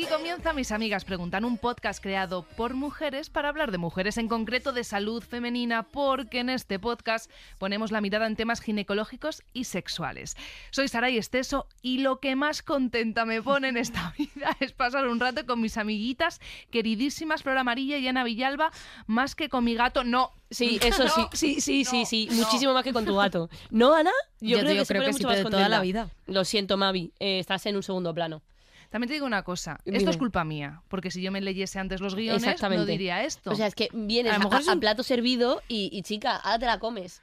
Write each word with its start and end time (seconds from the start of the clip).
Aquí 0.00 0.08
comienza 0.08 0.54
Mis 0.54 0.72
Amigas 0.72 1.04
Preguntan, 1.04 1.44
un 1.44 1.58
podcast 1.58 2.02
creado 2.02 2.42
por 2.56 2.72
mujeres 2.72 3.28
para 3.28 3.50
hablar 3.50 3.70
de 3.70 3.76
mujeres, 3.76 4.16
en 4.16 4.28
concreto 4.28 4.72
de 4.72 4.82
salud 4.82 5.22
femenina, 5.22 5.82
porque 5.82 6.38
en 6.38 6.48
este 6.48 6.78
podcast 6.78 7.30
ponemos 7.58 7.92
la 7.92 8.00
mirada 8.00 8.26
en 8.26 8.34
temas 8.34 8.62
ginecológicos 8.62 9.42
y 9.52 9.64
sexuales. 9.64 10.38
Soy 10.70 10.88
Saray 10.88 11.18
Esteso 11.18 11.66
y 11.82 11.98
lo 11.98 12.18
que 12.18 12.34
más 12.34 12.62
contenta 12.62 13.26
me 13.26 13.42
pone 13.42 13.68
en 13.68 13.76
esta 13.76 14.14
vida 14.18 14.56
es 14.60 14.72
pasar 14.72 15.06
un 15.06 15.20
rato 15.20 15.44
con 15.44 15.60
mis 15.60 15.76
amiguitas 15.76 16.40
queridísimas 16.70 17.42
Flora 17.42 17.60
Amarilla 17.60 17.98
y 17.98 18.08
Ana 18.08 18.24
Villalba, 18.24 18.72
más 19.06 19.34
que 19.34 19.50
con 19.50 19.64
mi 19.64 19.74
gato. 19.74 20.02
No, 20.02 20.32
Sí, 20.50 20.80
eso 20.82 21.08
sí, 21.08 21.20
No, 21.20 21.28
sí, 21.32 21.60
sí, 21.60 21.84
sí, 21.84 22.00
no, 22.00 22.06
sí, 22.06 22.28
no. 22.28 22.36
muchísimo 22.36 22.72
más 22.72 22.82
que 22.82 22.92
con 22.92 23.04
tu 23.04 23.14
gato. 23.14 23.48
¿No, 23.70 23.94
Ana? 23.94 24.10
Yo 24.40 24.58
creo 24.58 24.70
digo, 24.70 24.84
se 24.84 24.94
creo 24.94 25.02
que 25.04 25.12
mucho 25.12 25.18
sí, 25.18 25.24
más 25.26 25.36
pero 25.36 25.48
de 25.48 25.50
toda 25.56 25.68
la 25.68 25.76
contenta. 25.78 26.04
vida. 26.06 26.14
Lo 26.26 26.44
siento, 26.44 26.76
Mavi, 26.76 27.12
eh, 27.20 27.38
estás 27.38 27.66
en 27.66 27.76
un 27.76 27.82
segundo 27.84 28.12
plano. 28.12 28.42
También 28.90 29.08
te 29.08 29.14
digo 29.14 29.24
una 29.26 29.42
cosa, 29.44 29.78
Dime. 29.84 29.98
esto 29.98 30.10
es 30.10 30.16
culpa 30.16 30.44
mía, 30.44 30.82
porque 30.88 31.10
si 31.12 31.22
yo 31.22 31.30
me 31.32 31.40
leyese 31.40 31.78
antes 31.78 32.00
los 32.00 32.14
guiones 32.16 32.60
no 32.60 32.84
diría 32.84 33.22
esto. 33.24 33.52
O 33.52 33.54
sea, 33.54 33.66
es 33.68 33.74
que 33.76 33.88
vienes 33.92 34.32
A 34.32 34.38
lo 34.38 34.44
mejor 34.44 34.60
es 34.60 34.68
a 34.68 34.72
un- 34.72 34.80
plato 34.80 35.02
servido 35.04 35.62
y, 35.68 35.88
y, 35.92 36.02
chica, 36.02 36.36
ahora 36.36 36.58
te 36.58 36.66
la 36.66 36.78
comes. 36.80 37.22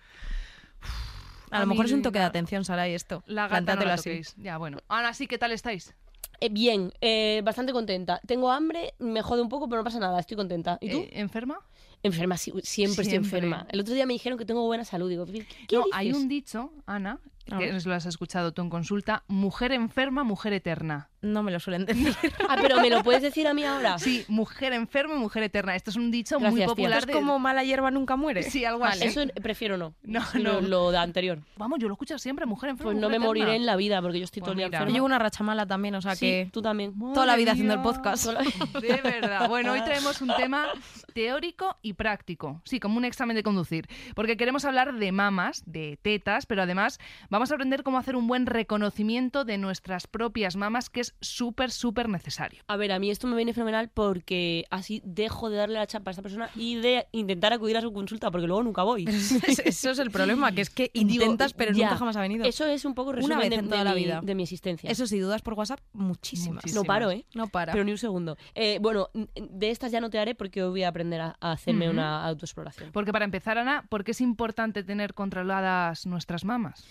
A 1.52 1.58
A 1.58 1.60
lo 1.62 1.68
mejor 1.68 1.86
mí 1.86 1.90
es 1.92 1.96
un 1.96 2.02
toque 2.02 2.20
de 2.20 2.26
atención, 2.26 2.66
Sara, 2.66 2.88
y 2.90 2.94
esto. 2.94 3.24
la 3.28 3.48
gata 3.48 3.76
no 3.76 3.84
la 3.86 3.94
así. 3.94 4.04
toquéis. 4.10 4.36
Ya, 4.38 4.58
bueno. 4.58 4.80
Ahora 4.88 5.14
sí, 5.14 5.28
¿qué 5.28 5.38
tal 5.38 5.52
estáis? 5.52 5.94
Eh, 6.40 6.50
bien, 6.50 6.94
eh, 7.02 7.42
bastante 7.44 7.72
contenta. 7.74 8.22
Tengo 8.28 8.52
hambre, 8.52 8.94
me 9.00 9.22
jode 9.22 9.42
un 9.42 9.50
poco, 9.50 9.68
pero 9.68 9.82
no 9.82 9.84
pasa 9.84 10.00
nada, 10.00 10.20
estoy 10.20 10.38
contenta. 10.38 10.78
¿Y 10.82 10.90
tú? 10.92 11.00
Eh, 11.00 11.10
¿Enferma? 11.14 11.60
enferma, 12.04 12.38
sí, 12.38 12.54
siempre, 12.64 13.02
estoy 13.04 13.18
enferma. 13.18 13.66
El 13.72 13.80
otro 13.80 13.94
día 13.94 14.06
me 14.06 14.14
dijeron 14.14 14.38
que 14.38 14.46
tengo 14.46 14.64
buena 14.68 14.86
salud. 14.86 15.10
Digo, 15.10 15.26
¿qué 15.26 15.32
No, 15.32 15.80
dices? 15.84 15.92
hay 15.94 16.12
un 16.14 16.28
dicho, 16.28 16.72
Ana, 16.86 17.20
Que 17.48 17.66
ver. 17.66 17.74
nos 17.74 17.86
lo 17.86 17.94
has 17.94 18.06
escuchado 18.06 18.52
tú 18.54 18.62
en 18.62 18.70
consulta, 18.70 19.24
mujer 19.28 19.72
enferma, 19.72 20.24
mujer 20.24 20.54
eterna. 20.54 21.10
No 21.22 21.42
me 21.44 21.52
lo 21.52 21.60
suelen 21.60 21.86
decir. 21.86 22.16
Ah, 22.50 22.56
pero 22.62 22.80
¿me 22.80 22.90
lo 22.90 23.04
puedes 23.04 23.22
decir 23.22 23.48
a 23.48 23.54
mí 23.54 23.64
ahora? 23.64 23.98
Sí, 23.98 24.24
mujer 24.28 24.72
enferma, 24.74 25.16
mujer 25.16 25.44
eterna. 25.44 25.76
Esto 25.76 25.90
es 25.90 25.96
un 25.98 26.12
dicho 26.12 26.40
muy 26.40 26.50
Gracias, 26.50 26.70
popular. 26.70 27.00
es 27.00 27.06
de- 27.08 27.14
como 27.14 27.40
mala 27.40 27.64
hierba 27.64 27.90
nunca 27.92 28.16
muere. 28.16 28.44
Sí, 28.44 28.64
algo 28.64 28.80
Vale. 28.82 28.94
así. 29.06 29.08
Eso 29.20 29.22
prefiero 29.42 29.78
no. 29.78 29.96
No, 30.04 30.22
Lo- 30.36 30.62
no. 30.62 30.68
Lo, 30.68 30.92
de 30.92 30.98
anterior. 31.00 31.40
Vamos, 31.58 31.80
yo 31.80 31.88
lo 31.88 31.96
escucho 31.96 32.18
siempre, 32.20 32.46
mujer 32.46 32.70
enferma, 32.70 32.92
Pues 32.92 33.02
no 33.02 33.10
me 33.10 33.20
moriré 33.20 33.56
en 33.56 33.66
la 33.66 33.76
vida 33.76 34.02
porque 34.02 34.20
yo 34.20 34.26
estoy 34.26 34.42
Pues 34.42 34.46
todo 34.48 34.52
el 34.54 34.58
día 34.60 34.68
mira. 34.68 34.78
Yo 34.80 34.84
enferma. 34.84 34.94
llevo 34.96 35.06
una 35.08 35.20
racha 35.20 35.44
mala 35.44 35.66
también, 35.66 35.96
o 35.96 36.02
sea 36.02 36.16
Sí, 36.16 36.26
que... 36.26 36.50
tú 36.54 36.62
también. 36.62 36.94
Toda 37.14 37.26
la 37.26 37.36
vida 37.36 37.52
haciendo 37.54 37.74
el 37.74 37.82
podcast. 37.82 38.24
Toda 38.26 38.42
De 38.82 39.02
verdad. 39.02 39.50
Bueno, 39.50 39.72
hoy 39.74 39.82
traemos 39.86 40.22
un 40.22 40.32
tema 40.38 40.68
teórico 41.14 41.78
y 41.82 41.94
práctico. 41.94 42.62
Sí, 42.64 42.80
como 42.80 42.98
un 42.98 43.06
examen 43.06 43.36
de 43.36 43.44
conducir. 43.44 43.88
Porque 44.16 44.38
queremos 44.38 44.66
hablar 44.66 44.94
de 44.94 45.12
mamas, 45.12 45.64
de 45.66 45.98
tetas, 46.02 46.46
pero 46.46 46.62
además 46.62 47.00
vamos 47.30 47.37
a 47.52 47.56
aprender 47.56 47.84
cómo 47.84 47.98
hacer 47.98 48.16
un 48.16 48.28
buen 48.28 48.46
reconocimiento 48.46 49.46
de 49.46 49.58
nuestras 49.58 50.08
propias 50.08 50.56
mamas, 50.56 50.90
que 50.90 51.02
es 51.02 51.16
súper, 51.22 51.72
súper 51.72 52.10
necesario. 52.10 52.64
A 52.68 52.78
ver, 52.78 52.92
a 52.92 53.00
mí 53.00 53.10
esto 53.12 53.28
me 53.28 53.36
viene 53.36 53.54
fenomenal 53.54 53.90
porque 53.90 54.66
así 54.70 55.02
dejo 55.06 55.50
de 55.50 55.58
darle 55.58 55.76
la 55.76 55.88
chapa 55.88 56.10
a 56.10 56.12
esta 56.12 56.22
persona 56.22 56.50
y 56.56 56.76
de 56.76 57.08
intentar 57.12 57.54
acudir 57.54 57.78
a 57.78 57.82
su 57.82 57.94
consulta 57.94 58.32
porque 58.32 58.48
luego 58.48 58.64
nunca 58.64 58.84
voy. 58.84 59.06
Eso 59.66 59.92
es 59.92 60.00
el 60.00 60.12
problema, 60.12 60.52
que 60.52 60.62
es 60.62 60.70
que 60.70 60.90
Digo, 60.94 61.10
intentas, 61.12 61.54
pero 61.54 61.72
ya. 61.74 61.86
nunca 61.86 61.98
jamás 61.98 62.16
ha 62.18 62.22
venido. 62.22 62.46
Eso 62.46 62.66
es 62.66 62.86
un 62.86 62.96
poco 62.96 63.12
resumen 63.14 63.38
vez 63.40 63.50
de, 63.50 63.56
en 63.56 63.66
de 63.66 63.70
toda 63.70 63.84
la 63.84 63.94
mi, 63.94 64.04
vida. 64.04 64.22
de 64.24 64.36
mi 64.36 64.44
existencia. 64.44 64.90
Eso 64.90 65.06
sí, 65.08 65.20
dudas 65.20 65.42
por 65.42 65.54
WhatsApp, 65.54 65.80
muchísimas. 65.94 66.56
Muchísimas. 66.56 66.84
no 66.84 66.88
paro, 66.88 67.12
¿eh? 67.12 67.26
No 67.34 67.48
para. 67.48 67.72
Pero 67.74 67.84
ni 67.84 67.92
un 67.92 67.98
segundo. 67.98 68.38
Eh, 68.56 68.80
bueno, 68.82 69.10
de 69.36 69.70
estas 69.70 69.92
ya 69.92 70.02
no 70.02 70.10
te 70.10 70.20
haré 70.20 70.36
porque 70.36 70.64
hoy 70.64 70.70
voy 70.70 70.84
a 70.84 70.90
aprender 70.90 71.22
a, 71.22 71.38
a 71.40 71.52
hacerme 71.52 71.90
una 71.90 72.26
autoexploración. 72.26 72.92
Porque 72.92 73.12
para 73.12 73.26
empezar, 73.26 73.58
Ana, 73.58 73.86
¿por 73.90 74.04
qué 74.04 74.12
es 74.12 74.22
importante 74.22 74.84
tener 74.84 75.14
controladas 75.14 76.06
nuestras 76.06 76.46
mamas? 76.46 76.86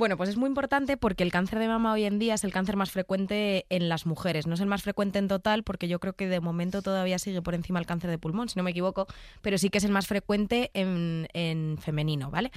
Bueno, 0.00 0.16
pues 0.16 0.30
es 0.30 0.38
muy 0.38 0.48
importante 0.48 0.96
porque 0.96 1.22
el 1.22 1.30
cáncer 1.30 1.58
de 1.58 1.68
mama 1.68 1.92
hoy 1.92 2.04
en 2.04 2.18
día 2.18 2.32
es 2.32 2.42
el 2.44 2.54
cáncer 2.54 2.74
más 2.74 2.90
frecuente 2.90 3.66
en 3.68 3.90
las 3.90 4.06
mujeres. 4.06 4.46
No 4.46 4.54
es 4.54 4.60
el 4.60 4.66
más 4.66 4.82
frecuente 4.82 5.18
en 5.18 5.28
total 5.28 5.62
porque 5.62 5.88
yo 5.88 6.00
creo 6.00 6.14
que 6.14 6.26
de 6.26 6.40
momento 6.40 6.80
todavía 6.80 7.18
sigue 7.18 7.42
por 7.42 7.54
encima 7.54 7.78
el 7.80 7.84
cáncer 7.84 8.08
de 8.08 8.16
pulmón, 8.16 8.48
si 8.48 8.58
no 8.58 8.62
me 8.62 8.70
equivoco, 8.70 9.06
pero 9.42 9.58
sí 9.58 9.68
que 9.68 9.76
es 9.76 9.84
el 9.84 9.90
más 9.90 10.06
frecuente 10.06 10.70
en, 10.72 11.28
en 11.34 11.76
femenino, 11.76 12.30
¿vale? 12.30 12.50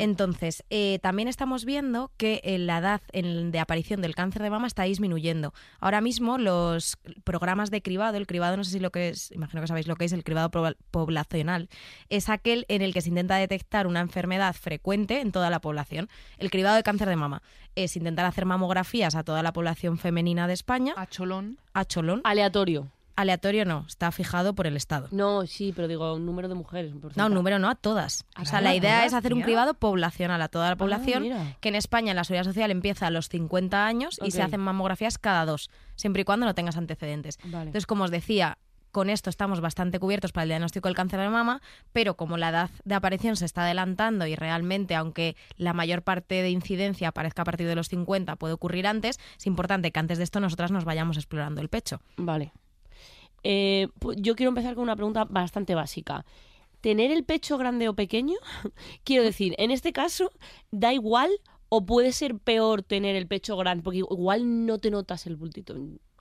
Entonces, 0.00 0.64
eh, 0.70 0.98
también 1.00 1.28
estamos 1.28 1.64
viendo 1.64 2.10
que 2.16 2.40
eh, 2.42 2.58
la 2.58 2.78
edad 2.78 3.00
en- 3.12 3.52
de 3.52 3.60
aparición 3.60 4.02
del 4.02 4.16
cáncer 4.16 4.42
de 4.42 4.50
mama 4.50 4.66
está 4.66 4.82
disminuyendo. 4.82 5.54
Ahora 5.78 6.00
mismo 6.00 6.36
los 6.36 6.96
programas 7.22 7.70
de 7.70 7.80
cribado, 7.80 8.16
el 8.16 8.26
cribado 8.26 8.56
no 8.56 8.64
sé 8.64 8.72
si 8.72 8.80
lo 8.80 8.90
que 8.90 9.10
es, 9.10 9.30
imagino 9.30 9.60
que 9.62 9.68
sabéis 9.68 9.86
lo 9.86 9.94
que 9.94 10.04
es 10.06 10.12
el 10.12 10.24
cribado 10.24 10.50
poblacional, 10.90 11.68
es 12.08 12.28
aquel 12.28 12.64
en 12.66 12.82
el 12.82 12.92
que 12.92 13.02
se 13.02 13.10
intenta 13.10 13.36
detectar 13.36 13.86
una 13.86 14.00
enfermedad 14.00 14.52
frecuente 14.52 15.20
en 15.20 15.30
toda 15.30 15.48
la 15.48 15.60
población. 15.60 16.08
El 16.38 16.50
cribado 16.50 16.74
de 16.74 16.87
cáncer 16.88 17.08
de 17.08 17.16
mama 17.16 17.42
es 17.74 17.96
intentar 17.96 18.24
hacer 18.26 18.46
mamografías 18.46 19.14
a 19.14 19.22
toda 19.22 19.42
la 19.42 19.52
población 19.52 19.98
femenina 19.98 20.46
de 20.46 20.54
España, 20.54 20.94
A 20.96 21.06
cholón. 21.06 21.58
a 21.74 21.84
cholón. 21.84 22.20
Aleatorio. 22.24 22.88
Aleatorio 23.16 23.64
no, 23.64 23.84
está 23.88 24.12
fijado 24.12 24.54
por 24.54 24.68
el 24.68 24.76
Estado. 24.76 25.08
No, 25.10 25.44
sí, 25.44 25.72
pero 25.74 25.88
digo, 25.88 26.14
un 26.14 26.24
número 26.24 26.46
de 26.48 26.54
mujeres. 26.54 26.92
un 26.92 27.02
No, 27.16 27.26
un 27.26 27.34
número 27.34 27.58
no, 27.58 27.68
a 27.68 27.74
todas. 27.74 28.24
¿A 28.36 28.42
O 28.42 28.44
sea, 28.44 28.60
la 28.60 28.76
idea 28.76 29.04
es 29.06 29.12
hacer 29.12 29.34
un 29.34 29.42
cribado 29.42 29.74
poblacional 29.74 30.40
a 30.40 30.46
toda 30.48 30.68
la 30.68 30.76
población, 30.76 31.24
mira. 31.24 31.56
que 31.60 31.68
en 31.68 31.74
España 31.74 32.10
en 32.12 32.16
la 32.16 32.22
seguridad 32.22 32.44
social 32.44 32.70
empieza 32.70 33.08
a 33.08 33.10
los 33.10 33.28
50 33.28 33.84
años 33.84 34.20
y 34.24 34.30
se 34.30 34.40
hacen 34.40 34.60
mamografías 34.60 35.18
cada 35.18 35.44
dos, 35.46 35.68
siempre 35.96 36.22
y 36.22 36.24
cuando 36.24 36.46
no 36.46 36.54
tengas 36.54 36.76
antecedentes. 36.76 37.38
Vale. 37.44 37.66
Entonces, 37.66 37.86
como 37.86 38.04
os 38.04 38.12
decía, 38.12 38.56
con 38.90 39.10
esto 39.10 39.30
estamos 39.30 39.60
bastante 39.60 39.98
cubiertos 39.98 40.32
para 40.32 40.44
el 40.44 40.48
diagnóstico 40.48 40.88
del 40.88 40.96
cáncer 40.96 41.20
de 41.20 41.28
mama, 41.28 41.60
pero 41.92 42.16
como 42.16 42.36
la 42.36 42.50
edad 42.50 42.70
de 42.84 42.94
aparición 42.94 43.36
se 43.36 43.44
está 43.44 43.62
adelantando 43.62 44.26
y 44.26 44.34
realmente, 44.34 44.94
aunque 44.94 45.36
la 45.56 45.72
mayor 45.72 46.02
parte 46.02 46.42
de 46.42 46.50
incidencia 46.50 47.08
aparezca 47.08 47.42
a 47.42 47.44
partir 47.44 47.66
de 47.66 47.74
los 47.74 47.88
50, 47.88 48.36
puede 48.36 48.54
ocurrir 48.54 48.86
antes, 48.86 49.18
es 49.36 49.46
importante 49.46 49.92
que 49.92 49.98
antes 50.00 50.18
de 50.18 50.24
esto 50.24 50.40
nosotras 50.40 50.70
nos 50.70 50.84
vayamos 50.84 51.16
explorando 51.16 51.60
el 51.60 51.68
pecho. 51.68 52.00
Vale. 52.16 52.52
Eh, 53.42 53.88
yo 54.16 54.34
quiero 54.34 54.48
empezar 54.48 54.74
con 54.74 54.84
una 54.84 54.96
pregunta 54.96 55.24
bastante 55.24 55.74
básica. 55.74 56.24
¿Tener 56.80 57.10
el 57.10 57.24
pecho 57.24 57.58
grande 57.58 57.88
o 57.88 57.94
pequeño? 57.94 58.36
quiero 59.04 59.24
decir, 59.24 59.54
en 59.58 59.70
este 59.70 59.92
caso, 59.92 60.30
¿da 60.70 60.92
igual 60.92 61.30
o 61.68 61.84
puede 61.84 62.12
ser 62.12 62.36
peor 62.38 62.82
tener 62.82 63.16
el 63.16 63.26
pecho 63.26 63.56
grande? 63.56 63.82
Porque 63.82 63.98
igual 63.98 64.66
no 64.66 64.78
te 64.78 64.90
notas 64.90 65.26
el 65.26 65.36
bultito. 65.36 65.74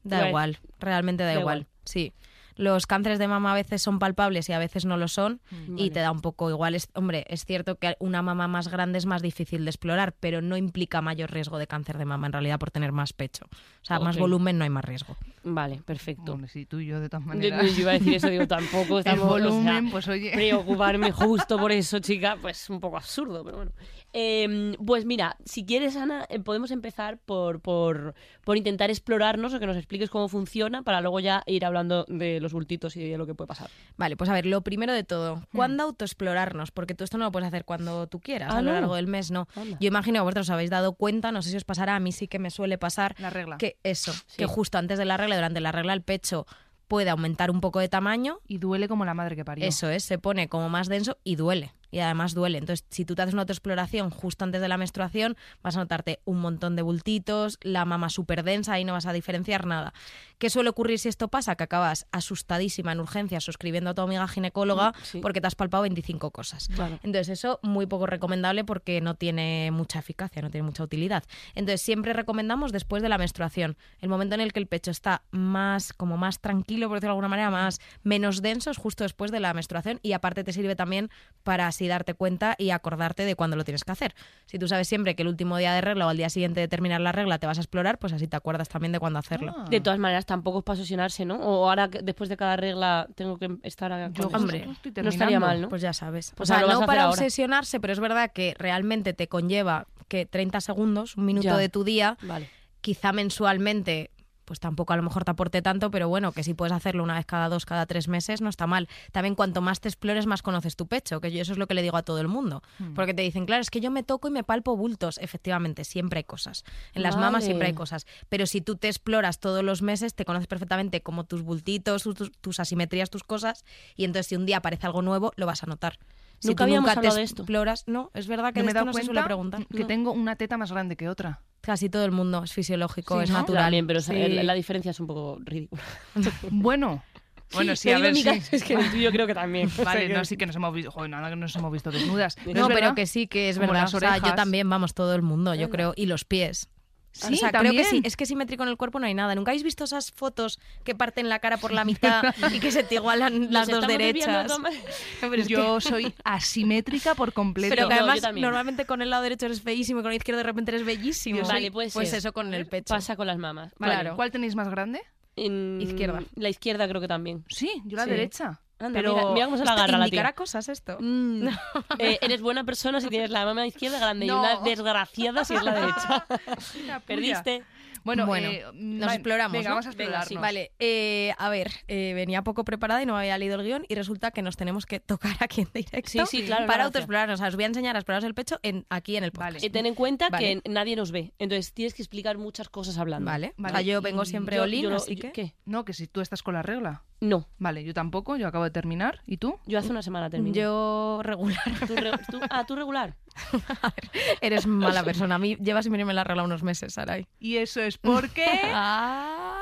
Da 0.03 0.29
igual, 0.29 0.59
realmente 0.79 1.23
da, 1.23 1.33
Da 1.33 1.39
igual. 1.39 1.59
igual. 1.59 1.67
Sí. 1.83 2.13
Los 2.57 2.87
cánceres 2.87 3.19
de 3.19 3.27
mama 3.27 3.51
a 3.51 3.55
veces 3.55 3.81
son 3.81 3.99
palpables 3.99 4.49
y 4.49 4.53
a 4.53 4.59
veces 4.59 4.85
no 4.85 4.97
lo 4.97 5.07
son 5.07 5.27
Mm, 5.67 5.77
y 5.77 5.89
te 5.91 5.99
da 5.99 6.11
un 6.11 6.21
poco 6.21 6.49
igual. 6.49 6.75
Es, 6.75 6.89
hombre, 6.93 7.25
es 7.27 7.45
cierto 7.45 7.77
que 7.77 7.95
una 7.99 8.21
mama 8.21 8.47
más 8.47 8.67
grande 8.67 8.97
es 8.97 9.05
más 9.05 9.21
difícil 9.21 9.65
de 9.65 9.69
explorar, 9.69 10.13
pero 10.19 10.41
no 10.41 10.57
implica 10.57 11.01
mayor 11.01 11.31
riesgo 11.31 11.57
de 11.57 11.67
cáncer 11.67 11.97
de 11.97 12.05
mama 12.05 12.27
en 12.27 12.33
realidad 12.33 12.59
por 12.59 12.71
tener 12.71 12.91
más 12.91 13.13
pecho. 13.13 13.45
O 13.45 13.85
sea, 13.85 13.99
más 13.99 14.17
volumen 14.17 14.57
no 14.57 14.63
hay 14.63 14.69
más 14.69 14.83
riesgo. 14.83 15.15
Vale, 15.43 15.81
perfecto. 15.85 16.33
Hombre, 16.33 16.49
sí, 16.49 16.65
tú 16.65 16.79
y 16.79 16.87
yo 16.87 16.99
de 16.99 17.09
todas 17.09 17.25
maneras. 17.25 17.75
yo 17.75 17.81
iba 17.81 17.91
a 17.91 17.93
decir 17.93 18.15
eso, 18.15 18.29
digo, 18.29 18.47
tampoco 18.47 18.95
el 18.99 18.99
estamos... 18.99 19.25
o 19.31 19.37
sea, 19.37 19.49
volumen, 19.49 19.91
pues 19.91 20.07
oye. 20.07 20.31
preocuparme 20.33 21.11
justo 21.11 21.57
por 21.57 21.71
eso, 21.71 21.99
chica, 21.99 22.37
pues 22.41 22.69
un 22.69 22.79
poco 22.79 22.97
absurdo, 22.97 23.43
pero 23.43 23.57
bueno. 23.57 23.71
Eh, 24.19 24.75
pues 24.83 25.05
mira, 25.05 25.37
si 25.45 25.63
quieres, 25.63 25.95
Ana, 25.95 26.25
eh, 26.29 26.39
podemos 26.39 26.71
empezar 26.71 27.19
por, 27.19 27.59
por, 27.61 28.15
por 28.43 28.57
intentar 28.57 28.89
explorarnos 28.89 29.53
o 29.53 29.59
que 29.59 29.67
nos 29.67 29.77
expliques 29.77 30.09
cómo 30.09 30.27
funciona 30.27 30.81
para 30.81 31.01
luego 31.01 31.19
ya 31.19 31.43
ir 31.45 31.63
hablando 31.63 32.03
de 32.07 32.39
los 32.39 32.51
bultitos 32.51 32.95
y 32.97 33.07
de 33.07 33.15
lo 33.19 33.27
que 33.27 33.35
puede 33.35 33.47
pasar. 33.47 33.69
Vale, 33.95 34.17
pues 34.17 34.27
a 34.31 34.33
ver, 34.33 34.47
lo 34.47 34.61
primero 34.61 34.91
de 34.91 35.03
todo, 35.03 35.43
¿cuándo 35.53 35.83
autoexplorarnos? 35.83 36.71
Porque 36.71 36.95
tú 36.95 37.03
esto 37.03 37.19
no 37.19 37.25
lo 37.25 37.31
puedes 37.31 37.47
hacer 37.47 37.63
cuando 37.63 38.07
tú 38.07 38.19
quieras, 38.19 38.51
Ah, 38.51 38.57
a 38.57 38.61
lo 38.63 38.71
¿no? 38.71 38.79
largo 38.79 38.95
del 38.95 39.05
mes, 39.05 39.29
no. 39.29 39.47
Anda. 39.55 39.77
Yo 39.79 39.87
imagino 39.87 40.15
que 40.19 40.23
vosotros 40.23 40.47
os 40.47 40.51
habéis 40.51 40.71
dado 40.71 40.93
cuenta, 40.93 41.31
no 41.31 41.43
sé 41.43 41.51
si 41.51 41.57
os 41.57 41.63
pasará, 41.63 41.95
a 41.95 41.99
mí 41.99 42.11
sí 42.11 42.27
que 42.27 42.39
me 42.39 42.49
suele 42.49 42.79
pasar 42.79 43.13
La 43.19 43.29
regla. 43.29 43.57
que 43.59 43.77
eso, 43.83 44.13
Sí. 44.13 44.37
que 44.37 44.45
justo 44.47 44.79
antes 44.79 44.97
de 44.97 45.05
la 45.05 45.17
regla, 45.17 45.35
durante 45.35 45.59
la 45.59 45.71
regla, 45.71 45.93
el 45.93 46.01
pecho 46.01 46.47
puede 46.87 47.09
aumentar 47.11 47.51
un 47.51 47.59
poco 47.61 47.79
de 47.79 47.89
tamaño 47.89 48.39
Y 48.47 48.57
duele 48.59 48.87
como 48.87 49.03
la 49.05 49.13
madre 49.13 49.35
que 49.35 49.43
parió. 49.45 49.65
Eso 49.67 49.89
es, 49.89 50.03
se 50.03 50.17
pone 50.17 50.47
como 50.47 50.69
más 50.69 50.87
denso 50.87 51.17
y 51.23 51.35
duele. 51.35 51.73
Y 51.91 51.99
además 51.99 52.33
duele. 52.33 52.57
Entonces, 52.57 52.85
si 52.89 53.05
tú 53.05 53.15
te 53.15 53.21
haces 53.21 53.33
una 53.33 53.43
autoexploración 53.43 54.09
justo 54.09 54.43
antes 54.43 54.61
de 54.61 54.67
la 54.67 54.77
menstruación, 54.77 55.37
vas 55.63 55.75
a 55.77 55.79
notarte 55.79 56.19
un 56.25 56.39
montón 56.39 56.75
de 56.75 56.81
bultitos, 56.81 57.57
la 57.61 57.85
mama 57.85 58.09
súper 58.09 58.43
densa, 58.43 58.73
ahí 58.73 58.83
no 58.85 58.93
vas 58.93 59.05
a 59.05 59.13
diferenciar 59.13 59.65
nada. 59.65 59.93
¿Qué 60.37 60.49
suele 60.49 60.69
ocurrir 60.69 60.99
si 60.99 61.09
esto 61.09 61.29
pasa? 61.29 61.55
Que 61.55 61.63
acabas 61.63 62.05
asustadísima 62.11 62.91
en 62.91 62.99
urgencias 62.99 63.43
suscribiendo 63.43 63.89
a 63.89 63.93
tu 63.93 64.01
amiga 64.01 64.27
ginecóloga 64.27 64.93
Sí. 65.03 65.19
porque 65.21 65.41
te 65.41 65.47
has 65.47 65.55
palpado 65.55 65.83
25 65.83 66.31
cosas. 66.31 66.67
Claro. 66.67 66.99
Entonces, 67.03 67.29
eso 67.29 67.59
muy 67.63 67.85
poco 67.85 68.05
recomendable 68.05 68.63
porque 68.63 69.01
no 69.01 69.15
tiene 69.15 69.71
mucha 69.71 69.99
eficacia, 69.99 70.41
no 70.41 70.49
tiene 70.51 70.65
mucha 70.65 70.83
utilidad. 70.83 71.23
Entonces, 71.55 71.81
siempre 71.81 72.13
recomendamos 72.13 72.71
después 72.71 73.01
de 73.01 73.09
la 73.09 73.17
menstruación, 73.17 73.77
el 73.99 74.09
momento 74.09 74.35
en 74.35 74.41
el 74.41 74.53
que 74.53 74.59
el 74.59 74.67
pecho 74.67 74.91
está 74.91 75.23
más, 75.31 75.93
como 75.93 76.17
más 76.17 76.39
tranquilo, 76.39 76.87
por 76.87 76.97
decirlo 76.97 77.09
de 77.13 77.17
alguna 77.17 77.29
manera, 77.29 77.49
más, 77.49 77.79
menos 78.03 78.41
denso, 78.41 78.69
es 78.71 78.77
justo 78.77 79.03
después 79.03 79.31
de 79.31 79.39
la 79.39 79.53
menstruación 79.53 79.99
y 80.03 80.13
aparte 80.13 80.43
te 80.43 80.53
sirve 80.53 80.75
también 80.75 81.09
para 81.43 81.71
así 81.77 81.87
darte 81.87 82.15
cuenta 82.15 82.55
y 82.57 82.71
acordarte 82.71 83.23
de 83.23 83.35
cuándo 83.35 83.55
lo 83.55 83.63
tienes 83.63 83.83
que 83.83 83.91
hacer. 83.91 84.15
Si 84.47 84.57
tú 84.57 84.67
sabes 84.67 84.87
siempre 84.87 85.15
que 85.15 85.21
el 85.21 85.27
último 85.27 85.57
día 85.57 85.73
de 85.73 85.81
regla 85.81 86.07
o 86.07 86.09
al 86.09 86.17
día 86.17 86.29
siguiente 86.29 86.59
de 86.59 86.67
terminar 86.67 87.01
la 87.01 87.11
regla 87.11 87.37
te 87.37 87.45
vas 87.45 87.57
a 87.59 87.61
explorar, 87.61 87.99
pues 87.99 88.13
así 88.13 88.27
te 88.27 88.35
acuerdas 88.35 88.67
también 88.67 88.91
de 88.91 88.99
cuándo 88.99 89.19
hacerlo. 89.19 89.53
Ah. 89.55 89.65
De 89.69 89.79
todas 89.79 89.99
maneras, 89.99 90.25
tampoco 90.25 90.59
es 90.59 90.63
para 90.65 90.79
obsesionarse, 90.79 91.23
¿no? 91.25 91.35
O 91.35 91.69
ahora, 91.69 91.89
que 91.89 91.99
después 92.01 92.29
de 92.29 92.37
cada 92.37 92.55
regla, 92.57 93.07
tengo 93.15 93.37
que 93.37 93.57
estar... 93.63 93.91
a- 93.93 94.09
Yo, 94.09 94.27
hombre, 94.33 94.67
no 95.03 95.09
estaría 95.09 95.39
mal, 95.39 95.61
¿no? 95.61 95.69
Pues 95.69 95.81
ya 95.83 95.93
sabes. 95.93 96.33
Pues 96.35 96.49
o 96.49 96.53
sea, 96.53 96.61
no 96.65 96.85
para 96.85 97.03
ahora. 97.03 97.09
obsesionarse, 97.09 97.79
pero 97.79 97.93
es 97.93 97.99
verdad 97.99 98.31
que 98.31 98.55
realmente 98.57 99.13
te 99.13 99.27
conlleva 99.27 99.85
que 100.07 100.25
30 100.25 100.61
segundos, 100.61 101.15
un 101.17 101.25
minuto 101.25 101.43
Ya. 101.45 101.57
de 101.57 101.69
tu 101.69 101.83
día, 101.83 102.17
Vale. 102.23 102.49
quizá 102.81 103.11
mensualmente 103.13 104.09
pues 104.47 104.61
tampoco 104.61 104.93
a 104.93 104.95
lo 104.95 105.03
mejor 105.03 105.25
te 105.25 105.31
aporte 105.31 105.61
tanto, 105.61 105.91
pero 105.91 106.07
bueno, 106.07 106.31
que 106.31 106.41
si 106.41 106.53
puedes 106.53 106.71
hacerlo 106.71 107.03
una 107.03 107.15
vez 107.15 107.25
cada 107.25 107.49
dos, 107.49 107.65
cada 107.65 107.85
tres 107.85 108.07
meses, 108.07 108.39
no 108.39 108.47
está 108.49 108.65
mal. 108.65 108.87
También 109.11 109.35
cuanto 109.35 109.59
más 109.61 109.81
te 109.81 109.89
explores, 109.89 110.25
más 110.25 110.41
conoces 110.41 110.77
tu 110.77 110.87
pecho, 110.87 111.19
que 111.19 111.33
yo 111.33 111.41
eso 111.41 111.51
es 111.51 111.57
lo 111.57 111.67
que 111.67 111.73
le 111.73 111.81
digo 111.81 111.97
a 111.97 112.03
todo 112.03 112.21
el 112.21 112.29
mundo. 112.29 112.63
Hmm. 112.79 112.93
Porque 112.93 113.13
te 113.13 113.21
dicen, 113.23 113.45
claro, 113.45 113.61
es 113.61 113.69
que 113.69 113.81
yo 113.81 113.91
me 113.91 114.03
toco 114.03 114.29
y 114.29 114.31
me 114.31 114.45
palpo 114.45 114.77
bultos. 114.77 115.17
Efectivamente, 115.17 115.83
siempre 115.83 116.19
hay 116.19 116.23
cosas. 116.23 116.63
En 116.93 117.03
las 117.03 117.15
mamas 117.17 117.33
Vale. 117.33 117.45
siempre 117.45 117.67
hay 117.67 117.73
cosas. 117.73 118.07
Pero 118.29 118.45
si 118.45 118.61
tú 118.61 118.77
te 118.77 118.87
exploras 118.87 119.39
todos 119.41 119.65
los 119.65 119.81
meses, 119.81 120.15
te 120.15 120.23
conoces 120.23 120.47
perfectamente 120.47 121.01
como 121.01 121.25
tus 121.25 121.41
bultitos, 121.41 122.03
tus- 122.03 122.31
tus 122.39 122.59
asimetrías, 122.61 123.09
tus 123.09 123.23
cosas, 123.25 123.65
y 123.97 124.05
entonces 124.05 124.27
si 124.27 124.37
un 124.37 124.45
día 124.45 124.57
aparece 124.57 124.85
algo 124.87 125.01
nuevo, 125.01 125.33
lo 125.35 125.45
vas 125.45 125.61
a 125.63 125.65
notar. 125.67 125.99
Si 126.39 126.49
Nunca 126.49 126.57
tú 126.57 126.63
habíamos 126.65 126.81
nunca 126.89 126.93
te 126.93 126.99
hablado 126.99 127.15
de 127.17 127.23
esto. 127.23 127.41
exploras, 127.43 127.83
no, 127.87 128.11
es 128.13 128.27
verdad 128.27 128.53
que 128.53 128.59
No 128.59 128.67
de 128.67 128.73
me 128.73 128.79
esto 128.79 128.85
no 128.85 128.93
se 128.93 129.03
suele 129.03 129.23
preguntar. 129.23 129.65
que 129.67 129.79
No. 129.79 129.87
tengo 129.87 130.11
una 130.11 130.35
teta 130.35 130.57
más 130.57 130.71
grande 130.71 130.95
que 130.95 131.09
otra. 131.09 131.41
Casi 131.61 131.89
todo 131.89 132.05
el 132.05 132.11
mundo 132.11 132.43
es 132.43 132.53
fisiológico, 132.53 133.17
Sí, 133.17 133.23
es 133.25 133.29
¿no? 133.31 133.39
natural. 133.39 133.63
También, 133.65 133.87
pero 133.87 134.01
Sí. 134.01 134.13
la, 134.13 134.43
la 134.43 134.53
diferencia 134.53 134.91
es 134.91 134.99
un 134.99 135.07
poco 135.07 135.37
ridícula. 135.43 135.81
Bueno, 136.51 137.03
bueno, 137.53 137.75
sí, 137.75 137.89
Te 137.89 137.95
a 137.95 137.99
ver 137.99 138.15
si... 138.15 138.27
es 138.29 138.63
que 138.63 138.73
el 138.75 138.91
tuyo 138.91 139.11
creo 139.11 139.25
que 139.25 139.33
también. 139.33 139.69
Vale, 139.83 140.09
no, 140.09 140.23
sí 140.25 140.37
que 140.37 140.45
nos 140.45 140.55
hemos 140.55 140.73
visto, 140.73 140.91
joder, 140.91 141.09
nada 141.09 141.29
que 141.29 141.35
nos 141.35 141.55
hemos 141.55 141.71
visto 141.71 141.89
desnudas. 141.91 142.35
No, 142.53 142.67
pero 142.67 142.93
que 142.93 143.07
sí, 143.07 143.27
que 143.27 143.49
es 143.49 143.57
Como 143.57 143.71
verdad. 143.71 143.89
O 143.95 143.99
sea, 143.99 144.17
yo 144.19 144.35
también, 144.35 144.69
vamos, 144.69 144.93
todo 144.93 145.15
el 145.15 145.21
mundo, 145.23 145.55
yo 145.55 145.69
creo. 145.69 145.93
Y 145.95 146.05
los 146.05 146.23
pies. 146.25 146.69
Sí, 147.17 147.33
o 147.33 147.37
sea, 147.37 147.51
creo 147.51 147.71
que 147.71 147.83
sí. 147.83 148.01
Es 148.03 148.15
que 148.15 148.25
simétrico 148.25 148.63
en 148.63 148.69
el 148.69 148.77
cuerpo 148.77 148.99
no 148.99 149.05
hay 149.05 149.13
nada. 149.13 149.35
¿Nunca 149.35 149.51
habéis 149.51 149.63
visto 149.63 149.83
esas 149.83 150.11
fotos 150.11 150.59
que 150.83 150.95
parten 150.95 151.29
la 151.29 151.39
cara 151.39 151.57
por 151.57 151.71
la 151.71 151.83
mitad 151.85 152.23
y 152.53 152.59
que 152.59 152.71
se 152.71 152.83
te 152.83 152.95
igualan 152.95 153.41
Nos 153.41 153.51
las 153.51 153.67
dos 153.67 153.87
derechas? 153.87 154.51
Yo 155.47 155.79
soy 155.81 156.13
asimétrica 156.23 157.15
por 157.15 157.33
completo. 157.33 157.75
pero 157.75 157.87
que 157.87 157.93
además 157.95 158.21
normalmente 158.35 158.85
con 158.85 159.01
el 159.01 159.09
lado 159.09 159.23
derecho 159.23 159.45
eres 159.47 159.61
feísimo 159.61 159.99
y 159.99 160.03
con 160.03 160.11
el 160.11 160.17
izquierdo 160.17 160.37
de 160.39 160.43
repente 160.43 160.71
eres 160.71 160.85
bellísimo. 160.85 161.39
Yo 161.39 161.45
Vale, 161.47 161.71
Pues 161.71 161.93
ser. 161.93 162.15
eso 162.15 162.33
con 162.33 162.53
el 162.53 162.65
pecho. 162.67 162.93
Pasa 162.93 163.15
con 163.15 163.27
las 163.27 163.37
mamas. 163.37 163.73
Vale. 163.77 163.93
Claro. 163.93 164.15
¿Cuál 164.15 164.31
tenéis 164.31 164.55
más 164.55 164.69
grande? 164.69 165.01
En 165.35 165.79
Izquierda. 165.81 166.23
La 166.35 166.49
izquierda 166.49 166.87
creo 166.87 166.99
que 166.99 167.07
también. 167.07 167.45
Sí, 167.49 167.69
yo 167.85 167.95
la 167.97 168.05
Sí. 168.05 168.09
derecha. 168.09 168.59
Anda, 168.79 168.99
Pero 168.99 169.15
mira, 169.15 169.29
mira 169.31 169.45
cómo 169.45 169.57
se 169.57 169.65
la 169.65 169.71
agarra 169.73 169.97
la 169.97 170.07
tía. 170.07 170.33
cosas 170.33 170.69
esto. 170.69 170.97
Mm. 170.99 171.47
Eh, 171.99 172.19
eres 172.21 172.41
buena 172.41 172.63
persona 172.63 173.01
si 173.01 173.07
tienes 173.09 173.31
la 173.31 173.43
mama 173.43 173.65
izquierda 173.65 173.97
grande 173.99 174.25
y 174.25 174.29
No. 174.29 174.39
una 174.39 174.57
desgraciada 174.57 175.43
si 175.45 175.55
es 175.55 175.63
la 175.63 175.73
derecha. 175.73 176.25
Perdiste. 177.07 177.63
Bueno, 178.07 178.25
Bueno, 178.25 178.49
eh, 178.49 178.63
nos 178.73 179.09
va- 179.09 179.13
exploramos, 179.13 179.51
Venga, 179.53 179.69
¿no? 179.69 179.75
vamos 179.75 179.85
a 179.85 179.89
Venga, 179.91 180.03
explorarnos. 180.21 180.27
sí. 180.29 180.35
Vale, 180.37 180.71
eh, 180.79 181.33
a 181.37 181.49
ver, 181.49 181.71
eh, 181.87 182.13
venía 182.15 182.41
poco 182.41 182.63
preparada 182.63 183.03
y 183.03 183.05
no 183.05 183.15
había 183.17 183.37
leído 183.37 183.55
el 183.59 183.63
guion 183.65 183.85
y 183.89 183.95
resulta 183.95 184.31
que 184.31 184.41
nos 184.41 184.57
tenemos 184.57 184.85
que 184.85 184.99
tocar 184.99 185.35
aquí 185.41 185.61
en 185.61 185.69
directo 185.73 186.09
Sí, 186.09 186.19
sí, 186.25 186.43
claro. 186.45 186.65
para 186.67 186.85
autoexplorarnos. 186.85 187.35
O 187.35 187.37
sea, 187.37 187.49
os 187.49 187.55
voy 187.55 187.65
a 187.65 187.67
enseñar 187.67 187.95
a 187.95 187.99
exploraros 187.99 188.23
el 188.23 188.33
pecho 188.33 188.59
en, 188.63 188.85
aquí 188.89 189.17
en 189.17 189.23
el 189.25 189.31
podcast. 189.31 189.55
Vale. 189.55 189.65
Eh, 189.67 189.69
ten 189.69 189.85
en 189.85 189.93
cuenta 189.95 190.29
Vale. 190.29 190.61
que 190.63 190.69
nadie 190.69 190.95
nos 190.95 191.11
ve. 191.11 191.33
Entonces 191.37 191.73
tienes 191.73 191.93
que 191.93 192.01
explicar 192.01 192.37
muchas 192.37 192.69
cosas 192.69 192.97
hablando. 192.97 193.29
Vale, 193.29 193.53
Vale. 193.57 193.73
O 193.73 193.75
sea, 193.77 193.81
yo 193.81 194.01
vengo 194.01 194.23
Y 194.23 194.25
siempre 194.25 194.55
Yo- 194.55 194.63
olín, 194.63 194.91
así 194.93 195.15
yo- 195.15 195.21
que... 195.21 195.31
¿Qué? 195.33 195.53
No, 195.65 195.85
que 195.85 195.93
si 195.93 196.07
tú 196.07 196.21
estás 196.21 196.41
con 196.41 196.53
la 196.53 196.61
regla. 196.63 197.03
No. 197.19 197.47
Vale, 197.57 197.83
yo 197.83 197.93
tampoco, 197.93 198.37
yo 198.37 198.47
acabo 198.47 198.63
de 198.63 198.69
terminar. 198.71 199.21
¿Y 199.25 199.37
tú? 199.37 199.59
Yo 199.65 199.79
hace 199.79 199.89
una 199.89 200.01
semana 200.03 200.29
terminé. 200.29 200.55
Yo 200.57 201.19
regular. 201.23 201.59
¿Tú, 201.87 201.95
re- 201.95 202.11
tú- 202.31 202.39
ah, 202.49 202.63
tú 202.65 202.75
regular. 202.75 203.15
Eres 204.41 204.67
mala 204.67 205.03
persona. 205.03 205.35
A 205.35 205.39
mí 205.39 205.55
llevas 205.57 205.85
sin 205.85 205.91
venirme 205.91 206.13
la 206.13 206.23
regla 206.23 206.43
unos 206.43 206.63
meses, 206.63 206.93
Saray. 206.93 207.27
Y 207.39 207.57
eso 207.57 207.81
es 207.81 207.97
porque... 207.97 208.45
¡Ah! 208.73 209.61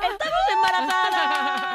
embarazadas! 0.53 1.74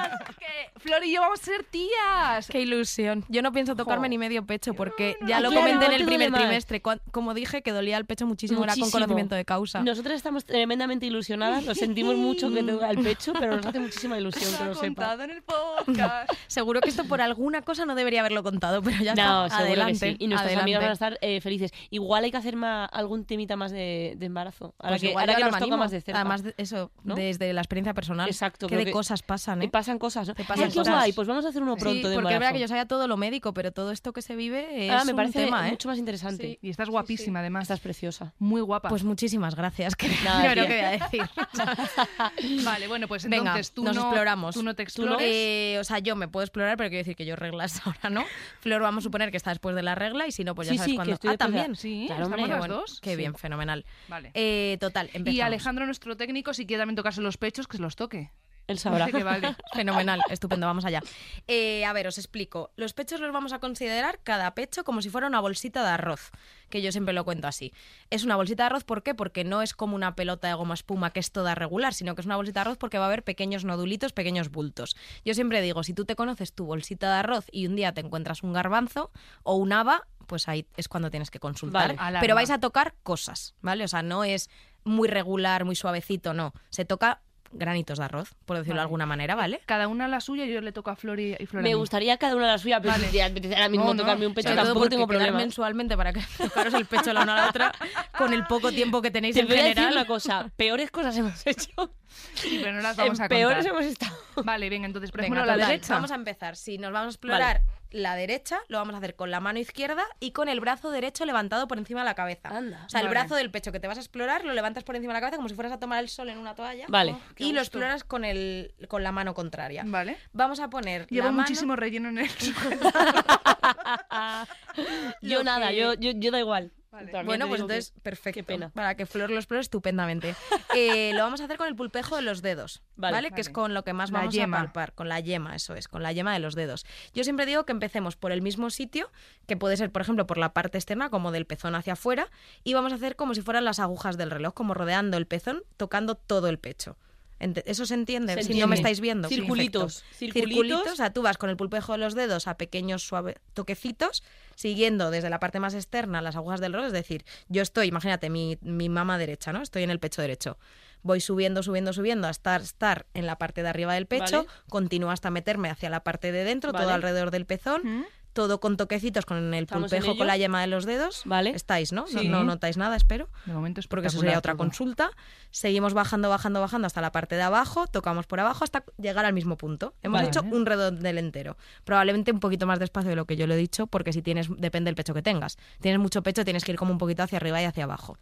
Flor 0.77 1.05
y 1.05 1.13
yo 1.13 1.21
vamos 1.21 1.41
a 1.41 1.45
ser 1.45 1.65
tías. 1.65 2.49
¡Qué 2.49 2.61
ilusión! 2.61 3.25
Yo 3.29 3.43
no 3.43 3.53
pienso 3.53 3.77
tocarme 3.77 4.07
Jo. 4.07 4.11
ni 4.11 4.19
medio 4.19 4.45
pecho 4.47 4.75
porque 4.75 5.17
ya 5.27 5.41
lo 5.41 5.51
claro, 5.51 5.67
comenté 5.67 5.85
en 5.87 5.91
¿te 5.93 5.97
el 5.97 6.05
primer 6.07 6.31
más? 6.31 6.41
trimestre. 6.41 6.81
Cuan- 6.83 7.01
Como 7.11 7.35
dije, 7.35 7.63
que 7.63 7.73
dolía 7.73 7.97
el 7.97 8.05
pecho 8.07 8.27
muchísimo, 8.27 8.63
era 8.65 8.73
con 8.73 8.81
Muchísimo. 8.81 9.01
conocimiento 9.03 9.35
de 9.35 9.45
causa. 9.45 9.83
Nosotras 9.83 10.17
estamos 10.17 10.45
tremendamente 10.45 11.07
ilusionadas. 11.07 11.65
Lo 11.65 11.75
sentimos 11.75 12.17
mucho 12.17 12.49
que 12.51 12.63
te 12.63 12.73
duele 12.73 12.91
el 12.91 12.99
pecho, 13.03 13.33
pero 13.39 13.57
nos 13.57 13.67
hace 13.67 13.81
muchísima 13.81 14.19
ilusión 14.19 14.45
que 14.57 14.65
Lo 14.65 14.75
sepas. 14.75 14.79
contado 14.81 15.23
en 15.25 15.31
el 15.31 15.43
podcast. 15.43 16.31
Seguro 16.47 16.81
que 16.81 16.89
esto 16.91 17.05
por 17.05 17.21
alguna 17.21 17.63
cosa 17.63 17.85
no 17.85 17.95
debería 17.95 18.21
haberlo 18.21 18.43
contado, 18.43 18.83
pero 18.83 18.97
ya 19.03 19.15
No, 19.15 19.47
está. 19.47 19.59
seguro 19.59 19.83
adelante, 19.83 20.07
que 20.07 20.13
sí. 20.13 20.17
Y 20.19 20.27
nuestras 20.29 20.47
adelante. 20.53 20.63
amigas 20.63 20.81
van 20.83 20.91
a 20.91 20.93
estar 20.93 21.19
eh, 21.21 21.41
felices. 21.41 21.73
Igual 21.91 22.25
hay 22.25 22.31
que 22.31 22.37
hacer 22.37 22.57
más, 22.57 22.89
algún 22.93 23.25
temita 23.25 23.57
más 23.57 23.73
de, 23.73 24.15
de 24.17 24.27
embarazo. 24.27 24.75
Ahora 24.79 24.91
Pues 24.93 25.01
que, 25.03 25.09
igual 25.11 25.23
ahora 25.23 25.33
yo 25.33 25.37
que 25.39 25.43
ahora 25.45 25.51
nos 25.51 25.55
me 25.55 25.59
toca 25.61 25.75
animo. 25.75 25.77
más 25.85 25.91
de 25.91 26.01
cerca. 26.01 26.21
Además, 26.21 26.43
de 26.43 26.55
eso, 26.57 26.91
¿no? 27.05 27.15
desde 27.15 27.53
la 27.53 27.61
experiencia 27.61 27.95
personal. 27.95 28.29
Exacto, 28.29 28.67
Que 28.67 28.75
creo 28.75 28.79
de 28.81 28.85
que- 28.87 28.93
cosas 28.93 29.23
pasan, 29.23 29.63
Y 29.63 29.67
¿eh? 29.67 29.69
pasan 29.71 29.99
cosas, 29.99 30.29
¿no? 30.29 30.35
Te 30.35 30.45
pasan 30.51 30.65
Ay, 30.67 30.71
qué 30.71 30.79
cosas. 30.79 30.95
guay, 30.95 31.13
pues 31.13 31.27
vamos 31.29 31.45
a 31.45 31.49
hacer 31.49 31.63
uno 31.63 31.75
Sí, 31.77 31.81
pronto 31.81 32.09
de 32.11 32.15
porque 32.17 32.35
es 32.35 32.39
verdad 32.41 32.53
que 32.53 32.61
yo 32.61 32.69
sabía 32.69 32.87
todo 32.87 33.09
lo 33.09 33.17
médico, 33.17 33.55
pero 33.55 33.73
todo 33.73 33.91
esto 33.93 34.13
que 34.13 34.23
se 34.23 34.37
vive 34.37 34.87
es 34.87 34.91
ah, 34.93 35.05
me 35.05 35.13
un 35.13 35.17
parece 35.17 35.45
tema, 35.45 35.67
¿eh? 35.67 35.71
mucho 35.71 35.89
más 35.89 35.99
interesante. 35.99 36.43
Sí. 36.45 36.59
Y 36.63 36.71
estás 36.71 36.89
guapísima, 36.91 37.41
además. 37.41 37.63
Estás 37.63 37.81
preciosa. 37.81 38.35
muy 38.39 38.61
guapa. 38.61 38.89
Pues 38.89 39.05
muchísimas 39.05 39.55
gracias, 39.55 39.97
que 39.97 40.09
Nada, 40.25 40.49
no 40.49 40.53
tía. 40.55 40.67
que 40.67 40.75
voy 40.75 40.85
a 40.85 40.91
decir. 40.91 41.23
vale, 42.65 42.89
bueno, 42.89 43.09
pues 43.09 43.25
Venga, 43.25 43.37
entonces 43.39 43.73
tú 43.73 43.85
nos 43.85 43.97
no, 43.97 44.03
exploramos. 44.03 44.55
Tú 44.55 44.63
no 44.63 44.75
te 44.75 44.85
Tú 44.87 45.03
no- 45.05 45.13
explores. 45.13 45.27
Eh, 45.31 45.77
o 45.81 45.85
sea, 45.85 45.99
yo 45.99 46.17
me 46.17 46.29
puedo 46.29 46.45
explorar, 46.45 46.77
pero 46.77 46.89
quiero 46.91 47.01
decir 47.01 47.17
que 47.17 47.25
yo 47.27 47.37
reglas 47.37 47.81
ahora 47.87 48.11
no. 48.11 48.25
Flor, 48.61 48.83
vamos 48.83 49.03
a 49.03 49.05
suponer 49.05 49.31
que 49.31 49.37
está 49.37 49.51
después 49.51 49.75
de 49.75 49.83
la 49.83 49.95
regla 49.95 50.27
y 50.27 50.33
si 50.33 50.45
no, 50.45 50.55
pues 50.55 50.69
ya 50.69 50.73
Sí, 50.73 50.79
sabes 50.79 50.91
sí, 50.91 50.97
cuándo. 50.97 51.15
estoy 51.15 51.31
Ah, 51.31 51.37
también. 51.37 51.77
Sí, 51.77 52.05
Claro, 52.07 52.25
estamos 52.25 52.39
hombre, 52.41 52.51
las 52.51 52.59
bueno, 52.59 52.75
dos. 52.81 53.01
Qué 53.01 53.11
Sí. 53.11 53.17
bien, 53.17 53.35
fenomenal. 53.35 53.85
Vale. 54.09 54.31
Eh, 54.35 54.77
total, 54.81 55.07
empezamos. 55.13 55.35
y 55.35 55.41
Alejandro, 55.41 55.87
nuestro 55.87 56.17
técnico, 56.17 56.55
si 56.55 56.67
quiere 56.67 56.81
también 56.81 56.97
tocarse 56.97 57.21
los 57.21 57.37
pechos, 57.37 57.67
que 57.69 57.77
se 57.77 57.83
los 57.83 57.97
toque. 57.97 58.31
Él 58.71 58.79
sabrá. 58.79 59.07
Que 59.09 59.25
vale. 59.25 59.57
Fenomenal, 59.75 60.21
estupendo, 60.31 60.67
vamos 60.67 60.85
allá. 60.85 61.03
Eh, 61.47 61.85
a 61.85 61.93
ver, 61.93 62.07
os 62.07 62.19
explico. 62.19 62.71
Los 62.77 62.93
pechos 62.95 63.21
los 63.21 63.33
vamos 63.33 63.53
a 63.53 63.59
considerar 63.59 64.21
cada 64.23 64.55
pecho 64.55 64.85
como 64.85 65.03
si 65.03 65.11
fuera 65.11 65.27
una 65.27 65.41
bolsita 65.41 65.83
de 65.83 65.91
arroz, 65.91 66.31
que 66.69 66.81
yo 66.83 66.93
siempre 66.93 67.13
lo 67.13 67.25
cuento 67.25 67.49
así. 67.49 67.73
Es 68.11 68.25
una 68.25 68.37
bolsita 68.37 68.63
de 68.63 68.67
arroz, 68.69 68.85
¿por 68.85 69.03
qué? 69.03 69.15
Porque 69.15 69.45
no 69.45 69.63
es 69.63 69.75
como 69.75 69.97
una 69.97 70.15
pelota 70.15 70.49
de 70.49 70.55
goma 70.55 70.75
espuma 70.75 71.13
que 71.13 71.21
es 71.21 71.33
toda 71.33 71.55
regular, 71.55 71.95
sino 71.95 72.15
que 72.15 72.21
es 72.21 72.27
una 72.27 72.37
bolsita 72.37 72.61
de 72.61 72.69
arroz 72.69 72.79
porque 72.79 72.99
va 72.99 73.05
a 73.05 73.09
haber 73.09 73.25
pequeños 73.25 73.65
nodulitos, 73.65 74.13
pequeños 74.13 74.51
bultos. 74.51 74.97
Yo 75.25 75.35
siempre 75.35 75.61
digo, 75.61 75.83
si 75.83 75.95
tú 75.95 76.05
te 76.05 76.15
conoces 76.17 76.53
tu 76.53 76.65
bolsita 76.65 77.09
de 77.09 77.19
arroz 77.19 77.47
y 77.51 77.67
un 77.67 77.77
día 77.77 77.93
te 77.93 78.01
encuentras 78.01 78.43
un 78.43 78.53
garbanzo 78.53 79.11
o 79.43 79.57
un 79.57 79.73
haba, 79.73 80.07
pues 80.27 80.47
ahí 80.49 80.67
es 80.77 80.87
cuando 80.87 81.11
tienes 81.11 81.31
que 81.31 81.41
consultar. 81.41 81.97
Vale. 81.97 82.19
Pero 82.21 82.37
vais 82.37 82.51
a 82.51 82.61
tocar 82.61 82.95
cosas, 83.03 83.55
¿vale? 83.61 83.83
O 83.83 83.89
sea, 83.89 84.03
no 84.03 84.23
es 84.23 84.49
muy 84.85 85.09
regular, 85.09 85.65
muy 85.65 85.75
suavecito, 85.75 86.35
no. 86.35 86.53
Se 86.71 86.85
toca 86.85 87.21
granitos 87.53 87.99
de 87.99 88.05
arroz, 88.05 88.35
por 88.47 88.57
decirlo 88.59 88.77
de 88.77 88.83
alguna 88.83 89.07
manera, 89.07 89.35
¿vale? 89.35 89.61
Cada 89.67 89.89
una 89.89 90.07
la 90.09 90.21
suya, 90.21 90.45
yo 90.47 90.61
le 90.61 90.71
toco 90.73 90.91
a 90.91 90.97
Flor 90.97 91.19
y, 91.19 91.35
y 91.39 91.47
Flor 91.47 91.61
a 91.61 91.63
Me 91.65 91.71
mí. 91.71 91.75
gustaría 91.75 92.17
cada 92.17 92.37
una 92.37 92.47
de 92.47 92.53
las 92.53 92.61
suyas, 92.63 92.81
pero 92.81 92.93
Vale. 92.93 93.09
si 93.11 93.21
ahora 93.21 93.69
mismo 93.69 93.87
No, 93.87 93.95
no. 93.95 94.03
tocarme 94.03 94.27
un 94.27 94.35
pecho, 94.35 94.49
Sobre 94.51 94.63
tampoco 94.63 94.89
tengo 94.89 95.07
problema. 95.07 95.37
mensualmente 95.39 95.97
para 95.97 96.13
que 96.13 96.21
tocaros 96.39 96.75
el 96.75 96.87
pecho 96.87 97.13
la 97.13 97.23
una 97.23 97.35
a 97.35 97.37
la 97.43 97.49
otra 97.49 97.73
con 98.17 98.33
el 98.33 98.45
poco 98.47 98.71
tiempo 98.71 99.03
que 99.03 99.11
tenéis 99.11 99.35
Te 99.35 99.41
en 99.43 99.49
voy 99.49 99.57
a 99.57 99.63
decir 99.63 99.75
general. 99.75 99.95
una 99.97 100.07
cosa, 100.07 100.51
peores 100.57 100.91
cosas 100.91 101.17
hemos 101.17 101.47
hecho. 101.47 101.93
Sí, 102.35 102.59
pero 102.63 102.75
no 102.77 102.83
las 102.83 102.97
vamos 102.97 103.19
en 103.19 103.25
a 103.25 103.29
peores 103.29 103.67
contar. 103.67 103.73
hemos 103.83 103.85
estado. 103.93 104.17
Vale, 104.45 104.69
venga, 104.71 104.87
entonces, 104.87 105.11
por 105.11 105.21
Venga, 105.21 105.37
ejemplo, 105.43 105.57
la 105.57 105.67
derecha. 105.67 105.95
Vamos 105.95 106.11
a 106.11 106.15
empezar. 106.17 106.57
Si 106.57 106.79
nos 106.79 106.93
vamos 106.93 107.07
a 107.07 107.17
explorar 107.17 107.63
la 107.91 108.15
derecha, 108.17 108.59
lo 108.69 108.79
vamos 108.79 108.95
a 108.95 108.99
hacer 108.99 109.17
con 109.17 109.31
la 109.31 109.41
mano 109.41 109.59
izquierda 109.59 110.05
y 110.21 110.33
con 110.33 110.49
el 110.49 110.61
brazo 110.61 110.91
derecho 110.91 111.25
levantado 111.25 111.69
por 111.69 111.79
encima 111.79 112.01
de 112.01 112.07
la 112.07 112.15
cabeza. 112.15 112.49
Anda. 112.49 112.85
O 112.87 112.89
sea, 112.89 113.01
el 113.01 113.09
brazo 113.09 113.35
del 113.35 113.51
pecho 113.51 113.73
que 113.73 113.81
te 113.81 113.87
vas 113.89 113.99
a 113.99 114.01
explorar 114.01 114.45
lo 114.45 114.53
levantas 114.55 114.85
por 114.85 114.97
encima 114.97 115.13
de 115.13 115.17
la 115.19 115.21
cabeza 115.21 115.37
como 115.37 115.49
si 115.49 115.55
fueras 115.55 115.73
a 115.73 115.79
tomar 115.79 116.03
el 116.03 116.09
sol 116.09 116.29
en 116.29 116.39
una 116.39 116.55
toalla. 116.55 116.87
Vale. 116.89 117.13
Oh, 117.13 117.21
Y 117.39 117.53
lo 117.53 117.61
exploras 117.61 118.05
con, 118.05 118.25
el, 118.25 118.75
con 118.89 119.03
la 119.03 119.13
mano 119.13 119.35
contraria. 119.35 119.83
Vale. 119.87 120.17
Vamos 120.33 120.61
a 120.61 120.69
poner 120.71 121.07
la 121.11 121.25
mano... 121.25 121.39
muchísimo 121.39 121.77
relleno 121.77 122.09
en 122.11 122.19
el 122.19 122.31
Yo 125.23 125.39
Lo 125.39 125.45
nada, 125.45 125.69
que- 125.71 125.77
yo, 125.77 125.95
yo, 125.95 126.13
yo 126.15 126.31
da 126.31 126.39
igual. 126.39 126.73
Vale. 126.93 127.13
Bueno, 127.25 127.47
pues 127.47 127.59
que- 127.61 127.63
entonces, 127.63 127.93
perfecto. 128.03 128.35
qué 128.39 128.43
pena. 128.45 128.71
Para 128.71 128.97
que 128.97 129.07
Flor 129.07 129.31
lo 129.31 129.37
explore 129.37 129.61
estupendamente. 129.61 130.35
Eh, 130.77 131.13
lo 131.15 131.25
vamos 131.25 131.41
a 131.41 131.45
hacer 131.47 131.57
con 131.57 131.67
el 131.67 131.75
pulpejo 131.75 132.15
de 132.15 132.23
los 132.23 132.43
dedos, 132.43 132.81
¿vale? 132.95 133.17
Vale. 133.17 133.31
Que 133.33 133.41
es 133.41 133.49
con 133.51 133.75
lo 133.75 133.83
que 133.83 133.93
más 133.93 134.13
La 134.13 134.21
vamos 134.21 134.33
yema. 134.35 134.59
a 134.59 134.61
palpar. 134.65 134.93
Con 134.95 135.09
la 135.09 135.19
yema, 135.19 135.57
eso 135.57 135.75
es, 135.75 135.89
con 135.89 136.03
la 136.05 136.13
yema 136.13 136.33
de 136.33 136.39
los 136.39 136.55
dedos. 136.55 136.87
Yo 137.13 137.25
siempre 137.25 137.45
digo 137.45 137.67
que 137.67 137.73
empecemos 137.73 138.15
por 138.15 138.31
el 138.31 138.41
mismo 138.41 138.71
sitio, 138.71 139.11
que 139.49 139.57
puede 139.57 139.77
ser, 139.77 139.91
por 139.91 140.03
ejemplo, 140.03 140.29
por 140.29 140.39
la 140.39 140.53
parte 140.53 140.79
externa, 140.79 141.11
como 141.11 141.33
del 141.33 141.45
pezón 141.45 141.75
hacia 141.75 141.95
afuera, 141.95 142.29
y 142.63 142.75
vamos 142.75 142.93
a 142.93 142.97
hacer 142.97 143.17
como 143.17 143.35
si 143.35 143.43
fueran 143.43 143.65
las 143.65 143.81
agujas 143.81 144.17
del 144.17 144.31
reloj, 144.31 144.55
como 144.55 144.75
rodeando 144.75 145.17
el 145.17 145.27
pezón, 145.27 145.65
tocando 145.77 146.15
todo 146.15 146.47
el 146.49 146.61
pecho. 146.61 146.97
¿Eso 147.41 147.87
se 147.87 147.95
entiende? 147.95 148.35
Se 148.35 148.45
si 148.45 148.61
no 148.61 148.67
me 148.67 148.77
estáis 148.77 149.01
viendo. 149.01 149.29
Circulitos, 149.29 150.03
Perfecto. 150.03 150.35
circulitos. 150.35 150.93
O 150.93 150.97
sea, 150.97 151.13
tú 151.13 151.23
vas 151.23 151.39
con 151.39 151.49
el 151.49 151.57
pulpejo 151.57 151.93
de 151.93 151.99
los 151.99 152.15
dedos 152.15 152.47
a 152.47 152.57
pequeños 152.57 153.03
suaves 153.03 153.37
toquecitos, 153.55 154.23
siguiendo 154.55 155.11
desde 155.11 155.31
la 155.31 155.41
parte 155.41 155.59
más 155.59 155.75
externa 155.75 156.21
las 156.21 156.37
agujas 156.37 156.61
del 156.61 156.73
reloj. 156.73 156.89
Es 156.89 156.93
decir, 156.93 157.25
yo 157.49 157.63
estoy, 157.63 157.89
imagínate, 157.89 158.29
mi, 158.29 158.59
mi 158.61 158.89
mama 158.89 159.17
derecha, 159.19 159.53
¿no? 159.53 159.63
Estoy 159.63 159.83
en 159.83 159.91
el 159.91 159.99
pecho 159.99 160.21
derecho. 160.21 160.59
Voy 161.03 161.21
subiendo, 161.21 161.63
subiendo, 161.63 161.95
subiendo 161.95 162.29
hasta 162.29 162.57
estar 162.57 163.07
en 163.15 163.25
la 163.25 163.39
parte 163.39 163.63
de 163.63 163.71
arriba 163.71 163.95
del 163.95 164.07
pecho. 164.07 164.45
Vale. 164.45 164.49
Continúo 164.69 165.11
hasta 165.11 165.31
meterme 165.31 165.71
hacia 165.71 165.89
la 165.89 166.05
parte 166.05 166.31
de 166.31 166.45
dentro, 166.45 166.73
todo 166.73 166.91
alrededor 166.91 167.31
del 167.31 167.47
pezón. 167.47 167.81
¿Mm? 167.85 168.05
Todo 168.33 168.61
con 168.61 168.77
toquecitos 168.77 169.27
con 169.27 169.53
el 169.55 169.63
¿Estamos 169.65 169.93
en 169.93 169.99
pulpejo 169.99 170.17
con 170.19 170.27
la 170.27 170.37
yema 170.37 170.61
de 170.61 170.69
los 170.69 170.85
dedos. 170.87 171.23
Vale. 171.25 171.51
Estáis, 171.51 171.93
¿no? 171.93 172.03
No- 172.13 172.21
Sí. 172.21 172.29
No, 172.29 172.45
notáis 172.45 172.77
nada, 172.77 172.95
espero 172.97 173.29
De 173.45 173.53
momento 173.53 173.81
es 173.81 173.89
porque 173.89 174.07
eso 174.07 174.21
sería 174.21 174.39
otra 174.39 174.55
consulta. 174.55 175.11
Seguimos 175.51 175.95
bajando, 175.95 176.29
bajando, 176.29 176.61
bajando 176.61 176.87
hasta 176.87 177.01
la 177.01 177.11
parte 177.13 177.35
de 177.35 177.43
abajo, 177.43 177.87
tocamos 177.89 178.27
por 178.27 178.39
abajo 178.41 178.63
hasta 178.65 178.85
llegar 178.99 179.25
al 179.25 179.33
mismo 179.33 179.57
punto. 179.57 179.95
Hemos 180.03 180.19
Vale. 180.19 180.29
hecho 180.29 180.43
un 180.43 180.65
redondel 180.65 181.19
entero. 181.19 181.57
Probablemente 181.85 182.31
un 182.33 182.41
poquito 182.41 182.67
más 182.67 182.79
despacio 182.79 183.11
de 183.11 183.17
lo 183.17 183.25
que 183.27 183.37
yo 183.37 183.47
lo 183.47 183.55
he 183.55 183.57
dicho, 183.57 183.87
porque 183.89 184.13
si 184.13 184.23
tienes, 184.23 184.49
depende 184.59 184.89
del 184.89 184.95
pecho 184.95 185.13
que 185.15 185.23
tengas. 185.23 185.59
Tienes 185.81 186.01
mucho 186.01 186.23
pecho, 186.23 186.45
tienes 186.45 186.65
que 186.65 186.73
ir 186.73 186.79
como 186.79 186.93
un 186.93 186.99
poquito 186.99 187.23
hacia 187.23 187.37
arriba 187.39 187.61
y 187.61 187.65
hacia 187.65 187.85
abajo. 187.85 188.17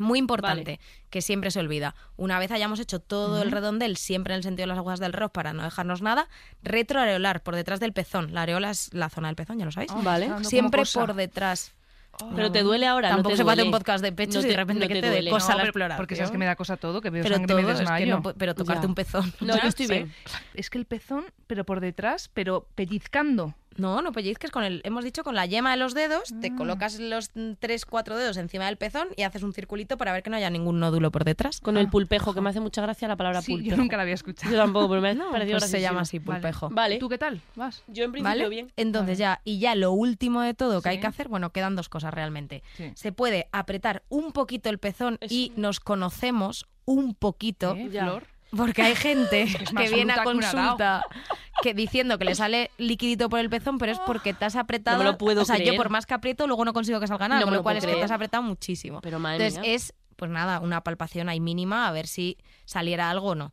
Muy 0.00 0.18
importante, 0.18 0.80
que 1.10 1.22
siempre 1.22 1.50
se 1.50 1.60
olvida. 1.60 1.94
Una 2.16 2.38
vez 2.38 2.50
hayamos 2.50 2.80
hecho 2.80 2.98
todo 3.00 3.42
el 3.42 3.50
redondel, 3.50 3.96
siempre 3.96 4.34
en 4.34 4.38
el 4.38 4.42
sentido 4.42 4.64
de 4.64 4.68
las 4.68 4.78
agujas 4.78 5.00
del 5.00 5.12
reloj 5.12 5.30
para 5.32 5.52
no 5.52 5.62
dejarnos 5.62 6.02
nada, 6.02 6.28
retroareolar 6.62 7.42
por 7.42 7.54
detrás 7.56 7.80
del 7.80 7.92
pezón. 7.92 8.32
La 8.34 8.42
areola 8.42 8.70
es 8.70 8.92
la 8.94 9.08
zona 9.08 9.28
del 9.28 9.36
pezón, 9.36 9.58
ya 9.58 9.64
lo 9.64 9.72
sabéis. 9.72 9.90
Oh, 9.92 10.02
Vale. 10.02 10.30
siempre 10.44 10.82
por 10.92 11.14
detrás. 11.14 11.72
Pero 12.34 12.50
te 12.50 12.62
duele 12.64 12.84
ahora, 12.88 13.10
Tampoco 13.10 13.28
no 13.28 13.32
te 13.34 13.36
se 13.36 13.44
puede 13.44 13.62
un 13.62 13.70
podcast 13.70 14.02
de 14.02 14.10
pechos 14.10 14.42
No 14.42 14.48
y 14.48 14.50
de 14.50 14.56
repente 14.56 14.84
no 14.84 14.88
que 14.88 14.94
te 14.94 15.00
te, 15.02 15.06
dé 15.06 15.12
duele. 15.16 15.30
cosa 15.30 15.52
No, 15.52 15.64
la 15.64 15.72
pero-. 15.72 15.96
Porque 15.96 16.16
sabes 16.16 16.32
que 16.32 16.38
me 16.38 16.46
da 16.46 16.56
cosa 16.56 16.76
todo, 16.76 17.00
que 17.00 17.10
veo 17.10 17.22
pero 17.22 17.36
sangre 17.36 17.52
y 17.52 17.56
me 17.56 17.62
todo, 17.62 17.70
es 17.70 17.78
que 17.78 17.84
desmayo. 17.84 18.22
pero 18.36 18.54
tocarte 18.56 18.82
Ya. 18.82 18.88
un 18.88 18.94
pezón. 18.96 19.32
No, 19.40 19.54
yo 19.62 19.62
estoy 19.68 19.86
bien. 19.86 20.12
Es 20.54 20.68
que 20.68 20.78
el 20.78 20.84
pezón, 20.86 21.26
pero 21.46 21.64
por 21.64 21.78
detrás, 21.78 22.28
pero 22.34 22.66
pellizcando. 22.74 23.54
No, 23.78 24.02
no 24.02 24.12
pellizques 24.12 24.50
con 24.50 24.64
el, 24.64 24.80
hemos 24.84 25.04
dicho 25.04 25.24
con 25.24 25.34
la 25.34 25.46
yema 25.46 25.70
de 25.70 25.76
los 25.78 25.94
dedos, 25.94 26.32
Ah. 26.32 26.38
te 26.40 26.54
colocas 26.54 26.98
los 27.00 27.30
tres, 27.58 27.86
cuatro 27.86 28.16
dedos 28.16 28.36
encima 28.36 28.66
del 28.66 28.76
pezón 28.76 29.08
y 29.16 29.22
haces 29.22 29.42
un 29.42 29.52
circulito 29.52 29.96
para 29.96 30.12
ver 30.12 30.22
que 30.22 30.30
no 30.30 30.36
haya 30.36 30.50
ningún 30.50 30.80
nódulo 30.80 31.10
por 31.10 31.24
detrás. 31.24 31.60
Con 31.60 31.76
el 31.76 31.88
pulpejo, 31.88 32.34
que 32.34 32.40
me 32.40 32.50
hace 32.50 32.60
mucha 32.60 32.82
gracia 32.82 33.08
la 33.08 33.16
palabra 33.16 33.40
Sí, 33.42 33.52
pulpejo. 33.52 33.70
yo 33.70 33.76
nunca 33.76 33.96
la 33.96 34.02
había 34.02 34.14
escuchado. 34.14 34.52
Yo 34.52 34.58
tampoco, 34.58 34.88
pero 34.88 35.00
me 35.00 35.10
ha 35.10 35.14
parecido 35.30 35.58
Pues 35.58 35.70
se 35.70 35.80
llama 35.80 36.00
así, 36.02 36.20
pulpejo. 36.20 36.68
Vale. 36.70 36.98
¿Tú 36.98 37.08
qué 37.08 37.18
tal? 37.18 37.40
¿Vas? 37.54 37.82
Yo 37.86 38.04
en 38.04 38.12
principio 38.12 38.30
¿Vale? 38.44 38.48
bien. 38.48 38.72
Entonces 38.76 39.18
Vale. 39.18 39.36
ya, 39.36 39.40
y 39.44 39.58
ya 39.60 39.74
lo 39.74 39.92
último 39.92 40.40
de 40.42 40.54
todo 40.54 40.82
que 40.82 40.88
hay 40.88 41.00
que 41.00 41.06
hacer, 41.06 41.28
bueno, 41.28 41.50
quedan 41.50 41.76
dos 41.76 41.88
cosas 41.88 42.12
realmente. 42.12 42.62
Sí. 42.76 42.90
Se 42.94 43.12
puede 43.12 43.48
apretar 43.52 44.02
un 44.08 44.32
poquito 44.32 44.70
el 44.70 44.78
pezón 44.78 45.18
y 45.28 45.52
nos 45.56 45.80
conocemos 45.80 46.66
un 46.84 47.14
poquito. 47.14 47.74
¿Eh? 47.76 47.88
Porque 48.56 48.82
hay 48.82 48.94
gente 48.94 49.42
es 49.42 49.70
que, 49.70 49.94
viene 49.94 50.12
a 50.12 50.24
consulta 50.24 51.04
que 51.62 51.74
diciendo 51.74 52.18
que 52.18 52.24
le 52.24 52.34
sale 52.34 52.70
liquidito 52.78 53.28
por 53.28 53.40
el 53.40 53.50
pezón, 53.50 53.78
pero 53.78 53.92
es 53.92 53.98
porque 54.00 54.32
te 54.32 54.44
has 54.44 54.56
apretado. 54.56 54.98
No 54.98 55.04
me 55.04 55.10
lo 55.10 55.18
puedo 55.18 55.42
o 55.42 55.44
sea, 55.44 55.58
yo 55.58 55.76
por 55.76 55.90
más 55.90 56.06
que 56.06 56.14
aprieto, 56.14 56.46
luego 56.46 56.64
no 56.64 56.72
consigo 56.72 57.00
que 57.00 57.06
salga 57.06 57.28
nada, 57.28 57.40
No 57.40 57.46
con 57.46 57.54
lo 57.54 57.58
lo 57.58 57.62
cual 57.62 57.76
es 57.76 57.84
que 57.84 57.94
te 57.94 58.02
has 58.02 58.10
apretado 58.10 58.42
muchísimo. 58.42 59.00
Pero 59.00 59.18
madre 59.18 59.46
Entonces 59.46 59.60
mía. 59.60 59.74
es, 59.74 59.94
pues 60.16 60.30
nada, 60.30 60.60
una 60.60 60.82
palpación 60.82 61.28
ahí 61.28 61.40
mínima 61.40 61.88
a 61.88 61.92
ver 61.92 62.06
si 62.06 62.38
saliera 62.64 63.10
algo 63.10 63.28
o 63.28 63.34
no. 63.34 63.52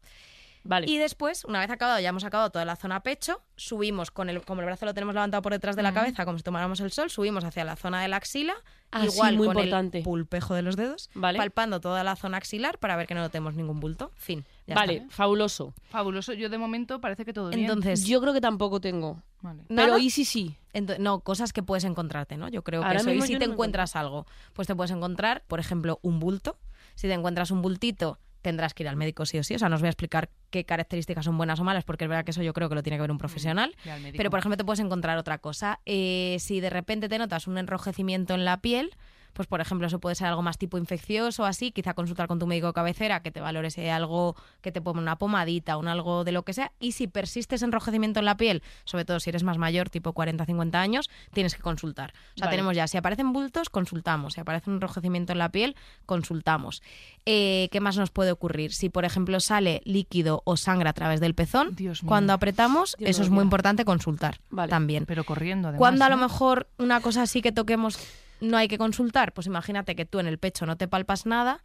Vale. 0.68 0.88
Y 0.90 0.98
después, 0.98 1.46
una 1.46 1.60
vez 1.60 1.70
acabado, 1.70 2.00
ya 2.00 2.10
hemos 2.10 2.24
acabado 2.24 2.50
toda 2.50 2.66
la 2.66 2.76
zona 2.76 3.02
pecho, 3.04 3.40
subimos 3.56 4.10
con 4.10 4.30
el, 4.30 4.42
como 4.42 4.62
el 4.62 4.66
brazo 4.66 4.86
lo 4.88 4.94
tenemos 4.96 5.14
levantado 5.14 5.44
por 5.44 5.52
detrás 5.54 5.76
de 5.76 5.84
la 5.84 5.94
cabeza, 5.94 6.26
como 6.26 6.38
si 6.40 6.44
tomáramos 6.44 6.80
el 6.80 6.92
sol, 6.92 7.10
subimos 7.12 7.44
hacia 7.44 7.64
la 7.64 7.76
zona 7.76 8.02
de 8.02 8.08
la 8.08 8.18
axila, 8.18 8.56
Ah, 8.92 9.02
sí, 9.02 9.08
igual 9.14 9.36
muy 9.38 9.48
con 9.48 9.58
importante. 9.58 9.98
el 10.00 10.04
pulpejo 10.04 10.54
de 10.56 10.62
los 10.64 10.76
dedos, 10.76 11.10
Vale. 11.14 11.38
palpando 11.38 11.82
toda 11.82 12.04
la 12.04 12.16
zona 12.16 12.38
axilar 12.38 12.80
para 12.80 12.96
ver 12.96 13.06
que 13.08 13.14
no 13.14 13.22
notemos 13.22 13.54
ningún 13.54 13.80
bulto. 13.80 14.12
Fin. 14.16 14.44
ya 14.68 14.74
Vale, 14.76 14.96
está. 14.98 15.10
fabuloso. 15.10 15.74
Fabuloso. 15.90 16.34
Yo 16.34 16.50
de 16.50 16.58
momento 16.58 17.00
parece 17.00 17.26
que 17.26 17.34
todo 17.34 17.50
bien. 17.50 17.62
Entonces, 17.62 18.06
Yo 18.06 18.20
creo 18.22 18.34
que 18.34 18.42
tampoco 18.42 18.80
tengo. 18.82 19.22
Vale. 19.42 19.64
Pero 19.68 19.98
y 20.00 20.10
sí 20.10 20.26
sí. 20.26 20.56
Ento- 20.74 20.98
no, 20.98 21.20
cosas 21.20 21.54
que 21.54 21.62
puedes 21.62 21.84
encontrarte, 21.84 22.38
¿no? 22.38 22.48
Yo 22.50 22.64
creo 22.64 22.82
que 22.82 22.96
eso. 22.96 23.12
Y 23.12 23.22
si 23.22 23.38
te 23.38 23.46
no 23.48 23.54
encuentras 23.54 23.96
algo, 23.96 24.26
pues 24.54 24.68
te 24.68 24.76
puedes 24.76 24.92
encontrar, 24.92 25.44
por 25.48 25.60
ejemplo, 25.60 26.00
un 26.02 26.20
bulto. 26.20 26.58
Si 26.96 27.08
te 27.08 27.14
encuentras 27.14 27.52
un 27.52 27.62
bultito, 27.62 28.18
tendrás 28.46 28.76
que 28.76 28.84
ir 28.84 28.90
al 28.90 28.96
médico 28.96 29.26
sí 29.26 29.40
o 29.40 29.44
sí. 29.44 29.56
O 29.56 29.60
sea, 29.60 29.70
no 29.70 29.76
os 29.76 29.82
voy 29.82 29.88
a 29.88 29.90
explicar 29.90 30.30
qué 30.52 30.66
características 30.66 31.26
son 31.26 31.36
buenas 31.36 31.60
o 31.60 31.64
malas, 31.64 31.84
porque 31.84 32.06
es 32.06 32.10
verdad 32.10 32.24
que 32.24 32.30
eso 32.30 32.44
yo 32.44 32.54
creo 32.54 32.70
que 32.70 32.76
lo 32.76 32.84
tiene 32.84 32.98
que 32.98 33.02
ver 33.02 33.12
un 33.12 33.18
profesional. 33.18 33.76
Pero, 34.16 34.30
por 34.30 34.38
ejemplo, 34.40 34.56
te 34.56 34.64
puedes 34.64 34.80
encontrar 34.80 35.18
otra 35.18 35.40
cosa. 35.40 35.80
Eh, 35.88 36.38
si 36.40 36.60
de 36.60 36.70
repente 36.70 37.10
te 37.10 37.18
notas 37.18 37.48
un 37.48 37.58
enrojecimiento 37.58 38.36
en 38.36 38.46
la 38.46 38.62
piel, 38.62 38.92
pues, 39.36 39.48
por 39.48 39.60
ejemplo, 39.60 39.86
eso 39.86 40.00
puede 40.00 40.16
ser 40.16 40.28
algo 40.28 40.42
más 40.42 40.58
tipo 40.58 40.78
infeccioso 40.78 41.46
así. 41.46 41.72
Quizá 41.72 41.94
consultar 41.94 42.28
con 42.28 42.40
tu 42.40 42.48
médico 42.48 42.68
de 42.68 42.74
cabecera 42.74 43.22
que 43.22 43.32
te 43.32 43.42
valore 43.42 43.70
si 43.70 43.82
hay 43.82 43.90
algo 43.90 44.36
que 44.62 44.72
te 44.72 44.82
ponga 44.82 45.00
una 45.02 45.18
pomadita, 45.18 45.76
un 45.78 45.90
algo 45.90 46.24
de 46.24 46.32
lo 46.32 46.44
que 46.44 46.54
sea. 46.54 46.72
Y 46.80 46.94
si 46.94 47.08
persiste 47.08 47.56
ese 47.56 47.66
enrojecimiento 47.66 48.20
en 48.20 48.26
la 48.26 48.38
piel, 48.38 48.64
sobre 48.86 49.04
todo 49.04 49.20
si 49.20 49.30
eres 49.30 49.44
más 49.44 49.58
mayor, 49.58 49.90
tipo 49.90 50.14
40, 50.14 50.46
50 50.46 50.80
años, 50.80 51.10
tienes 51.34 51.54
que 51.54 51.62
consultar. 51.62 52.12
O 52.12 52.38
sea, 52.38 52.46
Vale. 52.48 52.52
tenemos 52.58 52.76
ya, 52.76 52.88
si 52.88 52.98
aparecen 52.98 53.34
bultos, 53.34 53.70
consultamos. 53.70 54.34
Si 54.36 54.40
aparece 54.40 54.70
un 54.70 54.78
enrojecimiento 54.78 55.34
en 55.34 55.40
la 55.40 55.50
piel, 55.50 55.76
consultamos. 56.06 56.82
Eh, 57.26 57.68
¿Qué 57.72 57.82
más 57.82 57.98
nos 57.98 58.12
puede 58.12 58.32
ocurrir? 58.32 58.74
Si, 58.74 58.90
por 58.90 59.04
ejemplo, 59.04 59.40
sale 59.42 59.82
líquido 59.84 60.42
o 60.46 60.56
sangre 60.56 60.88
a 60.88 60.94
través 60.94 61.20
del 61.20 61.36
pezón, 61.36 61.76
Dios 61.76 62.04
mío. 62.04 62.08
cuando 62.08 62.32
apretamos, 62.32 62.96
Dios 62.98 63.10
eso 63.10 63.24
es 63.24 63.30
muy 63.30 63.44
importante 63.44 63.84
consultar 63.84 64.40
Vale. 64.50 64.70
también. 64.70 65.06
Pero 65.06 65.26
corriendo, 65.26 65.68
además. 65.68 65.80
Cuando 65.80 66.06
a 66.06 66.10
lo 66.10 66.18
mejor 66.18 66.68
una 66.78 67.02
cosa 67.02 67.24
así 67.24 67.42
que 67.42 67.52
toquemos 67.52 68.00
no 68.46 68.58
hay 68.58 68.68
que 68.68 68.78
consultar, 68.78 69.34
pues 69.34 69.48
imagínate 69.48 69.96
que 69.96 70.06
tú 70.06 70.20
en 70.20 70.28
el 70.28 70.38
pecho 70.38 70.66
no 70.66 70.78
te 70.78 70.88
palpas 70.88 71.26
nada, 71.26 71.64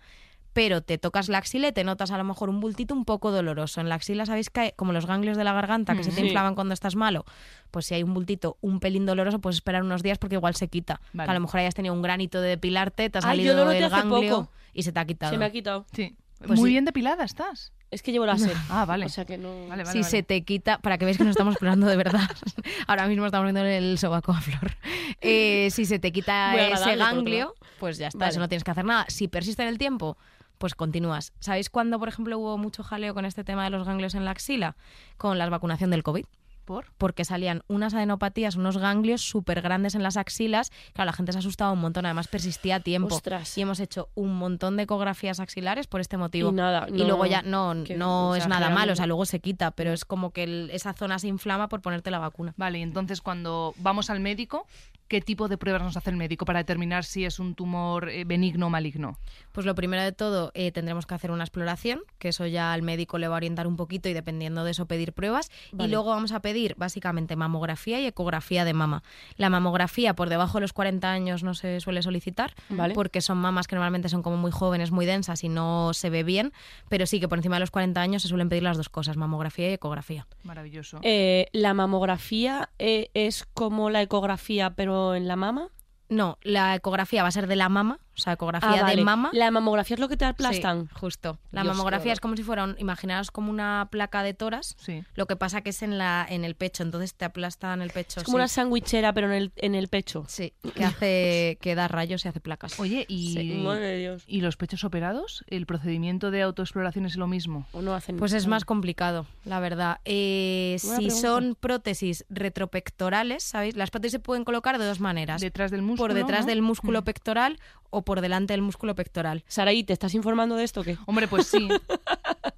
pero 0.52 0.82
te 0.82 0.98
tocas 0.98 1.28
la 1.28 1.38
axila 1.38 1.68
y 1.68 1.72
te 1.72 1.84
notas 1.84 2.10
a 2.10 2.18
lo 2.18 2.24
mejor 2.24 2.48
un 2.48 2.58
bultito 2.58 2.92
un 2.92 3.04
poco 3.04 3.30
doloroso. 3.30 3.80
En 3.80 3.88
la 3.88 3.94
axila, 3.94 4.26
¿sabéis 4.26 4.50
que 4.50 4.60
hay 4.60 4.72
como 4.74 4.92
los 4.92 5.06
ganglios 5.06 5.36
de 5.36 5.44
la 5.44 5.52
garganta 5.52 5.94
que 5.94 6.02
se 6.02 6.10
te 6.10 6.16
Sí. 6.22 6.26
inflaman 6.26 6.56
cuando 6.56 6.74
estás 6.74 6.96
malo? 6.96 7.24
Pues 7.70 7.86
si 7.86 7.94
hay 7.94 8.02
un 8.02 8.12
bultito 8.14 8.56
un 8.60 8.80
pelín 8.80 9.06
doloroso, 9.06 9.38
puedes 9.40 9.56
esperar 9.58 9.84
unos 9.84 10.02
días 10.02 10.18
porque 10.18 10.34
igual 10.34 10.56
se 10.56 10.66
quita. 10.66 11.00
Vale. 11.12 11.26
Que 11.26 11.30
a 11.30 11.34
lo 11.34 11.40
mejor 11.40 11.60
hayas 11.60 11.74
tenido 11.76 11.94
un 11.94 12.02
granito 12.02 12.40
de 12.40 12.48
depilarte, 12.48 13.10
te 13.10 13.18
ha 13.18 13.20
Ay, 13.20 13.44
yo 13.44 13.52
salido 13.52 13.56
lo 13.58 13.64
noté 13.66 13.78
el 13.78 13.84
hace 13.84 13.94
ganglio 13.96 14.30
poco. 14.38 14.50
y 14.74 14.82
se 14.82 14.90
te 14.90 14.98
ha 14.98 15.04
quitado. 15.04 15.30
Se 15.32 15.38
me 15.38 15.44
ha 15.44 15.52
quitado. 15.52 15.86
Sí. 15.92 16.16
Pues 16.44 16.58
Muy 16.58 16.70
sí. 16.70 16.72
bien 16.74 16.84
depilada 16.84 17.22
estás. 17.22 17.72
Es 17.90 18.02
que 18.02 18.12
llevo 18.12 18.26
láser. 18.26 18.56
Ah, 18.70 18.84
vale. 18.84 19.06
O 19.06 19.08
sea 19.08 19.24
que 19.24 19.36
no. 19.36 19.66
Vale, 19.68 19.84
vale, 19.84 19.92
si 19.92 19.98
vale. 20.00 20.10
se 20.10 20.22
te 20.22 20.42
quita, 20.42 20.78
para 20.78 20.96
que 20.98 21.04
veáis 21.04 21.18
que 21.18 21.24
nos 21.24 21.32
estamos 21.32 21.54
explorando 21.54 21.86
de 21.86 21.96
verdad. 21.96 22.30
Ahora 22.86 23.06
mismo 23.08 23.26
estamos 23.26 23.44
viendo 23.44 23.64
el 23.64 23.98
sobaco 23.98 24.32
a 24.32 24.40
flor. 24.40 24.76
Eh, 25.20 25.68
si 25.70 25.84
se 25.84 25.98
te 25.98 26.12
quita 26.12 26.54
ese 26.56 26.96
ganglio, 26.96 27.54
pues 27.78 27.98
ya 27.98 28.08
está, 28.08 28.18
Vale. 28.18 28.30
eso 28.30 28.40
no 28.40 28.48
tienes 28.48 28.64
que 28.64 28.70
hacer 28.70 28.84
nada. 28.84 29.06
Si 29.08 29.28
persiste 29.28 29.62
en 29.62 29.68
el 29.68 29.78
tiempo, 29.78 30.16
pues 30.58 30.74
continúas. 30.74 31.32
¿Sabéis 31.40 31.70
cuándo, 31.70 31.98
por 31.98 32.08
ejemplo, 32.08 32.38
hubo 32.38 32.58
mucho 32.58 32.82
jaleo 32.82 33.14
con 33.14 33.24
este 33.24 33.44
tema 33.44 33.64
de 33.64 33.70
los 33.70 33.86
ganglios 33.86 34.14
en 34.14 34.24
la 34.24 34.30
axila? 34.30 34.76
Con 35.16 35.38
la 35.38 35.48
vacunación 35.48 35.90
del 35.90 36.02
COVID. 36.02 36.26
¿Por? 36.70 36.86
Porque 36.98 37.24
salían 37.24 37.62
unas 37.66 37.94
adenopatías, 37.94 38.54
unos 38.54 38.78
ganglios 38.78 39.22
súper 39.22 39.60
grandes 39.60 39.96
en 39.96 40.04
las 40.04 40.16
axilas. 40.16 40.70
Claro, 40.92 41.06
la 41.06 41.12
gente 41.12 41.32
se 41.32 41.38
asustaba 41.38 41.72
un 41.72 41.80
montón, 41.80 42.06
además 42.06 42.28
persistía 42.28 42.76
a 42.76 42.80
tiempo. 42.80 43.12
Ostras. 43.12 43.58
Y 43.58 43.62
hemos 43.62 43.80
hecho 43.80 44.08
un 44.14 44.36
montón 44.36 44.76
de 44.76 44.84
ecografías 44.84 45.40
axilares 45.40 45.88
por 45.88 46.00
este 46.00 46.16
motivo. 46.16 46.50
Y 46.50 46.52
nada, 46.52 46.86
Y 46.88 46.92
no- 46.92 47.06
luego 47.06 47.26
ya, 47.26 47.42
no, 47.42 47.74
no 47.74 48.36
es 48.36 48.46
nada 48.46 48.70
malo, 48.70 48.92
o 48.92 48.96
sea, 48.96 49.06
luego 49.06 49.26
se 49.26 49.40
quita, 49.40 49.72
pero 49.72 49.92
es 49.92 50.04
como 50.04 50.30
que 50.30 50.44
el- 50.44 50.70
esa 50.72 50.92
zona 50.92 51.18
se 51.18 51.26
inflama 51.26 51.68
por 51.68 51.80
ponerte 51.80 52.12
la 52.12 52.20
vacuna. 52.20 52.54
Vale, 52.56 52.78
y 52.78 52.82
entonces 52.82 53.20
cuando 53.20 53.74
vamos 53.78 54.08
al 54.08 54.20
médico, 54.20 54.64
¿qué 55.10 55.20
tipo 55.20 55.48
de 55.48 55.58
pruebas 55.58 55.82
nos 55.82 55.96
hace 55.96 56.08
el 56.10 56.16
médico 56.16 56.44
para 56.44 56.60
determinar 56.60 57.04
si 57.04 57.24
es 57.24 57.40
un 57.40 57.56
tumor 57.56 58.08
eh, 58.08 58.24
benigno 58.24 58.68
o 58.68 58.70
maligno? 58.70 59.18
Pues 59.50 59.66
lo 59.66 59.74
primero 59.74 60.04
de 60.04 60.12
todo, 60.12 60.52
eh, 60.54 60.70
tendremos 60.70 61.04
que 61.04 61.14
hacer 61.14 61.32
una 61.32 61.42
exploración, 61.42 62.02
que 62.20 62.28
eso 62.28 62.46
ya 62.46 62.72
al 62.72 62.82
médico 62.82 63.18
le 63.18 63.26
va 63.26 63.34
a 63.34 63.38
orientar 63.38 63.66
un 63.66 63.76
poquito 63.76 64.08
y 64.08 64.12
dependiendo 64.12 64.62
de 64.62 64.70
eso 64.70 64.86
pedir 64.86 65.12
pruebas. 65.12 65.50
Vale. 65.72 65.88
Y 65.88 65.90
luego 65.90 66.10
vamos 66.10 66.30
a 66.30 66.38
pedir 66.38 66.76
básicamente 66.78 67.34
mamografía 67.34 67.98
y 67.98 68.06
ecografía 68.06 68.64
de 68.64 68.72
mama. 68.72 69.02
La 69.36 69.50
mamografía 69.50 70.14
por 70.14 70.28
debajo 70.28 70.58
de 70.58 70.62
los 70.62 70.72
40 70.72 71.10
años 71.10 71.42
no 71.42 71.54
se 71.54 71.80
suele 71.80 72.02
solicitar, 72.02 72.54
Vale. 72.68 72.94
porque 72.94 73.20
son 73.20 73.38
mamas 73.38 73.66
que 73.66 73.74
normalmente 73.74 74.08
son 74.08 74.22
como 74.22 74.36
muy 74.36 74.52
jóvenes, 74.52 74.92
muy 74.92 75.06
densas 75.06 75.42
y 75.42 75.48
no 75.48 75.92
se 75.92 76.08
ve 76.10 76.22
bien, 76.22 76.52
pero 76.88 77.04
sí 77.06 77.18
que 77.18 77.26
por 77.26 77.38
encima 77.38 77.56
de 77.56 77.60
los 77.60 77.72
40 77.72 78.00
años 78.00 78.22
se 78.22 78.28
suelen 78.28 78.48
pedir 78.48 78.62
las 78.62 78.76
dos 78.76 78.88
cosas, 78.88 79.16
mamografía 79.16 79.70
y 79.70 79.72
ecografía. 79.72 80.28
Maravilloso. 80.44 81.00
Eh, 81.02 81.48
¿La 81.52 81.74
mamografía 81.74 82.68
eh, 82.78 83.10
es 83.14 83.44
como 83.54 83.90
la 83.90 84.02
ecografía, 84.02 84.70
pero 84.70 84.99
en 85.14 85.28
la 85.28 85.36
mama? 85.36 85.70
No, 86.08 86.38
la 86.42 86.74
ecografía 86.74 87.22
va 87.22 87.28
a 87.28 87.32
ser 87.32 87.46
de 87.46 87.56
la 87.56 87.68
mama, 87.68 88.00
o 88.16 88.20
sea, 88.20 88.34
ecografía 88.34 88.70
Ah, 88.70 88.82
vale. 88.82 88.96
de 88.96 89.04
mama. 89.04 89.30
La 89.32 89.50
mamografía 89.50 89.94
es 89.94 90.00
lo 90.00 90.08
que 90.08 90.16
te 90.16 90.24
aplastan. 90.24 90.88
Sí, 90.88 90.94
justo. 90.94 91.38
La 91.52 91.62
Dios, 91.62 91.74
mamografía 91.76 92.12
es 92.12 92.20
como 92.20 92.36
si 92.36 92.42
fuera, 92.42 92.64
un- 92.64 92.76
imaginaos 92.78 93.30
como 93.30 93.50
una 93.50 93.88
placa 93.90 94.22
de 94.22 94.34
toras. 94.34 94.76
Sí. 94.78 95.04
Lo 95.14 95.26
que 95.26 95.36
pasa 95.36 95.62
que 95.62 95.70
es 95.70 95.82
en 95.82 95.96
la 95.98 96.26
en 96.28 96.44
el 96.44 96.54
pecho, 96.54 96.82
entonces 96.82 97.14
te 97.14 97.24
aplastan 97.24 97.80
el 97.82 97.90
pecho. 97.90 98.20
Es 98.20 98.24
como 98.24 98.36
sí. 98.36 98.40
una 98.40 98.48
sandwichera, 98.48 99.12
pero 99.12 99.28
en 99.28 99.32
el, 99.34 99.52
en 99.56 99.74
el 99.74 99.88
pecho. 99.88 100.24
Sí, 100.28 100.52
que 100.74 100.84
hace 100.84 101.58
que 101.62 101.74
da 101.74 101.88
rayos 101.88 102.24
y 102.24 102.28
hace 102.28 102.40
placas. 102.40 102.78
Oye, 102.80 103.06
y, 103.08 103.32
Sí, 103.34 103.54
Madre 103.64 103.86
de 103.86 103.98
Dios. 103.98 104.24
¿y 104.26 104.40
los 104.40 104.56
pechos 104.56 104.84
operados? 104.84 105.44
¿El 105.46 105.64
procedimiento 105.66 106.30
de 106.30 106.42
autoexploración 106.42 107.06
es 107.06 107.16
lo 107.16 107.26
mismo? 107.26 107.66
O 107.72 107.80
no 107.82 107.94
hacen 107.94 108.16
Pues 108.16 108.32
es 108.32 108.46
más 108.46 108.64
complicado, 108.64 109.26
la 109.44 109.60
verdad. 109.60 110.00
Eh, 110.04 110.76
si 110.78 110.88
pregunta. 110.88 111.14
son 111.14 111.54
prótesis 111.58 112.24
retropectorales, 112.28 113.42
¿sabéis? 113.42 113.76
Las 113.76 113.90
prótesis 113.90 114.12
se 114.12 114.18
pueden 114.18 114.44
colocar 114.44 114.78
de 114.78 114.84
dos 114.84 115.00
maneras. 115.00 115.40
Detrás 115.40 115.70
del 115.70 115.82
músculo. 115.82 116.00
por 116.00 116.14
detrás 116.14 116.40
¿no? 116.42 116.46
del 116.46 116.62
músculo 116.62 117.00
Mm. 117.00 117.04
pectoral 117.04 117.58
o 117.90 118.02
por 118.02 118.20
delante 118.20 118.52
del 118.52 118.62
músculo 118.62 118.94
pectoral. 118.94 119.44
Saraí, 119.48 119.84
¿te 119.84 119.92
estás 119.92 120.14
informando 120.14 120.56
de 120.56 120.64
esto 120.64 120.80
o 120.80 120.84
qué? 120.84 120.96
Hombre, 121.06 121.28
pues 121.28 121.46
sí. 121.46 121.68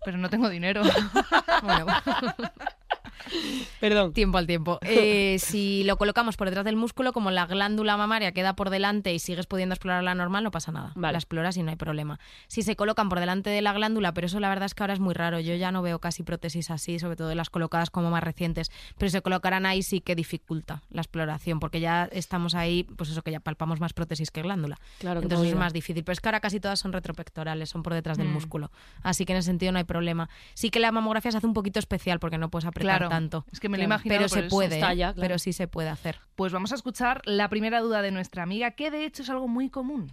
pero 0.04 0.18
no 0.18 0.30
tengo 0.30 0.48
dinero. 0.48 0.82
Bueno, 1.62 1.86
Perdón. 3.80 4.12
tiempo 4.12 4.38
al 4.38 4.46
tiempo. 4.46 4.78
Eh, 4.82 5.36
si 5.38 5.84
lo 5.84 5.96
colocamos 5.96 6.36
por 6.36 6.48
detrás 6.48 6.64
del 6.64 6.76
músculo, 6.76 7.12
como 7.12 7.30
la 7.30 7.46
glándula 7.46 7.96
mamaria 7.96 8.32
queda 8.32 8.54
por 8.54 8.70
delante 8.70 9.12
y 9.12 9.18
sigues 9.18 9.46
pudiendo 9.46 9.74
explorarla 9.74 10.14
normal, 10.14 10.44
no 10.44 10.50
pasa 10.50 10.72
nada. 10.72 10.92
Vale. 10.94 11.12
La 11.12 11.18
exploras 11.18 11.56
y 11.56 11.62
no 11.62 11.70
hay 11.70 11.76
problema. 11.76 12.18
Si 12.48 12.62
se 12.62 12.76
colocan 12.76 13.08
por 13.08 13.20
delante 13.20 13.50
de 13.50 13.62
la 13.62 13.72
glándula, 13.72 14.12
pero 14.14 14.26
eso 14.26 14.40
la 14.40 14.48
verdad 14.48 14.66
es 14.66 14.74
que 14.74 14.82
ahora 14.82 14.94
es 14.94 15.00
muy 15.00 15.14
raro. 15.14 15.40
Yo 15.40 15.54
ya 15.54 15.72
no 15.72 15.82
veo 15.82 15.98
casi 15.98 16.22
prótesis 16.22 16.70
así, 16.70 16.98
sobre 16.98 17.16
todo 17.16 17.34
las 17.34 17.50
colocadas 17.50 17.90
como 17.90 18.10
más 18.10 18.22
recientes. 18.22 18.70
Pero 18.98 19.08
si 19.08 19.12
se 19.12 19.22
colocarán 19.22 19.66
ahí 19.66 19.82
sí 19.82 20.00
que 20.00 20.14
dificulta 20.14 20.82
la 20.90 21.02
exploración, 21.02 21.60
porque 21.60 21.80
ya 21.80 22.08
estamos 22.12 22.54
ahí, 22.54 22.84
pues 22.96 23.10
eso 23.10 23.22
que 23.22 23.30
ya 23.30 23.40
palpamos 23.40 23.80
más 23.80 23.92
prótesis 23.92 24.30
que 24.30 24.42
glándula. 24.42 24.78
Claro, 24.98 25.20
qué 25.20 25.24
Entonces 25.26 25.48
es 25.50 25.56
más 25.58 25.72
difícil. 25.72 26.04
Pero 26.04 26.12
es 26.12 26.20
que 26.20 26.28
ahora 26.28 26.40
casi 26.40 26.60
todas 26.60 26.78
son 26.78 26.92
retropectorales, 26.92 27.68
son 27.70 27.82
por 27.82 27.94
detrás 27.94 28.18
del 28.18 28.28
Mm. 28.28 28.32
músculo. 28.32 28.70
Así 29.02 29.24
que 29.24 29.32
en 29.32 29.38
ese 29.38 29.46
sentido 29.46 29.72
no 29.72 29.78
hay 29.78 29.84
problema. 29.84 30.28
Sí 30.54 30.70
que 30.70 30.80
la 30.80 30.92
mamografía 30.92 31.30
se 31.32 31.38
hace 31.38 31.46
un 31.46 31.54
poquito 31.54 31.78
especial 31.78 32.18
porque 32.18 32.38
no 32.38 32.50
puedes 32.50 32.66
apretar 32.66 32.98
Claro. 32.98 33.08
Tanto. 33.12 33.44
Es 33.52 33.60
que 33.60 33.68
me 33.68 33.76
lo 33.76 33.82
Claro. 33.82 33.94
imaginado 33.94 34.18
Pero 34.20 34.28
se 34.28 34.40
eso. 34.40 34.48
puede, 34.48 34.74
está 34.76 34.92
¿eh? 34.92 34.96
ya, 34.96 35.12
claro. 35.12 35.20
pero 35.28 35.38
sí 35.38 35.52
se 35.52 35.68
puede 35.68 35.88
hacer. 35.90 36.16
Pues 36.34 36.52
vamos 36.52 36.72
a 36.72 36.76
escuchar 36.76 37.20
la 37.24 37.48
primera 37.48 37.80
duda 37.80 38.00
de 38.00 38.10
nuestra 38.10 38.42
amiga, 38.42 38.70
que 38.72 38.90
de 38.90 39.04
hecho 39.04 39.22
es 39.22 39.28
algo 39.30 39.48
muy 39.48 39.68
común. 39.68 40.12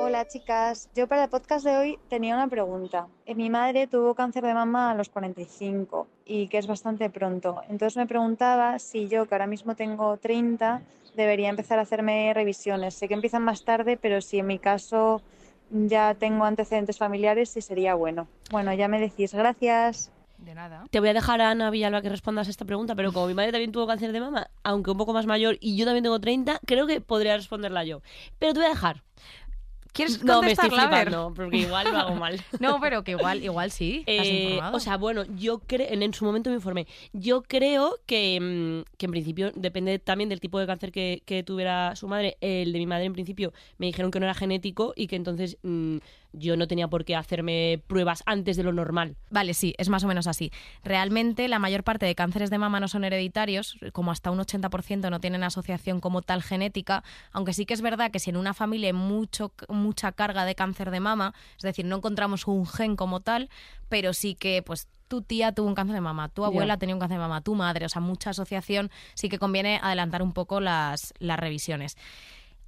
Hola 0.00 0.26
chicas, 0.26 0.88
yo 0.94 1.06
para 1.08 1.24
el 1.24 1.30
podcast 1.30 1.64
de 1.64 1.76
hoy 1.76 1.98
tenía 2.08 2.34
una 2.34 2.48
pregunta. 2.48 3.06
Eh, 3.26 3.34
Mi 3.34 3.50
madre 3.50 3.86
tuvo 3.86 4.14
cáncer 4.14 4.42
de 4.44 4.54
mama 4.54 4.90
a 4.90 4.94
los 4.94 5.08
45 5.10 6.06
y 6.24 6.48
que 6.48 6.56
es 6.58 6.66
bastante 6.66 7.10
pronto. 7.10 7.60
Entonces 7.68 7.96
me 7.98 8.06
preguntaba 8.06 8.78
si 8.78 9.08
yo, 9.08 9.26
que 9.26 9.34
ahora 9.34 9.46
mismo 9.46 9.74
tengo 9.76 10.16
30, 10.16 10.80
debería 11.16 11.50
empezar 11.50 11.78
a 11.78 11.82
hacerme 11.82 12.32
revisiones. 12.32 12.94
Sé 12.94 13.08
que 13.08 13.14
empiezan 13.14 13.42
más 13.44 13.64
tarde, 13.64 13.96
pero 14.00 14.20
si 14.22 14.38
en 14.38 14.46
mi 14.46 14.58
caso 14.58 15.20
ya 15.70 16.14
tengo 16.14 16.44
antecedentes 16.44 16.96
familiares, 16.96 17.50
sí 17.50 17.60
sería 17.60 17.94
bueno. 17.94 18.26
Bueno, 18.50 18.72
ya 18.72 18.88
me 18.88 18.98
decís, 19.00 19.34
gracias. 19.34 20.10
De 20.38 20.54
nada. 20.54 20.86
Te 20.90 21.00
voy 21.00 21.08
a 21.08 21.14
dejar 21.14 21.40
a 21.40 21.50
Ana 21.50 21.70
Villalba 21.70 22.00
que 22.00 22.08
respondas 22.08 22.46
a 22.46 22.50
esta 22.50 22.64
pregunta, 22.64 22.94
pero 22.94 23.12
como 23.12 23.26
mi 23.26 23.34
madre 23.34 23.50
también 23.52 23.72
tuvo 23.72 23.86
cáncer 23.86 24.12
de 24.12 24.20
mama, 24.20 24.48
aunque 24.62 24.90
un 24.90 24.96
poco 24.96 25.12
más 25.12 25.26
mayor 25.26 25.58
y 25.60 25.76
yo 25.76 25.84
también 25.84 26.04
tengo 26.04 26.20
30, 26.20 26.60
creo 26.64 26.86
que 26.86 27.00
podría 27.00 27.36
responderla 27.36 27.84
yo. 27.84 28.00
Pero 28.38 28.52
te 28.54 28.60
voy 28.60 28.66
a 28.66 28.70
dejar. 28.70 29.02
¿Quieres 29.92 30.22
No, 30.22 30.42
me 30.42 30.52
estoy 30.52 30.70
flipando, 30.70 31.32
porque 31.34 31.56
igual 31.56 31.90
lo 31.90 31.98
hago 31.98 32.14
mal. 32.14 32.40
No, 32.60 32.78
pero 32.80 33.02
que 33.02 33.12
igual, 33.12 33.42
igual 33.42 33.70
sí. 33.72 34.04
¿Estás 34.06 34.26
Eh, 34.28 34.44
informado? 34.44 34.76
o 34.76 34.80
sea, 34.80 34.96
bueno, 34.96 35.24
yo 35.36 35.58
creo, 35.60 35.88
en, 35.90 36.02
en 36.04 36.14
su 36.14 36.24
momento 36.24 36.50
me 36.50 36.56
informé. 36.56 36.86
Yo 37.12 37.42
creo 37.42 37.96
que, 38.06 38.38
mm, 38.40 38.96
que 38.96 39.06
en 39.06 39.10
principio 39.10 39.50
depende 39.56 39.98
también 39.98 40.28
del 40.28 40.38
tipo 40.40 40.60
de 40.60 40.66
cáncer 40.66 40.92
que, 40.92 41.22
que 41.24 41.42
tuviera 41.42 41.96
su 41.96 42.06
madre. 42.06 42.36
El 42.40 42.72
de 42.72 42.78
mi 42.78 42.86
madre 42.86 43.06
en 43.06 43.12
principio 43.14 43.52
me 43.78 43.86
dijeron 43.86 44.10
que 44.12 44.20
no 44.20 44.26
era 44.26 44.34
genético 44.34 44.92
y 44.94 45.08
que 45.08 45.16
entonces 45.16 45.56
mm, 45.62 45.96
yo 46.38 46.56
no 46.56 46.66
tenía 46.68 46.88
por 46.88 47.04
qué 47.04 47.16
hacerme 47.16 47.82
pruebas 47.86 48.22
antes 48.26 48.56
de 48.56 48.62
lo 48.62 48.72
normal. 48.72 49.16
Vale, 49.30 49.54
sí, 49.54 49.74
es 49.78 49.88
más 49.88 50.04
o 50.04 50.06
menos 50.08 50.26
así. 50.26 50.50
Realmente 50.84 51.48
la 51.48 51.58
mayor 51.58 51.84
parte 51.84 52.06
de 52.06 52.14
cánceres 52.14 52.50
de 52.50 52.58
mama 52.58 52.80
no 52.80 52.88
son 52.88 53.04
hereditarios, 53.04 53.76
como 53.92 54.10
hasta 54.10 54.30
un 54.30 54.38
80% 54.38 55.10
no 55.10 55.20
tienen 55.20 55.42
asociación 55.44 56.00
como 56.00 56.22
tal 56.22 56.42
genética, 56.42 57.04
aunque 57.32 57.52
sí 57.52 57.66
que 57.66 57.74
es 57.74 57.82
verdad 57.82 58.10
que 58.10 58.18
si 58.18 58.30
en 58.30 58.36
una 58.36 58.54
familia 58.54 58.88
hay 58.88 58.92
mucho, 58.94 59.52
mucha 59.68 60.12
carga 60.12 60.44
de 60.44 60.54
cáncer 60.54 60.90
de 60.90 61.00
mama, 61.00 61.34
es 61.56 61.62
decir, 61.62 61.84
no 61.84 61.96
encontramos 61.96 62.46
un 62.46 62.66
gen 62.66 62.96
como 62.96 63.20
tal, 63.20 63.48
pero 63.88 64.12
sí 64.12 64.34
que 64.34 64.62
pues 64.62 64.88
tu 65.08 65.22
tía 65.22 65.52
tuvo 65.52 65.66
un 65.68 65.74
cáncer 65.74 65.94
de 65.94 66.00
mama, 66.02 66.28
tu 66.28 66.44
abuela 66.44 66.74
Ya. 66.74 66.78
tenía 66.78 66.94
un 66.94 67.00
cáncer 67.00 67.16
de 67.16 67.22
mama, 67.22 67.40
tu 67.40 67.54
madre, 67.54 67.86
o 67.86 67.88
sea, 67.88 68.02
mucha 68.02 68.30
asociación, 68.30 68.90
sí 69.14 69.28
que 69.30 69.38
conviene 69.38 69.80
adelantar 69.82 70.22
un 70.22 70.32
poco 70.32 70.60
las, 70.60 71.14
las 71.18 71.38
revisiones. 71.40 71.96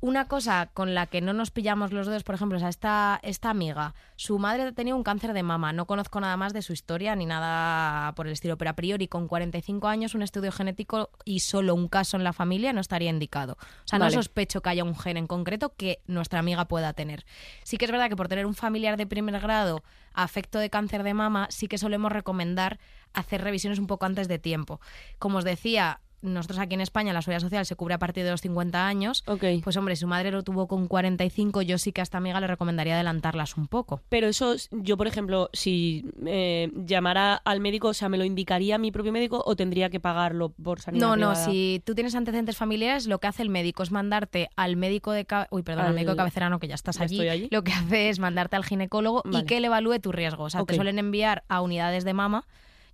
Una 0.02 0.28
cosa 0.28 0.70
con 0.72 0.94
la 0.94 1.06
que 1.06 1.20
no 1.20 1.34
nos 1.34 1.50
pillamos 1.50 1.92
los 1.92 2.06
dedos, 2.06 2.24
por 2.24 2.34
ejemplo, 2.34 2.56
o 2.56 2.60
sea, 2.60 2.70
esta, 2.70 3.20
esta 3.22 3.50
amiga, 3.50 3.94
su 4.16 4.38
madre 4.38 4.72
tenía 4.72 4.94
un 4.94 5.02
cáncer 5.02 5.34
de 5.34 5.42
mama, 5.42 5.74
no 5.74 5.86
conozco 5.86 6.20
nada 6.20 6.38
más 6.38 6.54
de 6.54 6.62
su 6.62 6.72
historia 6.72 7.14
ni 7.16 7.26
nada 7.26 8.14
por 8.14 8.26
el 8.26 8.32
estilo, 8.32 8.56
pero 8.56 8.70
a 8.70 8.74
priori 8.74 9.08
con 9.08 9.28
45 9.28 9.88
años 9.88 10.14
un 10.14 10.22
estudio 10.22 10.52
genético 10.52 11.10
y 11.26 11.40
solo 11.40 11.74
un 11.74 11.88
caso 11.88 12.16
en 12.16 12.24
la 12.24 12.32
familia 12.32 12.72
no 12.72 12.80
estaría 12.80 13.10
indicado. 13.10 13.58
O 13.60 13.88
sea, 13.88 13.98
Vale. 13.98 14.14
no 14.14 14.22
sospecho 14.22 14.62
que 14.62 14.70
haya 14.70 14.84
un 14.84 14.96
gen 14.96 15.18
en 15.18 15.26
concreto 15.26 15.74
que 15.76 16.00
nuestra 16.06 16.38
amiga 16.38 16.64
pueda 16.64 16.94
tener. 16.94 17.26
Sí 17.62 17.76
que 17.76 17.84
es 17.84 17.90
verdad 17.90 18.08
que 18.08 18.16
por 18.16 18.28
tener 18.28 18.46
un 18.46 18.54
familiar 18.54 18.96
de 18.96 19.06
primer 19.06 19.38
grado 19.38 19.84
afecto 20.14 20.58
de 20.58 20.70
cáncer 20.70 21.02
de 21.02 21.12
mama, 21.12 21.46
sí 21.50 21.68
que 21.68 21.76
solemos 21.76 22.10
recomendar 22.10 22.78
hacer 23.12 23.42
revisiones 23.42 23.78
un 23.78 23.86
poco 23.86 24.06
antes 24.06 24.28
de 24.28 24.38
tiempo. 24.38 24.80
Como 25.18 25.38
os 25.38 25.44
decía, 25.44 26.00
nosotros 26.22 26.58
aquí 26.58 26.74
en 26.74 26.80
España 26.80 27.12
la 27.12 27.22
seguridad 27.22 27.40
social 27.40 27.66
se 27.66 27.76
cubre 27.76 27.94
a 27.94 27.98
partir 27.98 28.24
de 28.24 28.30
los 28.30 28.40
50 28.40 28.86
años. 28.86 29.24
Ok. 29.26 29.44
Pues 29.62 29.76
hombre, 29.76 29.96
si 29.96 30.00
su 30.00 30.06
madre 30.06 30.30
lo 30.30 30.42
tuvo 30.42 30.66
con 30.68 30.86
45, 30.88 31.62
yo 31.62 31.78
sí 31.78 31.92
que 31.92 32.00
a 32.00 32.04
esta 32.04 32.18
amiga 32.18 32.40
le 32.40 32.46
recomendaría 32.46 32.94
adelantarlas 32.94 33.56
un 33.56 33.66
poco. 33.68 34.00
Pero 34.08 34.26
eso, 34.28 34.52
es- 34.52 34.68
yo 34.72 34.96
por 34.96 35.06
ejemplo, 35.06 35.50
si 35.52 36.04
eh, 36.26 36.70
llamara 36.74 37.34
al 37.36 37.60
médico, 37.60 37.88
o 37.88 37.94
sea, 37.94 38.08
¿me 38.08 38.18
lo 38.18 38.24
indicaría 38.24 38.78
mi 38.78 38.90
propio 38.92 39.12
médico 39.12 39.42
o 39.44 39.56
tendría 39.56 39.90
que 39.90 40.00
pagarlo 40.00 40.50
por 40.50 40.80
sanidad 40.80 41.06
No, 41.06 41.16
no, 41.16 41.34
si 41.34 41.82
tú 41.84 41.94
tienes 41.94 42.14
antecedentes 42.14 42.56
familiares, 42.56 43.06
lo 43.06 43.18
que 43.18 43.26
hace 43.26 43.42
el 43.42 43.48
médico 43.48 43.82
es 43.82 43.90
mandarte 43.90 44.50
al 44.56 44.76
médico 44.76 45.12
de 45.12 45.26
uy, 45.50 45.62
perdón, 45.62 45.82
al, 45.84 45.88
Al- 45.90 45.94
médico 45.94 46.10
de 46.12 46.16
cabecera, 46.16 46.50
no, 46.50 46.58
que 46.58 46.68
ya 46.68 46.74
estás 46.74 46.96
ya 46.98 47.04
allí. 47.04 47.14
estoy 47.16 47.28
allí. 47.28 47.48
Lo 47.50 47.62
que 47.64 47.72
hace 47.72 48.08
es 48.10 48.18
mandarte 48.18 48.56
al 48.56 48.64
ginecólogo 48.64 49.22
y 49.32 49.44
que 49.44 49.56
él 49.58 49.64
evalúe 49.64 49.98
tu 50.00 50.12
riesgo. 50.12 50.44
O 50.44 50.50
sea, 50.50 50.64
te 50.64 50.74
suelen 50.74 50.98
enviar 50.98 51.44
a 51.48 51.60
unidades 51.60 52.04
de 52.04 52.12
mama. 52.14 52.46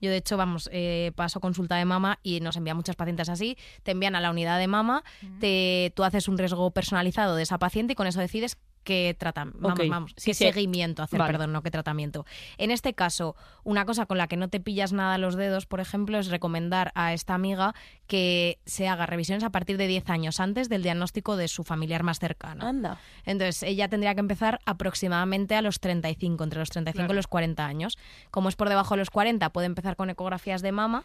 Yo, 0.07 0.11
de 0.11 0.19
hecho, 0.19 0.37
vamos, 0.37 0.71
eh, 0.73 1.13
paso 1.15 1.41
consulta 1.41 1.77
de 1.77 1.85
mama 1.85 2.19
y 2.23 2.41
nos 2.41 2.57
envían 2.57 2.77
muchas 2.77 2.97
pacientes 2.97 3.29
así. 3.29 3.57
Te 3.83 3.91
envían 3.91 4.15
a 4.15 4.21
la 4.21 4.31
unidad 4.31 4.59
de 4.59 4.67
mama, 4.67 5.03
te, 5.41 5.93
tú 5.95 6.05
haces 6.05 6.29
un 6.29 6.39
riesgo 6.39 6.71
personalizado 6.71 7.37
de 7.37 7.43
esa 7.43 7.59
paciente 7.59 7.93
y 7.93 7.97
con 7.97 8.07
eso 8.07 8.21
decides 8.21 8.57
qué 8.87 9.15
tratamiento, 9.19 9.61
vamos, 9.61 9.89
vamos, 9.89 10.13
Sí, 10.17 10.31
qué 10.31 10.35
sí. 10.35 10.45
seguimiento 10.45 11.03
hacer, 11.03 11.19
Vale. 11.19 11.33
perdón, 11.33 11.53
no 11.53 11.61
qué 11.63 11.71
tratamiento. 11.73 12.25
En 12.57 12.71
este 12.71 12.95
caso, 12.95 13.35
una 13.65 13.85
cosa 13.85 14.07
con 14.07 14.17
la 14.17 14.29
que 14.29 14.37
no 14.37 14.49
te 14.49 14.61
pillas 14.61 14.93
nada 14.93 15.19
los 15.19 15.35
dedos, 15.35 15.67
por 15.67 15.81
ejemplo, 15.81 16.19
es 16.19 16.29
recomendar 16.29 16.93
a 16.95 17.13
esta 17.13 17.35
amiga 17.35 17.75
que 18.07 18.59
se 18.65 18.87
haga 18.87 19.05
revisiones 19.05 19.43
a 19.43 19.51
partir 19.51 19.77
de 19.77 19.89
10 19.89 20.09
años 20.09 20.39
antes 20.39 20.69
del 20.69 20.85
diagnóstico 20.85 21.37
de 21.37 21.49
su 21.49 21.65
familiar 21.65 22.05
más 22.05 22.21
cercano. 22.21 22.65
Anda. 22.65 23.01
Entonces, 23.25 23.65
ella 23.65 23.89
tendría 23.89 24.15
que 24.15 24.21
empezar 24.21 24.61
aproximadamente 24.65 25.57
a 25.57 25.63
los 25.63 25.81
35, 25.81 26.45
entre 26.45 26.61
los 26.61 26.71
35 26.71 26.97
Claro. 27.07 27.13
y 27.13 27.17
los 27.17 27.27
40 27.27 27.67
años. 27.67 27.99
Como 28.31 28.49
es 28.49 28.55
por 28.55 28.69
debajo 28.69 28.95
de 28.95 28.99
los 28.99 29.11
40, 29.11 29.51
puede 29.51 29.67
empezar 29.67 29.97
con 29.97 30.09
ecografías 30.11 30.63
de 30.63 30.71
mama 30.71 31.05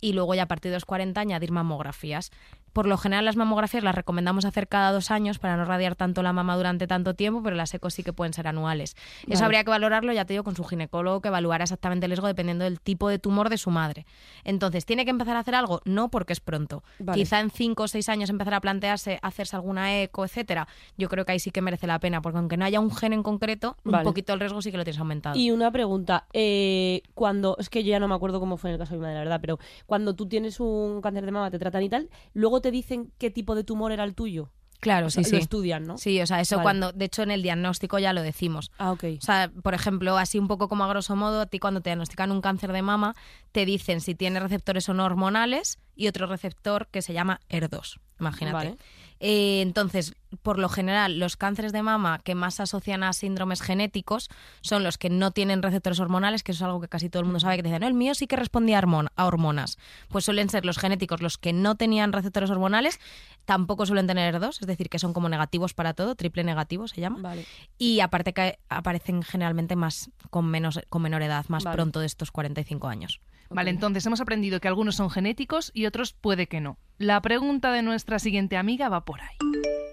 y 0.00 0.12
luego 0.12 0.34
ya 0.34 0.44
a 0.44 0.48
partir 0.48 0.70
de 0.70 0.76
los 0.76 0.84
40 0.84 1.20
añadir 1.20 1.52
mamografías. 1.52 2.30
Por 2.72 2.86
lo 2.86 2.96
general 2.96 3.24
las 3.24 3.36
mamografías 3.36 3.82
las 3.82 3.94
recomendamos 3.94 4.44
hacer 4.44 4.68
cada 4.68 4.92
dos 4.92 5.10
años 5.10 5.38
para 5.38 5.56
no 5.56 5.64
radiar 5.64 5.96
tanto 5.96 6.22
la 6.22 6.32
mama 6.32 6.56
durante 6.56 6.86
tanto 6.86 7.14
tiempo, 7.14 7.42
pero 7.42 7.56
las 7.56 7.74
ecos 7.74 7.94
sí 7.94 8.04
que 8.04 8.12
pueden 8.12 8.32
ser 8.32 8.46
anuales. 8.46 8.96
Eso 9.28 9.44
habría 9.44 9.64
que 9.64 9.70
valorarlo, 9.70 10.12
ya 10.12 10.24
te 10.24 10.34
digo, 10.34 10.44
con 10.44 10.54
su 10.54 10.62
ginecólogo 10.64 11.20
que 11.20 11.28
evaluará 11.28 11.64
exactamente 11.64 12.06
el 12.06 12.10
riesgo 12.12 12.28
dependiendo 12.28 12.64
del 12.64 12.80
tipo 12.80 13.08
de 13.08 13.18
tumor 13.18 13.48
de 13.48 13.58
su 13.58 13.70
madre. 13.70 14.06
Entonces, 14.44 14.86
¿tiene 14.86 15.04
que 15.04 15.10
empezar 15.10 15.36
a 15.36 15.40
hacer 15.40 15.56
algo? 15.56 15.80
No, 15.84 16.10
porque 16.10 16.32
es 16.32 16.40
pronto. 16.40 16.84
Vale. 17.00 17.18
Quizá 17.18 17.40
en 17.40 17.50
cinco 17.50 17.84
o 17.84 17.88
seis 17.88 18.08
años 18.08 18.30
empezar 18.30 18.54
a 18.54 18.60
plantearse 18.60 19.18
hacerse 19.22 19.56
alguna 19.56 20.00
eco, 20.00 20.24
etcétera. 20.24 20.68
Yo 20.96 21.08
creo 21.08 21.24
que 21.24 21.32
ahí 21.32 21.40
sí 21.40 21.50
que 21.50 21.62
merece 21.62 21.88
la 21.88 21.98
pena, 21.98 22.22
porque 22.22 22.38
aunque 22.38 22.56
no 22.56 22.64
haya 22.64 22.78
un 22.78 22.94
gen 22.94 23.12
en 23.12 23.24
concreto, 23.24 23.76
un 23.84 24.02
poquito 24.02 24.32
el 24.32 24.38
riesgo 24.38 24.62
sí 24.62 24.70
que 24.70 24.76
lo 24.76 24.84
tienes 24.84 25.00
aumentado. 25.00 25.36
Y 25.36 25.50
una 25.50 25.72
pregunta, 25.72 26.26
eh, 26.32 27.02
cuando, 27.14 27.56
es 27.58 27.68
que 27.68 27.82
yo 27.82 27.90
ya 27.90 27.98
no 27.98 28.06
me 28.06 28.14
acuerdo 28.14 28.38
cómo 28.38 28.56
fue 28.56 28.70
en 28.70 28.74
el 28.74 28.78
caso 28.78 28.94
de 28.94 28.98
mi 28.98 29.02
madre, 29.02 29.14
la 29.14 29.20
verdad, 29.20 29.40
pero 29.40 29.58
cuando 29.90 30.14
tú 30.14 30.28
tienes 30.28 30.60
un 30.60 31.00
cáncer 31.02 31.24
de 31.26 31.32
mama, 31.32 31.50
te 31.50 31.58
tratan 31.58 31.82
y 31.82 31.88
tal, 31.88 32.08
luego 32.32 32.60
te 32.60 32.70
dicen 32.70 33.10
qué 33.18 33.28
tipo 33.28 33.56
de 33.56 33.64
tumor 33.64 33.90
era 33.90 34.04
el 34.04 34.14
tuyo. 34.14 34.52
claro, 34.78 35.08
O 35.08 35.10
sea, 35.10 35.24
sí, 35.24 35.32
Lo 35.32 35.38
sí. 35.38 35.42
estudian, 35.42 35.84
¿no? 35.84 35.98
Sí, 35.98 36.20
o 36.22 36.26
sea, 36.28 36.40
eso 36.40 36.54
Vale. 36.56 36.62
cuando, 36.64 36.92
de 36.92 37.06
hecho, 37.06 37.22
en 37.24 37.32
el 37.32 37.42
diagnóstico 37.42 37.98
ya 37.98 38.12
lo 38.12 38.22
decimos. 38.22 38.70
Ah, 38.78 38.92
ok. 38.92 39.04
O 39.18 39.20
sea, 39.20 39.50
por 39.64 39.74
ejemplo, 39.74 40.16
así 40.16 40.38
un 40.38 40.46
poco 40.46 40.68
como 40.68 40.84
a 40.84 40.88
grosso 40.88 41.16
modo, 41.16 41.40
a 41.40 41.46
ti 41.46 41.58
cuando 41.58 41.80
te 41.80 41.90
diagnostican 41.90 42.30
un 42.30 42.40
cáncer 42.40 42.72
de 42.72 42.82
mama, 42.82 43.16
te 43.50 43.66
dicen 43.66 44.00
si 44.00 44.14
tiene 44.14 44.38
receptores 44.38 44.88
o 44.88 44.94
no 44.94 45.04
hormonales 45.04 45.80
y 45.96 46.06
otro 46.06 46.28
receptor 46.28 46.86
que 46.92 47.02
se 47.02 47.12
llama 47.12 47.40
ER2. 47.50 47.98
Imagínate. 48.20 48.54
Vale. 48.54 48.76
Eh, 49.22 49.60
entonces, 49.60 50.14
por 50.42 50.58
lo 50.58 50.70
general, 50.70 51.18
los 51.18 51.36
cánceres 51.36 51.72
de 51.74 51.82
mama 51.82 52.20
que 52.24 52.34
más 52.34 52.54
se 52.54 52.62
asocian 52.62 53.02
a 53.02 53.12
síndromes 53.12 53.60
genéticos 53.60 54.30
son 54.62 54.82
los 54.82 54.96
que 54.96 55.10
no 55.10 55.30
tienen 55.30 55.62
receptores 55.62 56.00
hormonales, 56.00 56.42
que 56.42 56.52
eso 56.52 56.64
es 56.64 56.66
algo 56.66 56.80
que 56.80 56.88
casi 56.88 57.10
todo 57.10 57.20
el 57.20 57.26
mundo 57.26 57.38
sabe, 57.38 57.56
que 57.56 57.62
te 57.62 57.68
dicen, 57.68 57.82
no, 57.82 57.86
el 57.86 57.92
mío 57.92 58.14
sí 58.14 58.26
que 58.26 58.36
respondía 58.36 58.78
a, 58.78 58.82
hormon- 58.82 59.10
a 59.16 59.26
hormonas. 59.26 59.76
Pues 60.08 60.24
suelen 60.24 60.48
ser 60.48 60.64
los 60.64 60.78
genéticos 60.78 61.20
los 61.20 61.36
que 61.36 61.52
no 61.52 61.74
tenían 61.74 62.14
receptores 62.14 62.48
hormonales, 62.48 62.98
tampoco 63.44 63.84
suelen 63.84 64.06
tener 64.06 64.34
ER2, 64.34 64.56
es 64.62 64.66
decir, 64.66 64.88
que 64.88 64.98
son 64.98 65.12
como 65.12 65.28
negativos 65.28 65.74
para 65.74 65.92
todo, 65.92 66.14
triple 66.14 66.42
negativo 66.42 66.88
se 66.88 67.02
llama. 67.02 67.18
Vale. 67.20 67.44
Y 67.76 68.00
aparte 68.00 68.32
que 68.32 68.58
aparecen 68.70 69.22
generalmente 69.22 69.76
más 69.76 70.10
con 70.30 70.46
menos 70.46 70.80
con 70.88 71.02
menor 71.02 71.20
edad, 71.20 71.44
más 71.48 71.64
Vale. 71.64 71.76
pronto 71.76 72.00
de 72.00 72.06
estos 72.06 72.30
45 72.30 72.88
años. 72.88 73.20
Vale, 73.52 73.70
entonces 73.70 74.06
hemos 74.06 74.20
aprendido 74.20 74.60
que 74.60 74.68
algunos 74.68 74.94
son 74.94 75.10
genéticos 75.10 75.72
y 75.74 75.86
otros 75.86 76.12
puede 76.12 76.46
que 76.46 76.60
no. 76.60 76.78
La 76.98 77.20
pregunta 77.20 77.72
de 77.72 77.82
nuestra 77.82 78.20
siguiente 78.20 78.56
amiga 78.56 78.88
va 78.88 79.04
por 79.04 79.20
ahí. 79.22 79.36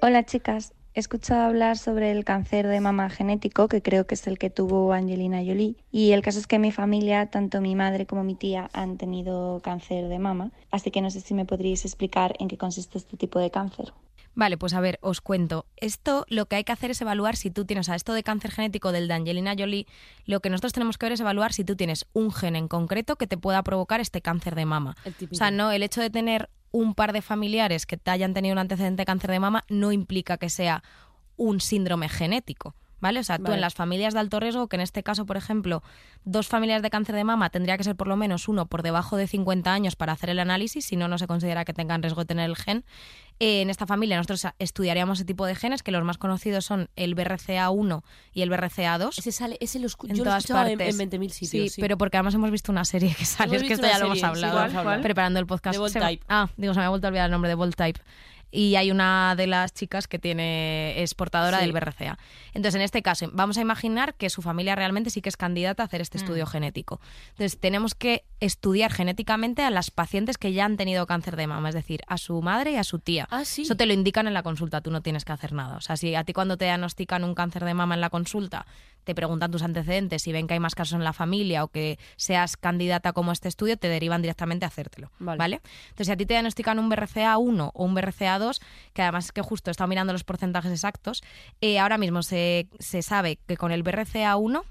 Hola 0.03 0.23
chicas, 0.25 0.75
he 0.93 0.99
escuchado 0.99 1.41
hablar 1.41 1.75
sobre 1.75 2.11
el 2.11 2.23
cáncer 2.23 2.67
de 2.67 2.79
mama 2.81 3.09
genético, 3.09 3.67
que 3.67 3.81
creo 3.81 4.05
que 4.05 4.13
es 4.13 4.27
el 4.27 4.37
que 4.37 4.51
tuvo 4.51 4.93
Angelina 4.93 5.39
Jolie, 5.39 5.75
y 5.91 6.11
el 6.11 6.21
caso 6.21 6.37
es 6.37 6.45
que 6.45 6.57
en 6.57 6.61
mi 6.61 6.71
familia, 6.71 7.31
tanto 7.31 7.59
mi 7.59 7.73
madre 7.73 8.05
como 8.05 8.23
mi 8.23 8.35
tía 8.35 8.69
han 8.73 8.97
tenido 8.97 9.59
cáncer 9.63 10.07
de 10.07 10.19
mama, 10.19 10.51
así 10.69 10.91
que 10.91 11.01
no 11.01 11.09
sé 11.09 11.21
si 11.21 11.33
me 11.33 11.45
podríais 11.45 11.83
explicar 11.83 12.35
en 12.39 12.49
qué 12.49 12.57
consiste 12.59 12.99
este 12.99 13.17
tipo 13.17 13.39
de 13.39 13.49
cáncer. 13.49 13.91
Vale, 14.37 14.55
pues 14.55 14.75
a 14.75 14.81
ver, 14.81 14.99
os 15.01 15.19
cuento. 15.19 15.65
Esto 15.77 16.23
lo 16.29 16.45
que 16.45 16.57
hay 16.57 16.63
que 16.63 16.71
hacer 16.71 16.91
es 16.91 17.01
evaluar 17.01 17.35
si 17.35 17.49
tú 17.49 17.65
tienes, 17.65 17.89
a 17.89 17.95
esto 17.95 18.13
de 18.13 18.21
cáncer 18.21 18.51
genético 18.51 18.91
del 18.91 19.07
de 19.07 19.15
Angelina 19.15 19.55
Jolie, 19.57 19.87
lo 20.25 20.41
que 20.41 20.51
nosotros 20.51 20.73
tenemos 20.73 20.99
que 20.99 21.07
ver 21.07 21.13
es 21.13 21.19
evaluar 21.19 21.53
si 21.53 21.63
tú 21.63 21.75
tienes 21.75 22.05
un 22.13 22.31
gen 22.31 22.55
en 22.55 22.67
concreto 22.67 23.15
que 23.15 23.25
te 23.25 23.35
pueda 23.35 23.63
provocar 23.63 23.99
este 23.99 24.21
cáncer 24.21 24.53
de 24.53 24.65
mama. 24.65 24.95
O 25.31 25.33
sea, 25.33 25.49
no, 25.49 25.71
el 25.71 25.81
hecho 25.81 26.01
de 26.01 26.11
tener 26.11 26.51
un 26.69 26.93
par 26.93 27.13
de 27.13 27.23
familiares 27.23 27.87
que 27.87 27.97
te 27.97 28.11
hayan 28.11 28.35
tenido 28.35 28.53
un 28.53 28.59
antecedente 28.59 29.01
de 29.01 29.05
cáncer 29.07 29.31
de 29.31 29.39
mama 29.39 29.63
no 29.69 29.91
implica 29.91 30.37
que 30.37 30.51
sea 30.51 30.83
un 31.35 31.59
síndrome 31.59 32.07
genético. 32.07 32.75
¿Vale? 32.99 33.19
O 33.19 33.23
sea, 33.23 33.37
tú 33.37 33.43
Vale. 33.43 33.55
en 33.55 33.61
las 33.61 33.75
familias 33.75 34.13
de 34.15 34.19
alto 34.19 34.39
riesgo, 34.39 34.67
que 34.67 34.75
en 34.75 34.81
este 34.81 35.03
caso, 35.03 35.25
por 35.27 35.37
ejemplo, 35.37 35.83
dos 36.25 36.47
familias 36.47 36.81
de 36.81 36.89
cáncer 36.89 37.13
de 37.15 37.23
mama 37.23 37.49
tendría 37.51 37.77
que 37.77 37.83
ser 37.83 37.95
por 37.95 38.07
lo 38.07 38.15
menos 38.17 38.47
uno 38.47 38.65
por 38.65 38.81
debajo 38.81 39.17
de 39.17 39.27
50 39.27 39.71
años 39.71 39.95
para 39.95 40.13
hacer 40.13 40.31
el 40.31 40.39
análisis, 40.39 40.85
si 40.85 40.95
no, 40.95 41.07
no 41.07 41.17
se 41.19 41.27
considera 41.27 41.63
que 41.63 41.73
tengan 41.73 42.01
riesgo 42.01 42.21
de 42.21 42.25
tener 42.25 42.49
el 42.49 42.55
gen. 42.55 42.83
Eh, 43.39 43.61
en 43.61 43.69
esta 43.69 43.85
familia 43.85 44.17
nosotros 44.17 44.47
estudiaríamos 44.57 45.19
ese 45.19 45.25
tipo 45.25 45.45
de 45.45 45.53
genes, 45.53 45.83
que 45.83 45.91
los 45.91 46.03
más 46.03 46.17
conocidos 46.17 46.65
son 46.65 46.89
el 46.95 47.15
BRCA1 47.15 48.01
y 48.33 48.41
el 48.41 48.49
BRCA2. 48.49 49.19
Ese 49.19 49.31
sale, 49.31 49.57
ese 49.61 49.77
lo 49.77 49.89
en 50.07 50.15
yo 50.15 50.23
todas 50.23 50.43
escuchado 50.43 50.67
en, 50.67 50.77
partes. 50.79 50.99
en 50.99 51.09
20.000 51.11 51.29
sitios. 51.29 51.73
Sí, 51.73 51.81
pero 51.81 51.99
porque 51.99 52.17
además 52.17 52.33
hemos 52.33 52.49
visto 52.49 52.71
una 52.71 52.83
serie 52.83 53.13
que 53.15 53.25
sale, 53.25 53.57
es 53.57 53.63
que 53.63 53.73
esto 53.73 53.85
ya 53.85 53.99
lo 53.99 54.05
hemos 54.05 54.17
sí, 54.19 54.25
hablado 54.25 55.01
preparando 55.03 55.39
el 55.39 55.45
podcast. 55.45 55.77
De 55.77 55.99
me- 55.99 56.05
Type. 56.07 56.25
Ah, 56.27 56.49
digo, 56.57 56.73
se 56.73 56.79
me 56.79 56.87
ha 56.87 56.89
vuelto 56.89 57.05
a 57.05 57.09
olvidar 57.09 57.25
el 57.25 57.31
nombre 57.31 57.49
de 57.49 57.55
Bold 57.55 57.75
Type. 57.75 57.99
Y 58.51 58.75
hay 58.75 58.91
una 58.91 59.35
de 59.35 59.47
las 59.47 59.73
chicas 59.73 60.07
que 60.07 60.19
tiene 60.19 61.01
es 61.01 61.13
portadora 61.15 61.57
Sí. 61.59 61.63
del 61.65 61.73
BRCA. 61.73 62.17
Entonces, 62.53 62.75
en 62.75 62.81
este 62.81 63.01
caso, 63.01 63.29
vamos 63.33 63.57
a 63.57 63.61
imaginar 63.61 64.13
que 64.15 64.29
su 64.29 64.41
familia 64.41 64.75
realmente 64.75 65.09
sí 65.09 65.21
que 65.21 65.29
es 65.29 65.37
candidata 65.37 65.83
a 65.83 65.85
hacer 65.85 66.01
este 66.01 66.17
estudio 66.17 66.45
Mm. 66.45 66.49
genético. 66.49 67.01
Entonces, 67.31 67.59
tenemos 67.59 67.93
que 67.95 68.23
estudiar 68.39 68.91
genéticamente 68.91 69.63
a 69.63 69.69
las 69.69 69.91
pacientes 69.91 70.37
que 70.37 70.53
ya 70.53 70.65
han 70.65 70.77
tenido 70.77 71.05
cáncer 71.07 71.35
de 71.35 71.47
mama, 71.47 71.69
es 71.69 71.75
decir, 71.75 72.01
a 72.07 72.17
su 72.17 72.41
madre 72.41 72.71
y 72.71 72.75
a 72.77 72.83
su 72.83 72.99
tía. 72.99 73.27
Ah, 73.31 73.43
sí. 73.45 73.63
Eso 73.63 73.75
te 73.75 73.85
lo 73.85 73.93
indican 73.93 74.27
en 74.27 74.33
la 74.33 74.43
consulta, 74.43 74.81
tú 74.81 74.91
no 74.91 75.01
tienes 75.01 75.25
que 75.25 75.31
hacer 75.33 75.53
nada. 75.53 75.77
O 75.77 75.81
sea, 75.81 75.97
si 75.97 76.15
a 76.15 76.23
ti 76.23 76.33
cuando 76.33 76.57
te 76.57 76.65
diagnostican 76.65 77.23
un 77.23 77.35
cáncer 77.35 77.65
de 77.65 77.73
mama 77.73 77.95
en 77.95 78.01
la 78.01 78.09
consulta, 78.09 78.65
te 79.07 79.15
preguntan 79.15 79.49
tus 79.51 79.63
antecedentes, 79.63 80.21
si 80.21 80.33
ven 80.33 80.47
que 80.47 80.53
hay 80.53 80.59
más 80.59 80.75
casos 80.75 80.95
en 80.95 81.03
la 81.05 81.13
familia 81.13 81.63
o 81.63 81.69
que 81.69 81.97
seas 82.17 82.57
candidata 82.57 83.13
como 83.13 83.31
este 83.31 83.47
estudio, 83.47 83.77
te 83.77 83.87
derivan 83.87 84.21
directamente 84.21 84.65
a 84.65 84.67
hacértelo. 84.67 85.11
Vale. 85.17 85.37
Vale. 85.37 85.61
Entonces, 85.85 86.07
si 86.07 86.11
a 86.11 86.17
ti 86.17 86.25
te 86.25 86.33
diagnostican 86.33 86.77
un 86.77 86.91
BRCA1 86.91 87.71
o 87.73 87.85
un 87.85 87.95
BRCA2, 87.95 88.59
que 88.93 89.01
además 89.01 89.25
es 89.25 89.31
que 89.31 89.41
justo 89.41 89.69
he 89.69 89.71
estado 89.71 89.87
mirando 89.87 90.11
los 90.11 90.25
porcentajes 90.25 90.73
exactos, 90.73 91.23
eh, 91.61 91.79
ahora 91.79 91.97
mismo 91.97 92.21
se, 92.21 92.67
se 92.79 93.01
sabe 93.01 93.39
que 93.47 93.55
con 93.55 93.71
el 93.71 93.81
BRCA1 93.81 94.63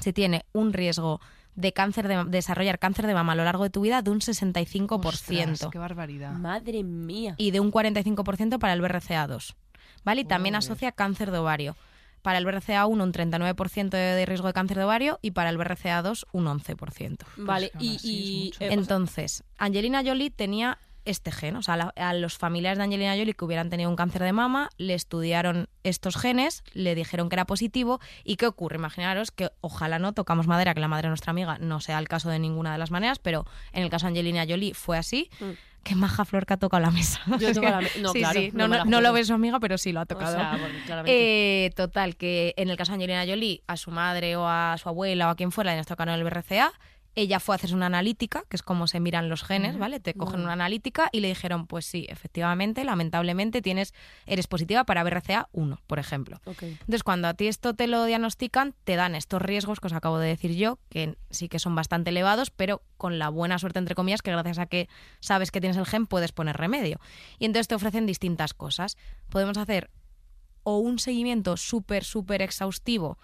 se 0.00 0.12
tiene 0.14 0.46
un 0.54 0.72
riesgo 0.72 1.20
de 1.54 1.72
cáncer 1.74 2.08
de, 2.08 2.24
desarrollar 2.24 2.78
cáncer 2.78 3.06
de 3.06 3.12
mama 3.12 3.32
a 3.32 3.36
lo 3.36 3.44
largo 3.44 3.64
de 3.64 3.70
tu 3.70 3.82
vida 3.82 4.00
de 4.00 4.10
un 4.10 4.20
65% 4.20 5.04
Ostras, 5.04 5.68
qué 5.70 5.78
barbaridad. 5.78 6.32
Madre 6.32 6.82
mía. 6.82 7.34
y 7.36 7.50
de 7.50 7.60
un 7.60 7.70
45% 7.70 8.58
para 8.58 8.72
el 8.72 8.80
BRCA2. 8.80 9.54
¿Vale? 10.02 10.22
Y 10.22 10.24
también 10.24 10.54
asocia 10.54 10.92
cáncer 10.92 11.30
de 11.30 11.38
ovario. 11.38 11.76
Para 12.26 12.38
el 12.38 12.44
BRCA1 12.44 12.88
un 13.04 13.12
39% 13.12 13.90
de, 13.90 14.26
riesgo 14.26 14.48
de 14.48 14.52
cáncer 14.52 14.78
de 14.78 14.82
ovario 14.82 15.20
y 15.22 15.30
para 15.30 15.48
el 15.48 15.58
BRCA2 15.58 16.24
un 16.32 16.46
11%. 16.46 17.18
Vale, 17.36 17.70
aún 17.72 17.84
y, 18.02 18.52
eh, 18.58 18.68
Entonces, 18.72 19.44
Angelina 19.58 20.02
Jolie 20.04 20.32
tenía 20.32 20.78
este 21.04 21.30
gen, 21.30 21.54
o 21.54 21.62
sea, 21.62 21.76
la- 21.76 21.92
a 21.94 22.14
los 22.14 22.36
familiares 22.36 22.78
de 22.78 22.82
Angelina 22.84 23.14
Jolie 23.16 23.34
que 23.34 23.44
hubieran 23.44 23.70
tenido 23.70 23.88
un 23.88 23.94
cáncer 23.94 24.24
de 24.24 24.32
mama, 24.32 24.70
le 24.76 24.94
estudiaron 24.94 25.68
estos 25.84 26.16
genes, 26.16 26.64
le 26.72 26.96
dijeron 26.96 27.28
que 27.28 27.36
era 27.36 27.44
positivo 27.44 28.00
y 28.24 28.34
¿qué 28.34 28.48
ocurre? 28.48 28.74
Imaginaros 28.74 29.30
que 29.30 29.50
ojalá 29.60 30.00
no 30.00 30.12
tocamos 30.12 30.48
madera, 30.48 30.74
que 30.74 30.80
la 30.80 30.88
madre 30.88 31.02
de 31.02 31.10
nuestra 31.10 31.30
amiga 31.30 31.58
no 31.60 31.78
sea 31.80 32.00
el 32.00 32.08
caso 32.08 32.28
de 32.28 32.40
ninguna 32.40 32.72
de 32.72 32.78
las 32.78 32.90
maneras, 32.90 33.20
pero 33.20 33.46
en 33.72 33.84
el 33.84 33.88
caso 33.88 34.06
de 34.06 34.08
Angelina 34.18 34.44
Jolie 34.48 34.74
fue 34.74 34.98
así. 34.98 35.30
Mm. 35.38 35.50
Qué 35.86 35.94
maja 35.94 36.24
flor 36.24 36.46
que 36.46 36.54
ha 36.54 36.56
tocado 36.56 36.82
la 36.82 36.90
mesa. 36.90 37.20
Yo 37.38 37.48
he 37.48 37.54
tocado 37.54 37.80
la 37.80 37.88
no, 38.00 38.12
sí, 38.12 38.18
claro, 38.18 38.40
sí, 38.40 38.50
no 38.52 39.00
lo 39.00 39.12
ve 39.12 39.24
su 39.24 39.34
amiga, 39.34 39.60
pero 39.60 39.78
sí 39.78 39.92
lo 39.92 40.00
ha 40.00 40.02
o 40.02 40.06
tocado. 40.06 40.34
sea. 40.34 40.58
Eh, 41.06 41.70
total, 41.76 42.16
que 42.16 42.54
en 42.56 42.70
el 42.70 42.76
caso 42.76 42.90
de 42.90 42.94
Angelina 42.96 43.24
Jolie, 43.24 43.62
a 43.68 43.76
su 43.76 43.92
madre 43.92 44.34
o 44.34 44.48
a 44.48 44.74
su 44.78 44.88
abuela 44.88 45.28
o 45.28 45.30
a 45.30 45.36
quien 45.36 45.52
fuera 45.52 45.76
le 45.76 45.84
tocaron 45.84 46.12
el 46.16 46.24
BRCA, 46.24 46.72
ella 47.16 47.40
fue 47.40 47.54
a 47.54 47.56
hacerse 47.56 47.74
una 47.74 47.86
analítica, 47.86 48.44
que 48.48 48.56
es 48.56 48.62
como 48.62 48.86
se 48.86 49.00
miran 49.00 49.30
los 49.30 49.42
genes, 49.42 49.72
Ujú. 49.72 49.80
¿vale? 49.80 50.00
Te 50.00 50.12
cogen 50.12 50.34
Vale. 50.34 50.44
una 50.44 50.52
analítica 50.52 51.08
y 51.10 51.20
le 51.20 51.28
dijeron, 51.28 51.66
pues 51.66 51.86
sí, 51.86 52.06
efectivamente, 52.10 52.84
lamentablemente 52.84 53.62
tienes, 53.62 53.94
eres 54.26 54.46
positiva 54.46 54.84
para 54.84 55.02
BRCA 55.02 55.48
1, 55.52 55.80
por 55.86 55.98
ejemplo. 55.98 56.40
Entonces, 56.46 57.02
cuando 57.02 57.26
a 57.26 57.34
ti 57.34 57.48
esto 57.48 57.74
te 57.74 57.86
lo 57.86 58.04
diagnostican, 58.04 58.74
te 58.84 58.96
dan 58.96 59.14
estos 59.14 59.40
riesgos 59.40 59.80
que 59.80 59.86
os 59.86 59.94
acabo 59.94 60.18
de 60.18 60.28
decir 60.28 60.54
yo, 60.54 60.78
que 60.90 61.16
sí 61.30 61.48
que 61.48 61.58
son 61.58 61.74
bastante 61.74 62.10
elevados, 62.10 62.50
pero 62.50 62.82
con 62.98 63.18
la 63.18 63.30
buena 63.30 63.58
suerte, 63.58 63.78
entre 63.78 63.94
comillas, 63.94 64.20
que 64.20 64.30
gracias 64.30 64.58
a 64.58 64.66
que 64.66 64.88
sabes 65.20 65.50
que 65.50 65.60
tienes 65.62 65.78
el 65.78 65.86
gen, 65.86 66.06
puedes 66.06 66.32
poner 66.32 66.58
remedio. 66.58 67.00
Y 67.38 67.46
entonces 67.46 67.66
te 67.66 67.74
ofrecen 67.74 68.04
distintas 68.04 68.52
cosas. 68.52 68.98
Podemos 69.30 69.56
hacer 69.56 69.90
o 70.64 70.78
un 70.78 70.98
seguimiento 70.98 71.56
súper, 71.56 72.04
súper 72.04 72.42
exhaustivo 72.42 73.18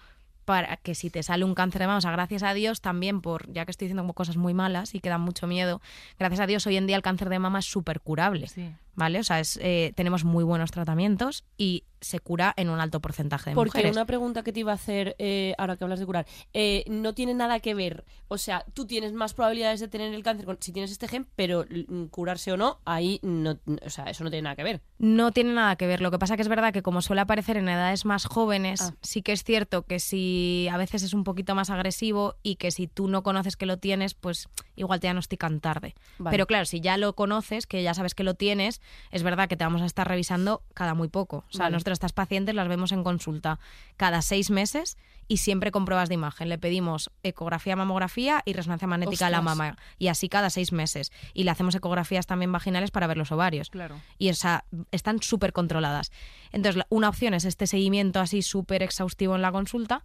para 0.45 0.77
que 0.77 0.95
si 0.95 1.09
te 1.09 1.23
sale 1.23 1.45
un 1.45 1.55
cáncer 1.55 1.81
de 1.81 1.87
mama, 1.87 1.97
o 1.97 2.01
sea, 2.01 2.11
gracias 2.11 2.43
a 2.43 2.53
Dios 2.53 2.81
también, 2.81 3.21
por 3.21 3.51
ya 3.51 3.65
que 3.65 3.71
estoy 3.71 3.87
diciendo 3.87 4.03
como 4.03 4.13
cosas 4.13 4.37
muy 4.37 4.53
malas 4.53 4.95
y 4.95 4.99
que 4.99 5.09
dan 5.09 5.21
mucho 5.21 5.47
miedo, 5.47 5.81
gracias 6.19 6.41
a 6.41 6.47
Dios 6.47 6.65
hoy 6.67 6.77
en 6.77 6.87
día 6.87 6.95
el 6.95 7.01
cáncer 7.01 7.29
de 7.29 7.39
mama 7.39 7.59
es 7.59 7.65
súper 7.65 8.01
curable. 8.01 8.47
Sí. 8.47 8.71
¿Vale? 8.95 9.19
O 9.19 9.23
sea, 9.23 9.39
es, 9.39 9.59
eh, 9.61 9.91
tenemos 9.95 10.23
muy 10.23 10.43
buenos 10.43 10.69
tratamientos 10.69 11.45
y 11.57 11.83
se 12.03 12.19
cura 12.19 12.53
en 12.57 12.69
un 12.69 12.79
alto 12.79 12.99
porcentaje 12.99 13.49
de 13.51 13.55
Porque 13.55 13.79
mujeres. 13.79 13.91
una 13.95 14.05
pregunta 14.05 14.43
que 14.43 14.53
te 14.53 14.59
iba 14.59 14.71
a 14.71 14.75
hacer 14.75 15.15
eh, 15.19 15.55
ahora 15.57 15.77
que 15.77 15.83
hablas 15.83 15.99
de 15.99 16.05
curar, 16.05 16.25
eh, 16.53 16.83
no 16.87 17.13
tiene 17.13 17.33
nada 17.33 17.59
que 17.59 17.73
ver. 17.73 18.03
O 18.27 18.37
sea, 18.37 18.65
tú 18.73 18.85
tienes 18.85 19.13
más 19.13 19.33
probabilidades 19.33 19.79
de 19.79 19.87
tener 19.87 20.13
el 20.13 20.23
cáncer 20.23 20.45
con- 20.45 20.57
si 20.59 20.71
tienes 20.71 20.91
este 20.91 21.07
gen, 21.07 21.27
pero 21.35 21.65
mm, 21.87 22.05
curarse 22.05 22.51
o 22.51 22.57
no, 22.57 22.79
ahí 22.85 23.19
no, 23.23 23.57
o 23.85 23.89
sea, 23.89 24.05
eso 24.05 24.23
no 24.23 24.29
tiene 24.29 24.43
nada 24.43 24.55
que 24.55 24.63
ver. 24.63 24.81
No 24.99 25.31
tiene 25.31 25.53
nada 25.53 25.75
que 25.75 25.87
ver. 25.87 26.01
Lo 26.01 26.11
que 26.11 26.19
pasa 26.19 26.35
que 26.35 26.41
es 26.41 26.47
verdad 26.47 26.73
que 26.73 26.81
como 26.81 27.01
suele 27.01 27.21
aparecer 27.21 27.57
en 27.57 27.67
edades 27.69 28.05
más 28.05 28.25
jóvenes, 28.25 28.81
Ah. 28.81 28.93
sí 29.01 29.21
que 29.21 29.31
es 29.31 29.43
cierto 29.43 29.83
que 29.83 29.99
si 29.99 30.67
a 30.71 30.77
veces 30.77 31.03
es 31.03 31.13
un 31.13 31.23
poquito 31.23 31.55
más 31.55 31.69
agresivo 31.69 32.35
y 32.43 32.55
que 32.55 32.71
si 32.71 32.87
tú 32.87 33.07
no 33.07 33.23
conoces 33.23 33.55
que 33.57 33.65
lo 33.65 33.77
tienes, 33.77 34.13
pues 34.13 34.49
igual 34.75 34.99
te 34.99 35.07
diagnostican 35.07 35.59
tarde. 35.59 35.95
Vale. 36.17 36.33
Pero 36.33 36.47
claro, 36.47 36.65
si 36.65 36.79
ya 36.81 36.97
lo 36.97 37.13
conoces, 37.15 37.67
que 37.67 37.83
ya 37.83 37.93
sabes 37.93 38.15
que 38.15 38.23
lo 38.23 38.33
tienes, 38.33 38.81
es 39.11 39.23
verdad 39.23 39.47
que 39.47 39.55
te 39.57 39.63
vamos 39.63 39.81
a 39.81 39.85
estar 39.85 40.07
revisando 40.07 40.63
cada 40.73 40.93
muy 40.93 41.07
poco. 41.09 41.43
O 41.49 41.51
sea, 41.51 41.65
Vale. 41.65 41.73
nosotros 41.73 41.92
estas 41.93 42.13
pacientes 42.13 42.55
las 42.55 42.67
vemos 42.67 42.91
en 42.91 43.03
consulta 43.03 43.59
cada 43.97 44.21
seis 44.21 44.49
meses 44.49 44.97
y 45.27 45.37
siempre 45.37 45.71
con 45.71 45.85
pruebas 45.85 46.09
de 46.09 46.15
imagen. 46.15 46.49
Le 46.49 46.57
pedimos 46.57 47.09
ecografía, 47.23 47.75
mamografía 47.75 48.41
y 48.45 48.53
resonancia 48.53 48.87
magnética 48.87 49.27
a 49.27 49.29
la 49.29 49.41
mama. 49.41 49.77
Y 49.97 50.07
así 50.09 50.27
cada 50.27 50.49
seis 50.49 50.71
meses. 50.73 51.11
Y 51.33 51.43
le 51.45 51.51
hacemos 51.51 51.75
ecografías 51.75 52.27
también 52.27 52.51
vaginales 52.51 52.91
para 52.91 53.07
ver 53.07 53.17
los 53.17 53.31
ovarios 53.31 53.69
Claro. 53.69 53.95
y 54.17 54.29
o 54.29 54.33
sea, 54.33 54.65
están 54.91 55.21
súper 55.21 55.53
controladas. 55.53 56.11
Entonces, 56.51 56.83
una 56.89 57.09
opción 57.09 57.33
es 57.33 57.45
este 57.45 57.67
seguimiento 57.67 58.19
así 58.19 58.41
súper 58.41 58.83
exhaustivo 58.83 59.35
en 59.35 59.41
la 59.41 59.51
consulta 59.51 60.03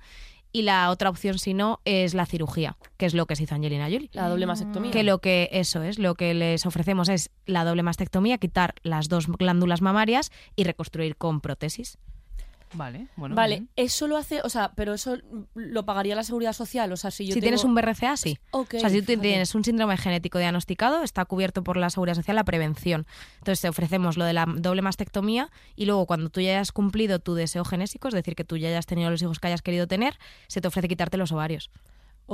y 0.53 0.63
la 0.63 0.91
otra 0.91 1.11
opción, 1.11 1.39
si 1.39 1.55
no, 1.55 1.81
es 1.85 2.15
la 2.15 2.27
cirugía, 2.27 2.77
que 2.97 3.07
es 3.07 3.15
lo 3.15 3.27
que 3.27 3.37
se 3.37 3.45
hizo 3.45 3.55
Angelina 3.55 3.85
Jolie. 3.85 4.11
La 4.13 4.29
doble 4.29 4.47
mastectomía. 4.47 4.91
Que 4.91 5.03
lo 5.03 5.19
que 5.19 5.49
eso 5.53 5.83
es, 5.83 5.99
lo 5.99 6.15
que 6.15 6.35
les 6.35 6.67
ofrecemos 6.67 7.09
es 7.09 7.31
la 7.47 7.65
doble 7.65 7.83
mastectomía, 7.83 8.39
quitar 8.39 8.75
las 8.83 9.09
dos 9.09 9.27
glándulas 9.27 9.83
mamarias 9.83 10.31
y 10.57 10.65
reconstruir 10.65 11.17
con 11.17 11.41
prótesis. 11.41 11.99
Vale, 12.75 13.09
bueno. 13.17 13.35
Vale, 13.35 13.57
bien. 13.57 13.69
eso 13.77 14.07
lo 14.09 14.17
hace, 14.17 14.41
o 14.43 14.49
sea, 14.49 14.73
pero 14.75 14.95
eso 14.95 15.17
lo 15.55 15.85
pagaría 15.85 16.15
la 16.15 16.23
seguridad 16.23 16.53
social, 16.53 16.93
o 16.93 16.97
sea, 16.97 17.11
si 17.11 17.25
yo 17.27 17.35
si 17.35 17.41
tengo- 17.41 17.45
tienes 17.45 17.65
un 17.65 17.75
BRCA, 17.75 18.17
sí. 18.17 18.39
O 18.53 18.67
sea, 18.71 18.91
si 18.91 19.01
tú 19.03 19.17
tienes 19.19 19.55
un 19.55 19.65
síndrome 19.65 19.97
genético 19.97 20.39
diagnosticado, 20.39 21.03
está 21.03 21.25
cubierto 21.25 21.63
por 21.65 21.77
la 21.77 21.91
Seguridad 21.91 22.15
Social 22.17 22.37
la 22.37 22.45
prevención. 22.45 23.07
Entonces 23.39 23.61
te 23.63 23.69
ofrecemos 23.69 24.17
lo 24.17 24.25
de 24.25 24.33
la 24.33 24.47
doble 24.47 24.83
mastectomía 24.83 25.51
y 25.77 25.87
luego 25.87 26.07
cuando 26.07 26.31
tú 26.31 26.41
ya 26.41 26.51
hayas 26.51 26.73
cumplido 26.73 27.19
tu 27.19 27.35
deseo 27.35 27.65
genésico, 27.65 28.09
es 28.09 28.15
decir, 28.15 28.35
que 28.35 28.45
tú 28.45 28.57
ya 28.57 28.69
hayas 28.69 28.87
tenido 28.87 29.11
los 29.11 29.23
hijos 29.23 29.39
que 29.41 29.47
hayas 29.49 29.63
querido 29.63 29.87
tener, 29.87 30.19
se 30.47 30.61
te 30.61 30.69
ofrece 30.69 30.89
quitarte 30.89 31.17
los 31.17 31.33
ovarios. 31.33 31.71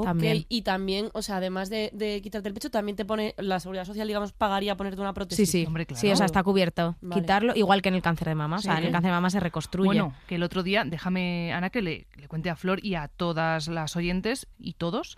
También. 0.02 0.44
Y 0.48 0.62
también, 0.62 1.08
o 1.12 1.22
sea, 1.22 1.36
además 1.36 1.70
de, 1.70 1.90
de 1.92 2.20
quitarte 2.20 2.48
el 2.48 2.54
pecho, 2.54 2.70
también 2.70 2.96
te 2.96 3.04
pone, 3.04 3.34
la 3.38 3.60
seguridad 3.60 3.84
social, 3.84 4.08
digamos, 4.08 4.32
pagaría 4.32 4.76
ponerte 4.76 5.00
una 5.00 5.14
prótesis. 5.14 5.48
Sí, 5.50 5.60
sí. 5.60 5.66
hombre, 5.66 5.86
claro. 5.86 6.00
Sí, 6.00 6.10
o 6.10 6.16
sea, 6.16 6.26
está 6.26 6.42
cubierto. 6.42 6.96
Vale. 7.00 7.20
Quitarlo, 7.20 7.52
igual 7.54 7.80
que 7.82 7.90
en 7.90 7.94
el 7.94 8.02
cáncer 8.02 8.28
de 8.28 8.34
mama. 8.34 8.56
O 8.56 8.60
sea, 8.60 8.78
en 8.78 8.84
el 8.84 8.92
cáncer 8.92 9.10
de 9.10 9.14
mama 9.16 9.30
se 9.30 9.40
reconstruye. 9.40 9.86
Bueno, 9.86 10.14
que 10.26 10.34
el 10.34 10.42
otro 10.42 10.62
día, 10.62 10.84
déjame, 10.84 11.52
Ana, 11.52 11.70
que 11.70 11.82
le, 11.82 12.06
le 12.16 12.28
cuente 12.28 12.50
a 12.50 12.56
Flor 12.56 12.84
y 12.84 12.94
a 12.96 13.08
todas 13.08 13.68
las 13.68 13.94
oyentes 13.96 14.46
y 14.58 14.72
todos, 14.74 15.16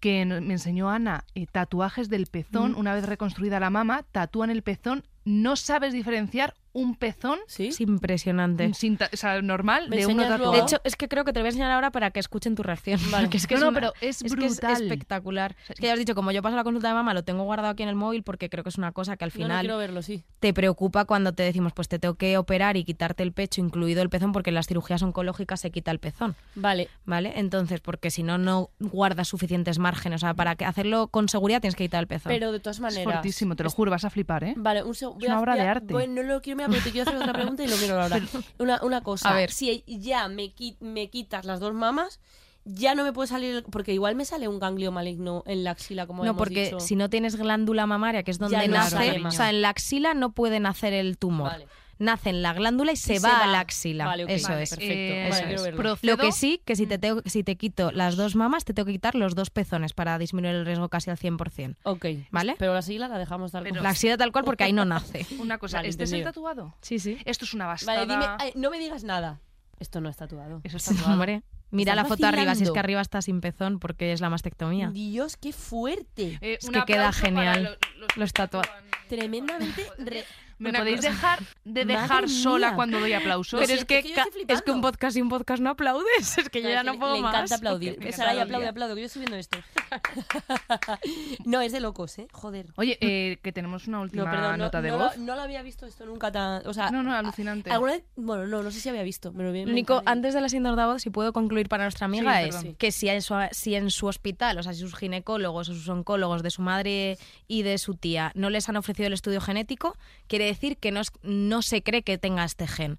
que 0.00 0.24
me 0.26 0.52
enseñó 0.52 0.90
Ana 0.90 1.24
eh, 1.34 1.46
tatuajes 1.50 2.08
del 2.10 2.26
pezón, 2.26 2.72
Mm. 2.72 2.78
una 2.78 2.94
vez 2.94 3.06
reconstruida 3.06 3.60
la 3.60 3.70
mama, 3.70 4.04
tatúan 4.12 4.50
el 4.50 4.62
pezón, 4.62 5.04
no 5.26 5.56
sabes 5.56 5.92
diferenciar 5.92 6.54
un 6.72 6.94
pezón 6.94 7.38
¿Sí? 7.46 7.68
es 7.68 7.80
impresionante. 7.80 8.74
sin 8.74 8.98
o 9.12 9.16
sea, 9.16 9.40
normal 9.40 9.88
¿Me 9.88 9.96
de 9.96 10.06
uno 10.06 10.22
tatuado. 10.28 10.52
De 10.52 10.58
hecho, 10.60 10.78
es 10.84 10.94
que 10.94 11.08
creo 11.08 11.24
que 11.24 11.32
te 11.32 11.38
lo 11.38 11.44
voy 11.44 11.48
a 11.48 11.50
enseñar 11.50 11.70
ahora 11.70 11.90
para 11.90 12.10
que 12.10 12.20
escuchen 12.20 12.54
tu 12.54 12.62
reacción. 12.62 13.00
Vale. 13.10 13.24
Porque 13.28 13.38
es 13.38 13.46
que 13.46 13.54
No, 13.54 13.58
es 13.58 13.62
no, 13.64 13.68
una- 13.70 13.80
pero 13.80 13.92
es 14.02 14.18
que 14.20 14.26
es 14.26 14.32
brutal. 14.36 14.82
espectacular. 14.82 15.56
Es 15.70 15.80
que 15.80 15.86
ya 15.86 15.94
has 15.94 15.98
dicho, 15.98 16.14
como 16.14 16.32
yo 16.32 16.42
paso 16.42 16.54
la 16.54 16.64
consulta 16.64 16.88
de 16.88 16.94
mama, 16.94 17.14
lo 17.14 17.24
tengo 17.24 17.44
guardado 17.44 17.70
aquí 17.70 17.82
en 17.82 17.88
el 17.88 17.94
móvil 17.94 18.22
porque 18.22 18.50
creo 18.50 18.62
que 18.62 18.68
es 18.68 18.76
una 18.76 18.92
cosa 18.92 19.16
que 19.16 19.24
al 19.24 19.30
No, 19.30 19.38
no 19.38 19.44
final 19.44 19.60
quiero 19.60 19.78
verlo, 19.78 20.02
sí. 20.02 20.22
te 20.38 20.52
preocupa 20.52 21.06
cuando 21.06 21.32
te 21.32 21.44
decimos, 21.44 21.72
pues 21.72 21.88
te 21.88 21.98
tengo 21.98 22.14
que 22.16 22.36
operar 22.36 22.76
y 22.76 22.84
quitarte 22.84 23.22
el 23.22 23.32
pecho, 23.32 23.62
incluido 23.62 24.02
el 24.02 24.10
pezón, 24.10 24.32
porque 24.32 24.50
en 24.50 24.54
las 24.56 24.66
cirugías 24.66 25.02
oncológicas 25.02 25.60
se 25.60 25.70
quita 25.70 25.90
el 25.90 25.98
pezón, 25.98 26.34
Vale, 26.56 26.88
¿vale? 27.06 27.32
Entonces, 27.36 27.80
porque 27.80 28.10
si 28.10 28.22
no, 28.22 28.36
no 28.36 28.68
guardas 28.80 29.28
suficientes 29.28 29.78
márgenes. 29.78 30.22
O 30.22 30.26
sea, 30.26 30.34
para 30.34 30.56
que 30.56 30.66
hacerlo 30.66 31.08
con 31.08 31.30
seguridad 31.30 31.62
tienes 31.62 31.74
que 31.74 31.84
quitar 31.84 32.00
el 32.00 32.06
pezón. 32.06 32.30
pero 32.30 32.52
de 32.52 32.60
todas 32.60 32.76
Es 32.76 32.80
maneras... 32.82 33.14
fortísimo, 33.14 33.56
te 33.56 33.62
lo 33.62 33.68
es- 33.68 33.74
juro, 33.74 33.90
vas 33.90 34.04
a 34.04 34.10
flipar, 34.10 34.44
¿eh? 34.44 34.52
Vale, 34.58 34.82
un 34.82 34.94
Es 35.18 35.28
una 35.28 35.40
obra 35.40 35.54
de 35.54 35.60
arte. 35.62 35.92
Bueno, 35.92 36.22
no 36.22 36.34
lo 36.34 36.42
quiero 36.42 36.56
mirar, 36.58 36.70
pero 36.70 36.82
te 36.84 36.90
quiero 36.92 37.08
hacer 37.10 37.20
otra 37.20 37.32
pregunta 37.32 37.62
y 37.64 37.68
lo 37.68 37.76
quiero 37.76 38.00
ahora. 38.00 38.20
Una, 38.58 38.80
una 38.82 39.00
cosa. 39.02 39.30
A 39.30 39.34
ver. 39.34 39.50
Si 39.50 39.82
ya 39.86 40.28
me, 40.28 40.52
me 40.80 41.08
quitas 41.10 41.44
las 41.44 41.60
dos 41.60 41.74
mamas, 41.74 42.20
ya 42.64 42.94
no 42.94 43.04
me 43.04 43.12
puede 43.12 43.28
salir. 43.28 43.54
el- 43.56 43.62
Porque 43.64 43.92
igual 43.92 44.14
me 44.16 44.24
sale 44.24 44.48
un 44.48 44.58
ganglio 44.58 44.92
maligno 44.92 45.42
en 45.46 45.64
la 45.64 45.70
axila, 45.72 46.06
como 46.06 46.24
no, 46.24 46.30
hemos 46.30 46.38
porque 46.38 46.64
dicho. 46.64 46.80
si 46.80 46.96
no 46.96 47.08
tienes 47.10 47.36
glándula 47.36 47.86
mamaria, 47.86 48.22
que 48.22 48.30
es 48.30 48.38
donde 48.38 48.56
Ya 48.56 48.66
nace, 48.68 49.20
o 49.24 49.30
sea, 49.30 49.50
en 49.50 49.62
la 49.62 49.68
axila 49.70 50.14
no 50.14 50.32
puede 50.32 50.58
nacer 50.60 50.92
el 50.92 51.16
tumor. 51.18 51.50
Vale. 51.50 51.66
Nace 51.98 52.28
en 52.30 52.42
la 52.42 52.52
glándula 52.52 52.92
y 52.92 52.96
se, 52.96 53.14
Y 53.14 53.18
va, 53.18 53.30
se 53.38 53.44
a 53.44 53.46
la 53.46 53.60
axila. 53.60 54.04
Vale, 54.04 54.24
Eso 54.28 54.48
vale, 54.48 54.62
es. 54.64 54.70
perfecto. 54.70 54.92
Eh, 54.94 55.28
eso 55.28 55.66
es. 55.94 56.02
Lo 56.02 56.16
que 56.18 56.30
sí, 56.32 56.60
que 56.64 56.76
si 56.76 56.86
te, 56.86 56.98
tengo- 56.98 57.22
si 57.24 57.42
te 57.42 57.56
quito 57.56 57.90
las 57.90 58.16
dos 58.16 58.36
mamas, 58.36 58.64
te 58.66 58.74
tengo 58.74 58.84
que 58.86 58.92
quitar 58.92 59.14
los 59.14 59.34
dos 59.34 59.48
pezones 59.50 59.94
para 59.94 60.18
disminuir 60.18 60.54
el 60.54 60.66
riesgo 60.66 60.88
casi 60.90 61.08
al 61.10 61.16
100%. 61.16 61.76
Ok. 61.84 62.06
¿Vale? 62.30 62.56
Pero 62.58 62.74
la 62.74 62.82
sigla 62.82 63.08
la 63.08 63.16
dejamos 63.18 63.52
tal 63.52 63.66
como- 63.66 63.80
La 63.80 63.90
axila 63.90 64.16
tal 64.18 64.30
cual 64.32 64.44
porque 64.44 64.64
ahí 64.64 64.72
no 64.74 64.84
nace. 64.84 65.26
Una 65.40 65.56
cosa, 65.58 65.78
Vale, 65.78 65.88
¿este 65.88 66.04
es 66.04 66.12
el 66.12 66.22
tatuado? 66.22 66.74
Sí, 66.82 66.98
sí. 66.98 67.16
Esto 67.24 67.44
es 67.46 67.54
una 67.54 67.66
bastada. 67.66 68.04
Vale, 68.04 68.12
dime. 68.12 68.26
ay, 68.40 68.52
no 68.56 68.70
me 68.70 68.78
digas 68.78 69.02
nada. 69.04 69.40
Esto 69.78 70.00
no 70.00 70.08
es 70.10 70.16
tatuado. 70.16 70.60
Eso 70.64 70.76
es 70.76 70.84
tatuado. 70.84 71.12
Hombre, 71.14 71.42
mira 71.70 71.92
Estás 71.92 72.04
la 72.04 72.08
foto 72.08 72.26
arriba, 72.26 72.54
si 72.54 72.64
es 72.64 72.70
que 72.70 72.78
arriba 72.78 73.00
está 73.00 73.22
sin 73.22 73.40
pezón 73.40 73.78
porque 73.78 74.12
es 74.12 74.20
la 74.20 74.28
mastectomía. 74.30 74.90
Dios, 74.90 75.36
qué 75.38 75.52
fuerte. 75.52 76.38
Eh, 76.42 76.58
Es 76.60 76.66
un 76.66 76.74
que 76.74 76.82
queda 76.86 77.10
genial. 77.12 77.62
lo- 77.64 78.00
los, 78.00 78.16
Los 78.16 78.34
tatua- 78.34 78.62
tatúan. 78.62 78.84
Tremendamente. 79.08 79.86
re- 79.98 80.24
¿Me 80.58 80.70
Una 80.70 80.78
podéis 80.78 80.96
cosa. 80.96 81.08
dejar 81.10 81.38
de 81.64 81.84
Madre 81.84 82.00
dejar 82.00 82.28
sola 82.30 82.68
mía. 82.68 82.76
cuando 82.76 83.00
doy 83.00 83.12
aplausos? 83.12 83.60
Pero 83.60 83.66
Sí, 83.74 83.78
es 83.78 83.84
que, 83.84 83.98
es 83.98 84.04
que 84.46 84.52
es 84.54 84.62
un 84.66 84.80
podcast 84.80 85.16
y 85.16 85.20
un 85.20 85.28
podcast 85.28 85.60
no 85.62 85.70
aplaudes. 85.70 86.38
Es 86.38 86.48
que 86.48 86.62
yo 86.62 86.68
No, 86.68 86.74
ya 86.74 86.80
es 86.80 86.86
no 86.86 86.98
puedo 86.98 87.14
le 87.16 87.20
más. 87.22 87.34
encanta 87.34 87.54
aplaudir. 87.56 87.98
Está 88.00 88.30
aplaude, 88.42 88.94
que 88.94 89.00
yo 89.00 89.06
estoy 89.06 89.20
viendo 89.20 89.36
esto. 89.36 89.58
no, 91.44 91.60
es 91.60 91.72
de 91.72 91.80
locos, 91.80 92.18
¿eh? 92.18 92.28
Joder. 92.32 92.66
Oye, 92.76 92.98
eh, 93.00 93.38
que 93.42 93.52
tenemos 93.52 93.86
una 93.86 94.00
última 94.00 94.24
No, 94.24 94.30
perdón, 94.30 94.50
no, 94.52 94.64
nota 94.64 94.80
de 94.82 94.90
no 94.90 94.98
voz. 94.98 95.16
Lo, 95.16 95.24
no 95.24 95.36
lo 95.36 95.42
había 95.42 95.62
visto 95.62 95.86
esto 95.86 96.06
nunca 96.06 96.32
tan... 96.32 96.66
O 96.66 96.72
sea, 96.74 96.90
No, 96.90 97.02
no, 97.02 97.14
alucinante. 97.14 97.70
¿Alguna 97.70 97.92
vez? 97.92 98.04
Bueno, 98.16 98.46
no, 98.46 98.62
no 98.62 98.70
sé 98.70 98.80
si 98.80 98.88
había 98.88 99.02
visto. 99.02 99.32
Me 99.32 99.44
lo 99.44 99.52
mensaje. 99.52 100.02
antes 100.06 100.34
de 100.34 100.40
la 100.40 100.48
síndrome 100.48 100.80
de 100.80 100.86
voz, 100.88 101.02
si 101.02 101.10
puedo 101.10 101.32
concluir 101.32 101.68
para 101.68 101.84
nuestra 101.84 102.06
amiga, 102.06 102.40
Sí, 102.42 102.48
es 102.48 102.56
perdón. 102.56 102.74
que 102.76 102.92
si 102.92 103.08
en, 103.08 103.22
su, 103.22 103.34
si 103.52 103.74
en 103.74 103.90
su 103.90 104.06
hospital, 104.06 104.58
o 104.58 104.62
sea, 104.62 104.72
si 104.72 104.80
sus 104.80 104.94
ginecólogos 104.96 105.68
o 105.68 105.74
sus 105.74 105.88
oncólogos 105.88 106.42
de 106.42 106.50
su 106.50 106.62
madre 106.62 107.18
y 107.46 107.62
de 107.62 107.78
su 107.78 107.94
tía 107.94 108.32
no 108.34 108.50
les 108.50 108.68
han 108.68 108.76
ofrecido 108.76 109.06
el 109.08 109.12
estudio 109.12 109.40
genético, 109.40 109.96
quiere 110.28 110.45
decir 110.46 110.76
que 110.78 110.90
no, 110.92 111.00
es- 111.00 111.12
no 111.22 111.62
se 111.62 111.82
cree 111.82 112.02
que 112.02 112.18
tenga 112.18 112.44
este 112.44 112.66
gen. 112.66 112.98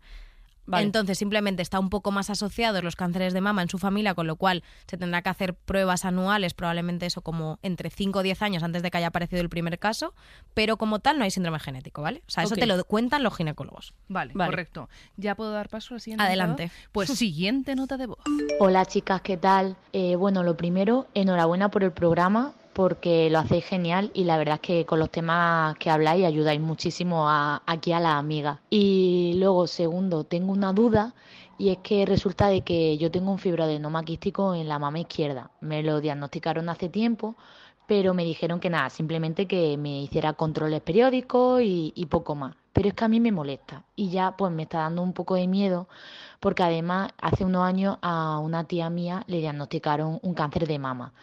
Vale. 0.70 0.84
Entonces 0.84 1.18
simplemente 1.18 1.62
está 1.62 1.80
un 1.80 1.90
poco 1.90 2.12
más 2.12 2.30
asociados 2.30 2.84
los 2.84 2.98
cánceres 2.98 3.32
de 3.32 3.40
mama 3.40 3.62
en 3.62 3.70
su 3.70 3.78
familia, 3.78 4.14
con 4.16 4.28
lo 4.28 4.36
cual 4.36 4.66
se 4.86 4.98
tendrá 4.98 5.22
que 5.22 5.30
hacer 5.30 5.54
pruebas 5.54 6.04
anuales, 6.04 6.54
probablemente 6.54 7.06
eso 7.06 7.22
como 7.22 7.58
entre 7.62 7.90
5 7.90 8.20
o 8.20 8.22
10 8.22 8.42
años 8.42 8.64
antes 8.64 8.84
de 8.84 8.92
que 8.92 8.98
haya 8.98 9.08
aparecido 9.08 9.42
el 9.42 9.48
primer 9.48 9.80
caso, 9.80 10.14
pero 10.54 10.76
como 10.76 11.00
tal 11.00 11.20
no 11.20 11.24
hay 11.24 11.32
síndrome 11.32 11.60
genético, 11.60 12.02
¿vale? 12.02 12.22
O 12.28 12.30
sea, 12.32 12.44
eso 12.44 12.56
te 12.56 12.66
lo 12.66 12.84
cuentan 12.84 13.24
los 13.24 13.34
ginecólogos. 13.38 13.94
Vale, 14.10 14.34
Vale. 14.36 14.50
correcto. 14.52 14.90
¿Ya 15.16 15.36
puedo 15.36 15.54
dar 15.54 15.70
paso 15.70 15.94
al 15.94 16.02
siguiente? 16.02 16.26
Adelante. 16.26 16.70
Pues 16.92 17.08
siguiente 17.18 17.74
nota 17.76 17.96
de 17.96 18.08
voz. 18.08 18.20
Hola 18.60 18.86
chicas, 18.86 19.22
¿qué 19.22 19.38
tal? 19.38 19.78
Eh, 19.94 20.18
bueno, 20.18 20.44
lo 20.44 20.58
primero, 20.58 21.08
enhorabuena 21.14 21.72
por 21.72 21.86
el 21.86 21.94
programa 21.94 22.56
porque 22.78 23.28
lo 23.32 23.40
hacéis 23.40 23.66
genial 23.66 24.12
y 24.14 24.26
la 24.26 24.38
verdad 24.38 24.60
es 24.62 24.62
que 24.62 24.86
con 24.86 25.00
los 25.00 25.10
temas 25.10 25.76
que 25.80 25.90
habláis 25.90 26.24
ayudáis 26.24 26.62
muchísimo 26.62 27.28
a, 27.28 27.64
aquí 27.66 27.92
a 27.92 28.00
las 28.00 28.14
amigas. 28.14 28.60
Y 28.70 29.34
luego, 29.38 29.66
segundo, 29.66 30.26
tengo 30.26 30.52
una 30.52 30.74
duda 30.74 31.16
y 31.58 31.70
es 31.70 31.80
que 31.80 32.06
resulta 32.06 32.50
de 32.50 32.62
que 32.62 33.00
yo 33.00 33.10
tengo 33.10 33.32
un 33.32 33.40
fibroadenoma 33.40 34.06
quístico 34.06 34.54
en 34.54 34.68
la 34.68 34.78
mama 34.78 35.00
izquierda. 35.00 35.50
Me 35.60 35.82
lo 35.82 36.02
diagnosticaron 36.02 36.70
hace 36.70 36.88
tiempo, 36.88 37.36
pero 37.88 38.14
me 38.14 38.26
dijeron 38.26 38.60
que 38.60 38.70
nada, 38.70 38.90
simplemente 38.90 39.48
que 39.48 39.78
me 39.78 40.02
hiciera 40.02 40.34
controles 40.34 40.82
periódicos 40.82 41.62
y, 41.62 41.94
y 41.96 42.06
poco 42.06 42.36
más. 42.36 42.56
Pero 42.74 42.90
es 42.90 42.94
que 42.94 43.06
a 43.06 43.08
mí 43.08 43.20
me 43.20 43.32
molesta 43.32 43.84
y 43.96 44.10
ya 44.10 44.36
pues 44.38 44.52
me 44.52 44.64
está 44.64 44.80
dando 44.80 45.02
un 45.02 45.14
poco 45.14 45.34
de 45.36 45.48
miedo 45.48 45.88
porque 46.40 46.62
además 46.62 47.12
hace 47.18 47.44
unos 47.44 47.64
años 47.64 47.98
a 48.02 48.38
una 48.40 48.66
tía 48.66 48.90
mía 48.90 49.24
le 49.28 49.40
diagnosticaron 49.40 50.20
un 50.22 50.34
cáncer 50.36 50.68
de 50.68 50.78
mama 50.78 51.14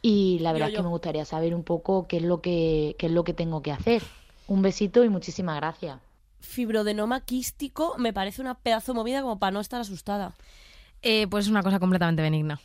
y 0.00 0.38
la 0.40 0.52
verdad 0.52 0.68
Yo, 0.68 0.72
es 0.72 0.76
que 0.76 0.82
me 0.82 0.88
gustaría 0.90 1.24
saber 1.24 1.54
un 1.54 1.64
poco 1.64 2.06
qué 2.06 2.18
es 2.18 2.22
lo 2.22 2.40
que 2.40 2.94
qué 2.98 3.06
es 3.06 3.12
lo 3.12 3.24
que 3.24 3.34
tengo 3.34 3.62
que 3.62 3.72
hacer. 3.72 4.02
Un 4.46 4.62
besito 4.62 5.02
y 5.02 5.08
muchísimas 5.08 5.56
gracias. 5.56 5.98
Fibrodenoma 6.40 7.20
quístico 7.24 7.94
me 7.98 8.12
parece 8.12 8.42
una 8.42 8.54
pedazo 8.54 8.94
movida 8.94 9.22
como 9.22 9.38
para 9.38 9.52
no 9.52 9.60
estar 9.60 9.80
asustada. 9.80 10.34
Eh, 11.02 11.26
pues 11.28 11.46
es 11.46 11.50
una 11.50 11.62
cosa 11.62 11.80
completamente 11.80 12.22
benigna. 12.22 12.60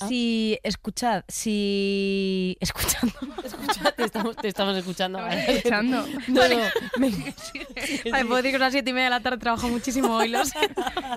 Ah. 0.00 0.08
Si, 0.08 0.58
escuchad, 0.62 1.24
si... 1.28 2.56
Escuchando. 2.60 3.14
Escucha, 3.44 3.92
te 3.92 4.04
estamos, 4.04 4.36
te 4.36 4.48
estamos 4.48 4.76
escuchando. 4.76 5.26
Escuchando. 5.26 6.06
No, 6.28 6.48
no, 6.48 6.56
me- 6.98 7.10
Vale, 8.10 8.24
puedo 8.24 8.36
decir 8.36 8.50
que 8.50 8.56
a 8.56 8.58
las 8.58 8.72
siete 8.72 8.90
y 8.90 8.92
media 8.92 9.04
de 9.04 9.10
la 9.10 9.20
tarde 9.20 9.38
trabajo 9.38 9.68
muchísimo 9.68 10.16
hoy, 10.16 10.28
lo 10.28 10.44
sé. 10.44 10.58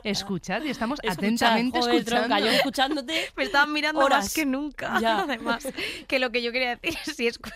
Escuchad 0.04 0.64
y 0.64 0.70
estamos 0.70 1.00
Escucha, 1.02 1.14
atentamente 1.20 1.80
joder, 1.80 1.96
escuchando. 1.96 2.28
tronca, 2.28 2.40
yo 2.46 2.52
escuchándote. 2.52 3.32
Me 3.36 3.44
estaban 3.44 3.74
mirando 3.74 4.02
Horas. 4.02 4.26
más 4.26 4.34
que 4.34 4.46
nunca. 4.46 5.00
Ya. 5.02 5.20
Además, 5.22 5.68
que 6.08 6.20
lo 6.20 6.32
que 6.32 6.42
yo 6.42 6.52
quería 6.52 6.76
decir 6.76 6.98
es 7.06 7.16
si, 7.16 7.28
escu- 7.28 7.54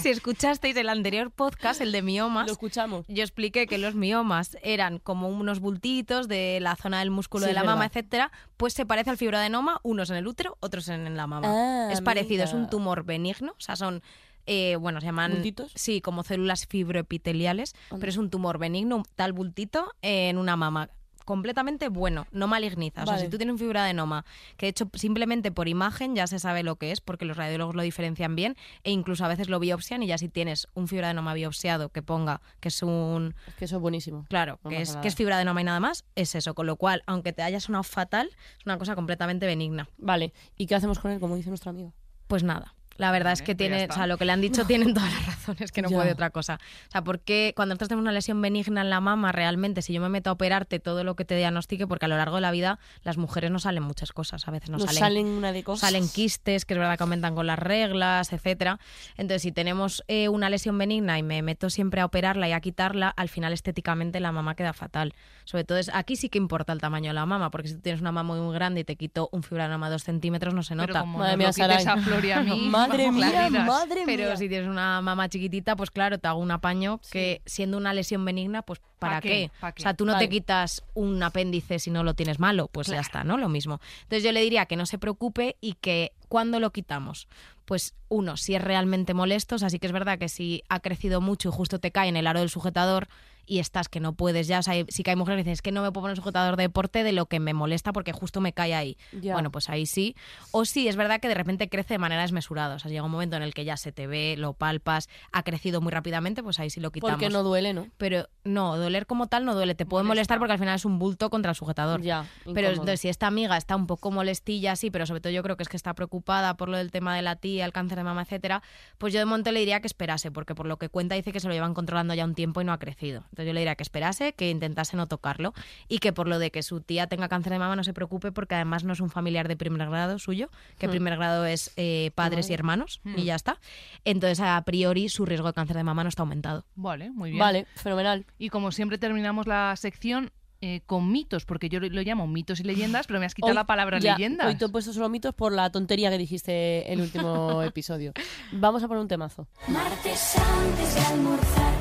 si 0.00 0.08
escuchasteis 0.10 0.76
el 0.76 0.88
anterior 0.88 1.30
podcast, 1.30 1.80
el 1.80 1.92
de 1.92 2.02
miomas, 2.02 2.46
Lo 2.46 2.52
escuchamos. 2.52 3.04
yo 3.08 3.22
expliqué 3.22 3.66
que 3.66 3.78
los 3.78 3.94
miomas 3.94 4.56
eran 4.62 4.98
como 4.98 5.28
unos 5.28 5.60
bultitos 5.60 6.28
de 6.28 6.58
la 6.60 6.76
zona 6.76 7.00
del 7.00 7.10
músculo 7.10 7.44
Sí, 7.46 7.50
de 7.50 7.54
la 7.54 7.64
mama, 7.64 7.86
etcétera, 7.86 8.30
pues 8.56 8.72
se 8.74 8.86
parece 8.86 9.10
al 9.10 9.16
fibroadenoma, 9.16 9.80
unos 9.82 10.10
en 10.10 10.16
el 10.16 10.26
útero, 10.32 10.56
otros 10.60 10.88
en 10.88 11.16
la 11.16 11.26
mama. 11.26 11.48
Ah, 11.48 11.92
es 11.92 12.00
parecido, 12.00 12.44
es 12.44 12.52
un 12.52 12.68
tumor 12.68 13.04
benigno, 13.04 13.52
o 13.52 13.60
sea, 13.60 13.76
son 13.76 14.02
eh, 14.46 14.76
bueno, 14.76 15.00
se 15.00 15.06
llaman 15.06 15.32
¿Bultitos? 15.32 15.72
sí, 15.74 16.00
como 16.00 16.24
células 16.24 16.66
fibroepiteliales, 16.66 17.74
pero 17.90 18.08
es 18.08 18.16
un 18.16 18.28
tumor 18.28 18.58
benigno, 18.58 18.96
un 18.96 19.04
tal 19.14 19.32
bultito 19.32 19.92
en 20.02 20.36
una 20.36 20.56
mama 20.56 20.90
completamente 21.24 21.88
bueno, 21.88 22.26
no 22.32 22.48
maligniza. 22.48 23.02
O 23.02 23.06
sea, 23.06 23.18
si 23.18 23.28
tú 23.28 23.36
tienes 23.36 23.52
un 23.52 23.58
fibroadenoma, 23.58 24.24
que 24.56 24.66
de 24.66 24.70
hecho 24.70 24.88
simplemente 24.94 25.50
por 25.52 25.68
imagen 25.68 26.14
ya 26.14 26.26
se 26.26 26.38
sabe 26.38 26.62
lo 26.62 26.76
que 26.76 26.92
es, 26.92 27.00
porque 27.00 27.24
los 27.24 27.36
radiólogos 27.36 27.74
lo 27.74 27.82
diferencian 27.82 28.34
bien, 28.36 28.56
e 28.84 28.90
incluso 28.90 29.24
a 29.24 29.28
veces 29.28 29.48
lo 29.48 29.58
biopsian 29.58 30.02
y 30.02 30.06
ya 30.06 30.18
si 30.18 30.28
tienes 30.28 30.66
un 30.74 30.88
fibroadenoma 30.88 31.34
biopsiado 31.34 31.88
que 31.90 32.02
ponga 32.02 32.40
que 32.60 32.68
es 32.68 32.82
un 32.82 33.34
Es 33.48 33.54
que 33.54 33.64
eso 33.66 33.76
es 33.76 33.82
buenísimo. 33.82 34.26
Claro, 34.28 34.58
No 34.64 34.70
que 34.70 34.80
es, 34.82 34.90
nada. 34.90 35.00
que 35.02 35.08
es 35.08 35.14
fibroadenoma 35.14 35.60
y 35.60 35.64
nada 35.64 35.80
más, 35.80 36.04
es 36.14 36.34
eso. 36.34 36.54
Con 36.54 36.66
lo 36.66 36.76
cual, 36.76 37.02
aunque 37.06 37.32
te 37.32 37.42
haya 37.42 37.60
sonado 37.60 37.82
fatal, 37.84 38.30
es 38.58 38.66
una 38.66 38.78
cosa 38.78 38.94
completamente 38.94 39.46
benigna. 39.46 39.88
Vale, 39.98 40.32
¿y 40.56 40.66
qué 40.66 40.74
hacemos 40.74 40.98
con 40.98 41.10
él, 41.10 41.20
como 41.20 41.36
dice 41.36 41.48
nuestra 41.48 41.70
amiga? 41.70 41.92
Pues 42.26 42.42
nada. 42.42 42.74
La 43.02 43.10
verdad 43.12 43.32
es 43.34 43.40
que 43.42 43.54
pues 43.54 43.58
tiene, 43.58 43.86
o 43.90 43.92
sea, 43.92 44.06
lo 44.06 44.16
que 44.16 44.24
le 44.24 44.32
han 44.32 44.40
dicho 44.40 44.64
tienen 44.66 44.94
todas 44.94 45.12
las 45.12 45.26
razones, 45.26 45.70
que 45.72 45.82
no 45.82 45.90
Ya. 45.90 45.96
puede 45.96 46.12
otra 46.12 46.30
cosa. 46.30 46.58
O 46.88 46.90
sea, 46.90 47.02
porque 47.04 47.52
cuando 47.54 47.74
nosotros 47.74 47.88
tenemos 47.88 48.02
una 48.04 48.12
lesión 48.12 48.40
benigna 48.40 48.80
en 48.80 48.90
la 48.90 49.00
mama, 49.00 49.32
realmente, 49.32 49.82
si 49.82 49.92
yo 49.92 50.00
me 50.00 50.08
meto 50.08 50.30
a 50.30 50.32
operarte 50.32 50.80
todo 50.80 51.04
lo 51.04 51.16
que 51.16 51.24
te 51.24 51.36
diagnostique, 51.36 51.86
porque 51.86 52.06
a 52.06 52.08
lo 52.08 52.16
largo 52.16 52.36
de 52.36 52.42
la 52.42 52.50
vida 52.50 52.78
las 53.02 53.18
mujeres 53.18 53.50
no 53.50 53.58
salen 53.58 53.82
muchas 53.82 54.12
cosas, 54.12 54.46
a 54.48 54.50
veces 54.50 54.70
no 54.70 54.78
Nos 54.78 54.86
salen 54.86 55.00
salen 55.00 55.26
una 55.26 55.52
de 55.52 55.62
cosas. 55.62 55.88
salen 55.90 56.08
quistes, 56.08 56.64
que 56.64 56.74
es 56.74 56.78
verdad 56.78 56.96
que 56.96 57.02
aumentan 57.02 57.34
con 57.34 57.46
las 57.46 57.58
reglas, 57.58 58.32
etcétera. 58.32 58.78
Entonces, 59.16 59.42
si 59.42 59.52
tenemos 59.52 60.02
eh, 60.08 60.28
una 60.28 60.48
lesión 60.48 60.78
benigna 60.78 61.18
y 61.18 61.22
me 61.22 61.42
meto 61.42 61.68
siempre 61.70 62.00
a 62.00 62.04
operarla 62.04 62.48
y 62.48 62.52
a 62.52 62.60
quitarla, 62.60 63.08
al 63.08 63.28
final 63.28 63.52
estéticamente 63.52 64.20
la 64.20 64.32
mama 64.32 64.54
queda 64.54 64.72
fatal. 64.72 65.12
Sobre 65.44 65.64
todo, 65.64 65.78
es, 65.78 65.90
aquí 65.92 66.16
sí 66.16 66.28
que 66.28 66.38
importa 66.38 66.72
el 66.72 66.80
tamaño 66.80 67.08
de 67.10 67.14
la 67.14 67.26
mama, 67.26 67.50
porque 67.50 67.68
si 67.68 67.74
tú 67.74 67.80
tienes 67.80 68.00
una 68.00 68.12
mama 68.12 68.34
muy 68.34 68.54
grande 68.54 68.80
y 68.80 68.84
te 68.84 68.96
quito 68.96 69.28
un 69.32 69.42
fibranoma 69.42 69.88
de 69.88 69.92
dos 69.94 70.04
centímetros, 70.04 70.54
no 70.54 70.62
se 70.62 70.74
Pero 70.76 70.86
nota. 70.86 71.00
como 71.00 71.18
Madre 71.18 71.36
mía, 71.36 71.48
lo 71.48 71.52
quites 71.52 71.86
a 71.86 71.92
a 71.92 71.96
mí, 71.96 72.68
Madre 72.92 73.10
mía, 73.12 73.30
clarinas. 73.30 73.66
madre 73.66 74.02
Pero 74.06 74.24
mía. 74.26 74.36
si 74.36 74.48
tienes 74.48 74.68
una 74.68 75.00
mama 75.00 75.28
chiquitita, 75.28 75.76
pues 75.76 75.90
claro, 75.90 76.18
te 76.18 76.28
hago 76.28 76.40
un 76.40 76.50
apaño 76.50 77.00
que 77.10 77.42
siendo 77.46 77.76
una 77.76 77.92
lesión 77.92 78.24
benigna, 78.24 78.62
pues 78.62 78.80
¿para 78.98 79.16
¿Pa 79.16 79.20
qué? 79.22 79.28
qué? 79.28 79.50
¿Pa 79.60 79.72
qué? 79.72 79.82
O 79.82 79.84
sea, 79.84 79.94
tú 79.94 80.04
no 80.04 80.12
Vale. 80.12 80.26
te 80.26 80.30
quitas 80.30 80.84
un 80.94 81.22
apéndice 81.22 81.78
si 81.78 81.90
no 81.90 82.04
lo 82.04 82.14
tienes 82.14 82.38
malo, 82.38 82.68
pues 82.68 82.86
ya 82.88 83.00
está, 83.00 83.24
¿no? 83.24 83.36
Lo 83.38 83.48
mismo. 83.48 83.80
Entonces 84.02 84.22
yo 84.22 84.32
le 84.32 84.40
diría 84.42 84.66
que 84.66 84.76
no 84.76 84.86
se 84.86 84.98
preocupe 84.98 85.56
y 85.60 85.74
que 85.74 86.12
cuando 86.28 86.60
lo 86.60 86.70
quitamos, 86.72 87.28
pues 87.64 87.94
uno, 88.08 88.36
si 88.36 88.54
es 88.54 88.62
realmente 88.62 89.14
molesto, 89.14 89.54
o 89.56 89.58
sea, 89.58 89.70
sí 89.70 89.78
que 89.78 89.86
es 89.86 89.92
verdad 89.92 90.18
que 90.18 90.28
si 90.28 90.62
ha 90.68 90.80
crecido 90.80 91.20
mucho 91.20 91.48
y 91.48 91.52
justo 91.52 91.78
te 91.78 91.90
cae 91.92 92.08
en 92.08 92.16
el 92.16 92.26
aro 92.26 92.40
del 92.40 92.50
sujetador 92.50 93.08
y 93.52 93.58
estás 93.58 93.90
que 93.90 94.00
no 94.00 94.14
puedes 94.14 94.46
ya, 94.46 94.60
o 94.60 94.62
sea, 94.62 94.82
sí 94.88 95.02
que 95.02 95.10
hay 95.10 95.16
mujeres 95.16 95.36
que 95.36 95.42
dicen, 95.42 95.52
es 95.52 95.60
que 95.60 95.72
no 95.72 95.82
me 95.82 95.92
puedo 95.92 96.04
poner 96.04 96.16
sujetador 96.16 96.56
de 96.56 96.62
deporte 96.62 97.04
de 97.04 97.12
lo 97.12 97.26
que 97.26 97.38
me 97.38 97.52
molesta 97.52 97.92
porque 97.92 98.12
justo 98.12 98.40
me 98.40 98.54
cae 98.54 98.74
ahí. 98.74 98.96
Ya. 99.20 99.34
Bueno, 99.34 99.50
pues 99.50 99.68
ahí 99.68 99.84
sí. 99.84 100.16
O 100.52 100.64
sí, 100.64 100.88
es 100.88 100.96
verdad 100.96 101.20
que 101.20 101.28
de 101.28 101.34
repente 101.34 101.68
crece 101.68 101.92
de 101.92 101.98
manera 101.98 102.22
desmesurada, 102.22 102.76
o 102.76 102.78
sea, 102.78 102.90
llega 102.90 103.04
un 103.04 103.10
momento 103.10 103.36
en 103.36 103.42
el 103.42 103.52
que 103.52 103.66
ya 103.66 103.76
se 103.76 103.92
te 103.92 104.06
ve, 104.06 104.36
lo 104.38 104.54
palpas, 104.54 105.10
ha 105.32 105.42
crecido 105.42 105.82
muy 105.82 105.92
rápidamente, 105.92 106.42
pues 106.42 106.60
ahí 106.60 106.70
sí 106.70 106.80
lo 106.80 106.92
quitamos. 106.92 107.16
Porque 107.16 107.28
no 107.28 107.42
duele, 107.42 107.74
¿no? 107.74 107.88
Pero 107.98 108.26
no, 108.44 108.78
doler 108.78 109.04
como 109.04 109.26
tal 109.26 109.44
no 109.44 109.54
duele, 109.54 109.74
te 109.74 109.84
puede 109.84 110.04
molestar 110.04 110.38
porque 110.38 110.54
al 110.54 110.58
final 110.58 110.76
es 110.76 110.86
un 110.86 110.98
bulto 110.98 111.28
contra 111.28 111.50
el 111.50 111.56
sujetador. 111.56 112.00
Ya, 112.00 112.24
Pero 112.54 112.68
entonces, 112.68 113.00
si 113.00 113.10
esta 113.10 113.26
amiga 113.26 113.58
está 113.58 113.76
un 113.76 113.86
poco 113.86 114.10
molestilla, 114.10 114.76
sí, 114.76 114.90
pero 114.90 115.04
sobre 115.04 115.20
todo 115.20 115.30
yo 115.30 115.42
creo 115.42 115.58
que 115.58 115.62
es 115.62 115.68
que 115.68 115.76
está 115.76 115.92
preocupada 115.92 116.56
por 116.56 116.70
lo 116.70 116.78
del 116.78 116.90
tema 116.90 117.14
de 117.14 117.20
la 117.20 117.36
tía, 117.36 117.66
el 117.66 117.72
cáncer 117.74 117.98
de 117.98 118.04
mama, 118.04 118.22
etcétera, 118.22 118.62
pues 118.96 119.12
yo 119.12 119.18
de 119.18 119.26
momento 119.26 119.52
le 119.52 119.60
diría 119.60 119.80
que 119.80 119.88
esperase, 119.88 120.30
porque 120.30 120.54
por 120.54 120.64
lo 120.64 120.78
que 120.78 120.88
cuenta 120.88 121.16
dice 121.16 121.32
que 121.32 121.40
se 121.40 121.48
lo 121.48 121.52
llevan 121.52 121.74
controlando 121.74 122.14
ya 122.14 122.24
un 122.24 122.34
tiempo 122.34 122.62
y 122.62 122.64
no 122.64 122.72
ha 122.72 122.78
crecido. 122.78 123.24
Entonces 123.24 123.41
yo 123.44 123.52
le 123.52 123.60
diría 123.60 123.74
que 123.74 123.82
esperase, 123.82 124.32
que 124.32 124.50
intentase 124.50 124.96
no 124.96 125.06
tocarlo 125.08 125.54
y 125.88 125.98
que 125.98 126.12
por 126.12 126.28
lo 126.28 126.38
de 126.38 126.50
que 126.50 126.62
su 126.62 126.80
tía 126.80 127.06
tenga 127.06 127.28
cáncer 127.28 127.52
de 127.52 127.58
mama 127.58 127.76
no 127.76 127.84
se 127.84 127.92
preocupe 127.92 128.32
porque 128.32 128.54
además 128.54 128.84
no 128.84 128.92
es 128.92 129.00
un 129.00 129.10
familiar 129.10 129.48
de 129.48 129.56
primer 129.56 129.88
grado 129.88 130.18
suyo, 130.18 130.50
que 130.78 130.88
Hmm. 130.88 130.90
primer 130.90 131.16
grado 131.16 131.44
es 131.46 131.72
eh, 131.76 132.10
padres 132.14 132.50
y 132.50 132.54
hermanos 132.54 133.00
Hmm. 133.04 133.18
y 133.18 133.24
ya 133.24 133.34
está. 133.34 133.58
Entonces 134.04 134.40
a 134.40 134.60
priori 134.62 135.08
su 135.08 135.24
riesgo 135.26 135.48
de 135.48 135.52
cáncer 135.54 135.76
de 135.76 135.84
mama 135.84 136.02
no 136.02 136.08
está 136.08 136.22
aumentado. 136.22 136.64
Vale, 136.74 137.10
muy 137.10 137.30
bien. 137.30 137.38
Vale, 137.40 137.66
fenomenal. 137.76 138.26
Y 138.38 138.48
como 138.48 138.72
siempre 138.72 138.98
terminamos 138.98 139.46
la 139.46 139.74
sección 139.76 140.30
eh, 140.64 140.80
con 140.86 141.10
mitos, 141.10 141.44
porque 141.44 141.68
yo 141.68 141.80
lo, 141.80 141.88
lo 141.88 142.02
llamo 142.02 142.28
mitos 142.28 142.60
y 142.60 142.62
leyendas, 142.62 143.08
pero 143.08 143.18
me 143.18 143.26
has 143.26 143.34
quitado 143.34 143.50
Hoy- 143.50 143.56
la 143.56 143.66
palabra 143.66 143.98
ya, 143.98 144.12
leyendas. 144.14 144.46
Hoy 144.46 144.54
te 144.54 144.66
he 144.66 144.68
puesto 144.68 144.92
solo 144.92 145.08
mitos 145.08 145.34
por 145.34 145.50
la 145.52 145.70
tontería 145.72 146.08
que 146.08 146.18
dijiste 146.18 146.92
el 146.92 147.00
último 147.00 147.62
episodio. 147.64 148.12
Vamos 148.52 148.80
a 148.84 148.86
poner 148.86 149.00
un 149.02 149.08
temazo. 149.08 149.48
Martes 149.66 150.36
antes 150.36 150.94
de 150.94 151.00
almorzar, 151.00 151.74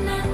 una 0.00 0.24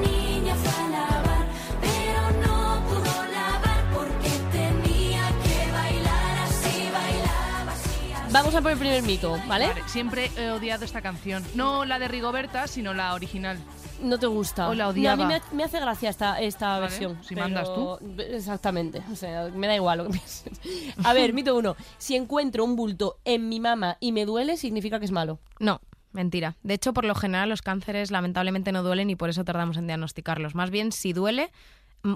Vamos 8.32 8.54
a 8.54 8.60
por 8.62 8.70
el 8.70 8.78
primer 8.78 9.02
mito, 9.02 9.32
¿vale? 9.48 9.68
Vale, 9.68 9.82
siempre 9.86 10.30
he 10.36 10.50
odiado 10.50 10.84
esta 10.84 11.02
canción. 11.02 11.42
No 11.54 11.84
la 11.84 11.98
de 11.98 12.06
Rigoberta, 12.06 12.68
sino 12.68 12.94
la 12.94 13.14
original. 13.14 13.58
No 14.02 14.18
te 14.18 14.26
gusta. 14.26 14.68
O 14.68 14.74
la 14.74 14.84
No, 14.84 14.88
a 14.90 14.92
odiaba. 14.92 15.26
mí 15.26 15.34
me, 15.34 15.40
me 15.56 15.64
hace 15.64 15.80
gracia 15.80 16.10
esta, 16.10 16.40
esta 16.40 16.68
Vale, 16.78 16.80
versión. 16.82 17.18
si 17.24 17.34
mandas 17.34 17.66
tú. 17.74 17.98
Exactamente. 18.18 19.02
O 19.12 19.16
sea, 19.16 19.48
me 19.54 19.66
da 19.66 19.74
igual 19.74 19.98
lo 19.98 20.04
que 20.04 20.10
pienses. 20.12 20.60
A 21.04 21.12
ver, 21.12 21.32
mito 21.32 21.56
uno. 21.56 21.76
Si 21.98 22.14
encuentro 22.14 22.64
un 22.64 22.76
bulto 22.76 23.18
en 23.24 23.48
mi 23.48 23.58
mama 23.58 23.96
y 24.00 24.12
me 24.12 24.24
duele, 24.24 24.56
significa 24.56 24.98
que 25.00 25.04
es 25.06 25.12
malo. 25.12 25.38
No, 25.58 25.80
Mentira. 26.12 26.56
De 26.64 26.74
hecho, 26.74 26.92
por 26.92 27.04
lo 27.04 27.14
general 27.14 27.48
los 27.48 27.62
cánceres 27.62 28.10
lamentablemente 28.10 28.72
no 28.72 28.82
duelen 28.82 29.10
y 29.10 29.16
por 29.16 29.30
eso 29.30 29.44
tardamos 29.44 29.76
en 29.76 29.86
diagnosticarlos. 29.86 30.56
Más 30.56 30.70
bien, 30.70 30.90
si 30.90 31.12
duele, 31.12 31.52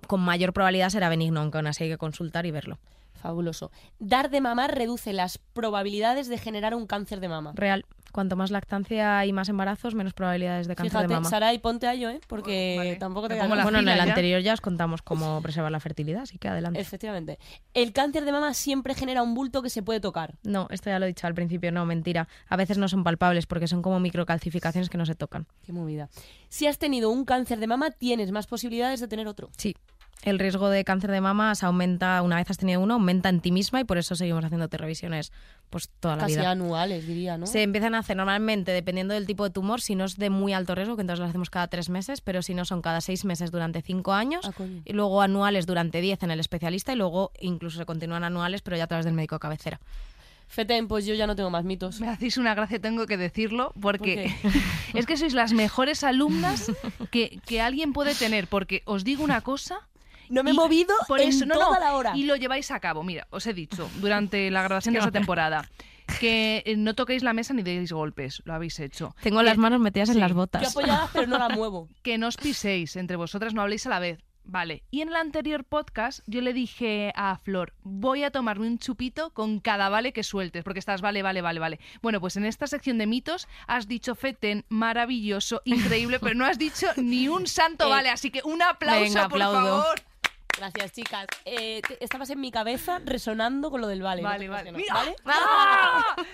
con 0.09 0.20
mayor 0.20 0.53
probabilidad 0.53 0.88
será 0.90 1.09
benigno, 1.09 1.40
aunque 1.40 1.59
aún 1.59 1.68
así 1.68 1.85
hay 1.85 1.90
que 1.90 1.98
consultar 1.98 2.44
y 2.44 2.50
verlo. 2.50 2.79
Fabuloso. 3.25 3.71
Dar 3.99 4.29
de 4.29 4.43
mamar 4.43 4.77
reduce 4.77 5.15
las 5.15 5.39
probabilidades 5.39 6.29
de 6.29 6.37
generar 6.37 6.75
un 6.75 6.87
cáncer 6.87 7.21
de 7.21 7.29
mama. 7.29 7.53
Real. 7.55 7.87
Cuanto 8.13 8.37
más 8.37 8.51
lactancia 8.51 9.25
y 9.25 9.33
más 9.33 9.49
embarazos, 9.49 9.95
menos 9.95 10.13
probabilidades 10.13 10.69
de 10.69 10.77
cáncer 10.77 10.91
Fíjate, 10.91 11.09
de 11.09 11.15
mama. 11.15 11.29
Saray, 11.31 11.59
ponte 11.59 11.87
a 11.87 11.95
ello, 11.95 12.11
¿eh? 12.11 12.21
Porque 12.29 12.75
Vale. 12.77 12.97
tampoco 12.97 13.29
te 13.29 13.35
bueno, 13.37 13.55
en 13.55 13.77
el 13.77 13.81
fila 13.81 13.97
ya. 13.97 14.03
anterior 14.03 14.41
ya 14.43 14.53
os 14.53 14.61
contamos 14.61 15.01
cómo 15.01 15.41
preservar 15.41 15.73
la 15.73 15.81
fertilidad, 15.81 16.23
así 16.23 16.37
que 16.37 16.49
adelante. 16.49 16.79
Efectivamente. 16.79 17.39
El 17.73 17.95
cáncer 17.95 18.27
de 18.27 18.33
mama 18.33 18.53
siempre 18.53 18.95
genera 18.95 19.23
un 19.23 19.35
bulto 19.35 19.63
que 19.63 19.71
se 19.71 19.83
puede 19.83 20.01
tocar. 20.01 20.35
No, 20.43 20.69
esto 20.71 20.91
ya 20.91 20.99
lo 20.99 21.07
he 21.07 21.09
dicho 21.09 21.27
al 21.27 21.35
principio, 21.35 21.73
no, 21.73 21.87
mentira. 21.87 22.29
A 22.47 22.57
veces 22.57 22.77
no 22.77 22.89
son 22.89 23.05
palpables 23.05 23.47
porque 23.47 23.67
son 23.67 23.81
como 23.81 23.99
microcalcificaciones 24.01 24.91
que 24.91 24.99
no 24.99 25.07
se 25.07 25.15
tocan. 25.15 25.47
Qué 25.65 25.73
movida. 25.73 26.11
Si 26.51 26.67
has 26.67 26.79
tenido 26.79 27.09
un 27.09 27.25
cáncer 27.25 27.59
de 27.59 27.67
mama, 27.67 27.91
tienes 27.91 28.31
más 28.33 28.47
posibilidades 28.47 29.01
de 29.01 29.09
tener 29.09 29.27
otro. 29.27 29.49
Sí. 29.57 29.75
El 30.25 30.39
riesgo 30.39 30.71
de 30.71 30.85
cáncer 30.85 31.11
de 31.11 31.21
mama 31.21 31.55
se 31.55 31.67
aumenta, 31.67 32.23
una 32.23 32.37
vez 32.37 32.51
has 32.51 32.57
tenido 32.57 32.81
uno, 32.81 32.95
aumenta 32.95 33.29
en 33.29 33.41
ti 33.41 33.53
misma 33.53 33.81
y 33.81 33.85
por 33.85 33.99
eso 33.99 34.15
seguimos 34.17 34.43
haciéndote 34.43 34.79
revisiones 34.79 35.33
pues 35.69 35.91
toda 36.01 36.17
la 36.17 36.23
Casi 36.23 36.37
vida. 36.37 36.51
anuales, 36.51 37.07
diría, 37.07 37.37
¿no? 37.37 37.47
Se 37.47 37.63
empiezan 37.63 37.95
a 37.95 37.99
hacer 37.99 38.17
normalmente, 38.17 38.73
dependiendo 38.73 39.13
del 39.13 39.27
tipo 39.27 39.45
de 39.45 39.51
tumor, 39.51 39.83
si 39.83 39.95
no 39.95 40.05
es 40.07 40.17
de 40.17 40.31
muy 40.31 40.55
alto 40.55 40.75
riesgo, 40.75 40.97
que 40.97 41.03
entonces 41.03 41.21
lo 41.21 41.27
hacemos 41.27 41.51
cada 41.51 41.67
tres 41.69 41.91
meses, 41.91 42.23
pero 42.23 42.41
si 42.41 42.55
no 42.55 42.65
son 42.65 42.81
cada 42.81 43.03
seis 43.03 43.25
meses 43.27 43.51
durante 43.51 43.83
cinco 43.83 44.15
años, 44.15 44.47
Ah, 44.47 44.65
y 44.85 44.93
luego 44.95 45.21
anuales 45.21 45.67
durante 45.67 46.01
diez 46.01 46.23
en 46.23 46.31
el 46.31 46.41
especialista 46.41 46.93
y 46.95 46.97
luego 46.97 47.31
incluso 47.39 47.79
se 47.79 47.85
continúan 47.85 48.25
anuales, 48.25 48.63
pero 48.63 48.77
ya 48.79 48.85
a 48.85 48.87
través 48.87 49.05
del 49.05 49.15
médico 49.15 49.35
de 49.35 49.41
cabecera. 49.41 49.81
Feten, 50.47 50.89
pues 50.89 51.05
yo 51.07 51.15
ya 51.15 51.27
no 51.27 51.37
tengo 51.37 51.51
más 51.51 51.65
mitos. 51.65 52.01
Me 52.01 52.09
hacéis 52.09 52.37
una 52.39 52.55
gracia, 52.55 52.79
tengo 52.79 53.07
que 53.07 53.17
decirlo, 53.17 53.73
porque 53.81 54.35
¿Por 54.43 54.53
es 54.95 55.07
que 55.07 55.17
sois 55.17 55.35
las 55.35 55.53
mejores 55.53 56.05
alumnas 56.05 56.71
que, 57.11 57.41
que 57.47 57.61
alguien 57.61 57.93
puede 57.93 58.15
tener, 58.15 58.47
porque 58.47 58.83
os 58.85 59.05
digo 59.05 59.25
una 59.25 59.41
cosa. 59.41 59.81
No 60.29 60.43
me 60.43 60.51
he 60.51 60.55
movido 60.55 60.95
por 61.09 61.21
en 61.21 61.29
eso, 61.29 61.47
no, 61.47 61.55
toda 61.55 61.79
no, 61.79 61.85
la 61.85 61.95
hora. 61.95 62.13
Y 62.17 62.25
lo 62.25 62.37
lleváis 62.37 62.71
a 62.71 62.81
cabo. 62.81 63.03
Mira, 63.03 63.27
os 63.31 63.47
he 63.47 63.55
dicho 63.55 63.91
durante 64.01 64.51
la 64.51 64.63
grabación 64.63 64.95
de 64.95 65.01
esta 65.01 65.11
temporada 65.13 65.69
que 66.21 66.63
eh, 66.67 66.77
no 66.77 66.95
toquéis 66.95 67.23
la 67.23 67.33
mesa 67.33 67.55
ni 67.55 67.63
deis 67.63 67.91
golpes. 67.93 68.43
Lo 68.45 68.55
habéis 68.55 68.79
hecho. 68.81 69.15
Tengo 69.23 69.39
Que- 69.39 69.45
las 69.47 69.57
manos 69.59 69.81
metidas 69.81 70.11
en 70.11 70.21
las 70.21 70.33
botas. 70.33 70.69
apoyada, 70.71 71.09
pero 71.13 71.27
no 71.27 71.39
la 71.39 71.49
muevo. 71.49 71.89
que 72.03 72.19
no 72.19 72.29
os 72.29 72.37
piséis 72.37 72.97
entre 72.97 73.17
vosotras, 73.17 73.55
no 73.55 73.63
habléis 73.63 73.87
a 73.87 73.91
la 73.91 73.99
vez. 74.01 74.19
Vale. 74.47 74.83
Y 74.91 75.01
en 75.01 75.09
el 75.09 75.17
anterior 75.17 75.65
podcast 75.65 76.21
yo 76.27 76.43
le 76.43 76.53
dije 76.53 77.13
a 77.17 77.39
Flor, 77.39 77.73
voy 77.83 78.25
a 78.25 78.31
tomarme 78.31 78.67
un 78.67 78.79
chupito 78.79 79.31
con 79.31 79.59
cada 79.59 79.89
vale 79.89 80.13
que 80.13 80.23
sueltes, 80.23 80.63
porque 80.63 80.81
estás 80.81 81.01
vale, 81.01 81.23
vale, 81.23 81.41
vale, 81.41 81.59
vale. 81.61 81.81
Bueno, 82.03 82.21
pues 82.21 82.37
en 82.37 82.45
esta 82.45 82.67
sección 82.67 82.99
de 82.99 83.07
mitos 83.07 83.49
has 83.67 83.89
dicho 83.89 84.15
Feten, 84.15 84.67
maravilloso, 84.69 85.63
increíble, 85.65 86.19
pero 86.21 86.35
no 86.35 86.45
has 86.45 86.59
dicho 86.59 86.89
ni 86.97 87.27
un 87.27 87.47
santo 87.47 87.87
Eh, 87.87 87.89
vale, 87.89 88.11
así 88.11 88.31
que 88.31 88.43
un 88.45 88.61
aplauso, 88.61 89.01
venga, 89.03 89.29
por 89.31 89.41
aplaudo. 89.43 89.83
favor. 89.83 90.03
Gracias, 90.57 90.93
chicas. 90.93 91.27
Eh, 91.45 91.83
te- 91.87 92.03
estabas 92.03 92.31
en 92.31 92.40
mi 92.40 92.51
cabeza 92.51 93.01
resonando 93.05 93.71
con 93.71 93.81
lo 93.81 93.88
del 93.88 94.03
vale. 94.03 94.23
Vale, 94.23 94.49
vale. 94.49 94.73
Mira. 94.73 94.95
¿vale? 94.95 95.17
¡Ah! 95.25 96.17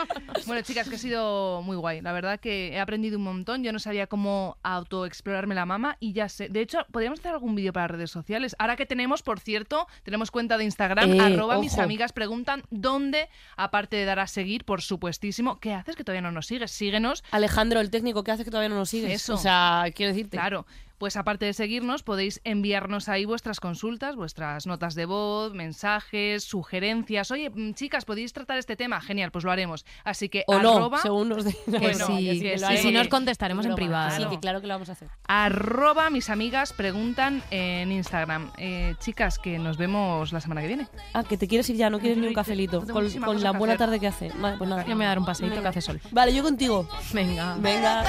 Bueno, 0.47 0.63
chicas, 0.63 0.89
que 0.89 0.97
ha 0.97 0.99
sido 0.99 1.63
muy 1.63 1.77
guay. 1.77 2.01
La 2.01 2.13
verdad 2.13 2.41
que 2.41 2.69
he 2.73 2.81
aprendido 2.81 3.19
un 3.19 3.25
montón. 3.25 3.63
Yo 3.63 3.73
no 3.73 3.79
sabía 3.79 4.07
cómo 4.07 4.57
autoexplorarme 4.63 5.55
la 5.55 5.65
mama 5.67 5.97
y 6.01 6.13
ya 6.13 6.29
sé. 6.29 6.49
De 6.49 6.61
hecho, 6.61 6.79
podríamos 6.91 7.21
hacer 7.21 7.33
algún 7.33 7.55
vídeo 7.55 7.73
para 7.73 7.87
redes 7.89 8.11
sociales. 8.11 8.57
Ahora 8.59 8.75
que 8.77 8.87
tenemos, 8.87 9.23
por 9.23 9.39
cierto, 9.39 9.87
tenemos 10.03 10.31
cuenta 10.31 10.57
de 10.59 10.65
Instagram, 10.65 11.13
Eh, 11.13 11.21
arroba 11.21 11.59
mis 11.59 11.75
ojo. 11.75 11.83
amigas 11.83 12.13
preguntan 12.13 12.63
dónde, 12.71 13.29
aparte 13.57 13.97
de 13.97 14.05
dar 14.07 14.19
a 14.19 14.27
seguir, 14.27 14.65
por 14.65 14.83
supuestísimo, 14.83 15.61
¿qué 15.61 15.73
haces 15.75 15.95
que 15.95 16.05
todavía 16.05 16.23
no 16.23 16.33
nos 16.33 16.47
sigues? 16.47 16.71
Síguenos. 16.71 17.23
Alejandro, 17.31 17.81
el 17.81 17.91
técnico, 17.91 18.25
¿qué 18.25 18.33
hace 18.33 18.45
que 18.45 18.51
todavía 18.51 18.71
no 18.71 18.77
nos 18.77 18.89
sigues? 18.91 19.13
Eso. 19.13 19.35
O 19.35 19.39
sea, 19.39 19.85
quiero 19.95 20.13
decirte. 20.13 20.37
Claro, 20.37 20.67
pues 21.01 21.17
aparte 21.17 21.47
de 21.47 21.55
seguirnos, 21.55 22.03
podéis 22.03 22.43
enviarnos 22.45 23.09
ahí 23.09 23.25
vuestras 23.25 23.59
consultas, 23.59 24.17
vuestras 24.17 24.67
notas 24.67 24.95
de 24.95 25.07
voz, 25.07 25.55
mensajes, 25.55 26.45
sugerencias. 26.45 27.31
Oye, 27.31 27.49
mm, 27.49 27.73
chicas, 27.73 28.05
¿podéis 28.05 28.35
tratar 28.35 28.59
este 28.59 28.77
tema? 28.77 29.01
Genial, 29.01 29.31
pues 29.31 29.43
lo 29.47 29.51
haremos. 29.51 29.87
Así 30.05 30.29
que 30.29 30.45
O 30.47 30.59
no, 30.59 30.77
arroba, 30.77 30.99
según 30.99 31.31
nos 31.31 31.45
digan. 31.47 31.81
Que 31.81 31.95
sí, 31.95 32.03
que 32.05 32.35
sí, 32.35 32.41
que 32.43 32.59
sí, 32.59 32.65
haremos. 32.65 32.83
si 32.83 32.93
nos 32.93 33.09
contestaremos 33.09 33.65
en 33.65 33.75
privado. 33.75 34.11
Sí, 34.11 34.17
Claro. 34.19 34.31
que 34.31 34.41
claro 34.41 34.61
que 34.61 34.67
lo 34.67 34.75
vamos 34.75 34.91
a 34.91 34.93
hacer. 34.93 35.09
arroba 35.27 36.11
mis 36.11 36.29
amigas 36.29 36.75
preguntan 36.75 37.43
en 37.51 37.91
Instagram. 37.93 38.51
Eh, 38.59 38.95
chicas, 38.99 39.39
que 39.39 39.59
nos 39.59 39.79
vemos 39.79 40.33
la 40.33 40.43
semana 40.43 40.61
que 40.61 40.67
viene. 40.67 40.87
Ah, 41.15 41.25
que 41.25 41.39
te 41.39 41.49
quieres 41.49 41.69
ir 41.71 41.77
ya, 41.77 41.89
no 41.89 41.99
quieres 41.99 42.19
ni 42.19 42.27
un 42.27 42.35
cafelito. 42.35 42.81
Con, 42.87 43.11
con 43.21 43.43
la 43.43 43.53
buena 43.53 43.73
hacer. 43.75 43.87
tarde 43.87 44.01
que 44.01 44.07
hace. 44.09 44.31
Vale, 44.39 44.59
pues 44.59 44.69
nada. 44.69 44.83
Yo 44.83 44.91
me 44.91 44.97
voy 44.97 45.05
a 45.07 45.09
dar 45.09 45.19
un 45.19 45.25
paseíto 45.25 45.63
que 45.63 45.69
hace 45.69 45.81
sol. 45.81 45.99
Vale, 46.11 46.35
yo 46.35 46.43
contigo. 46.43 46.87
Venga. 47.15 47.57
Venga. 47.59 48.05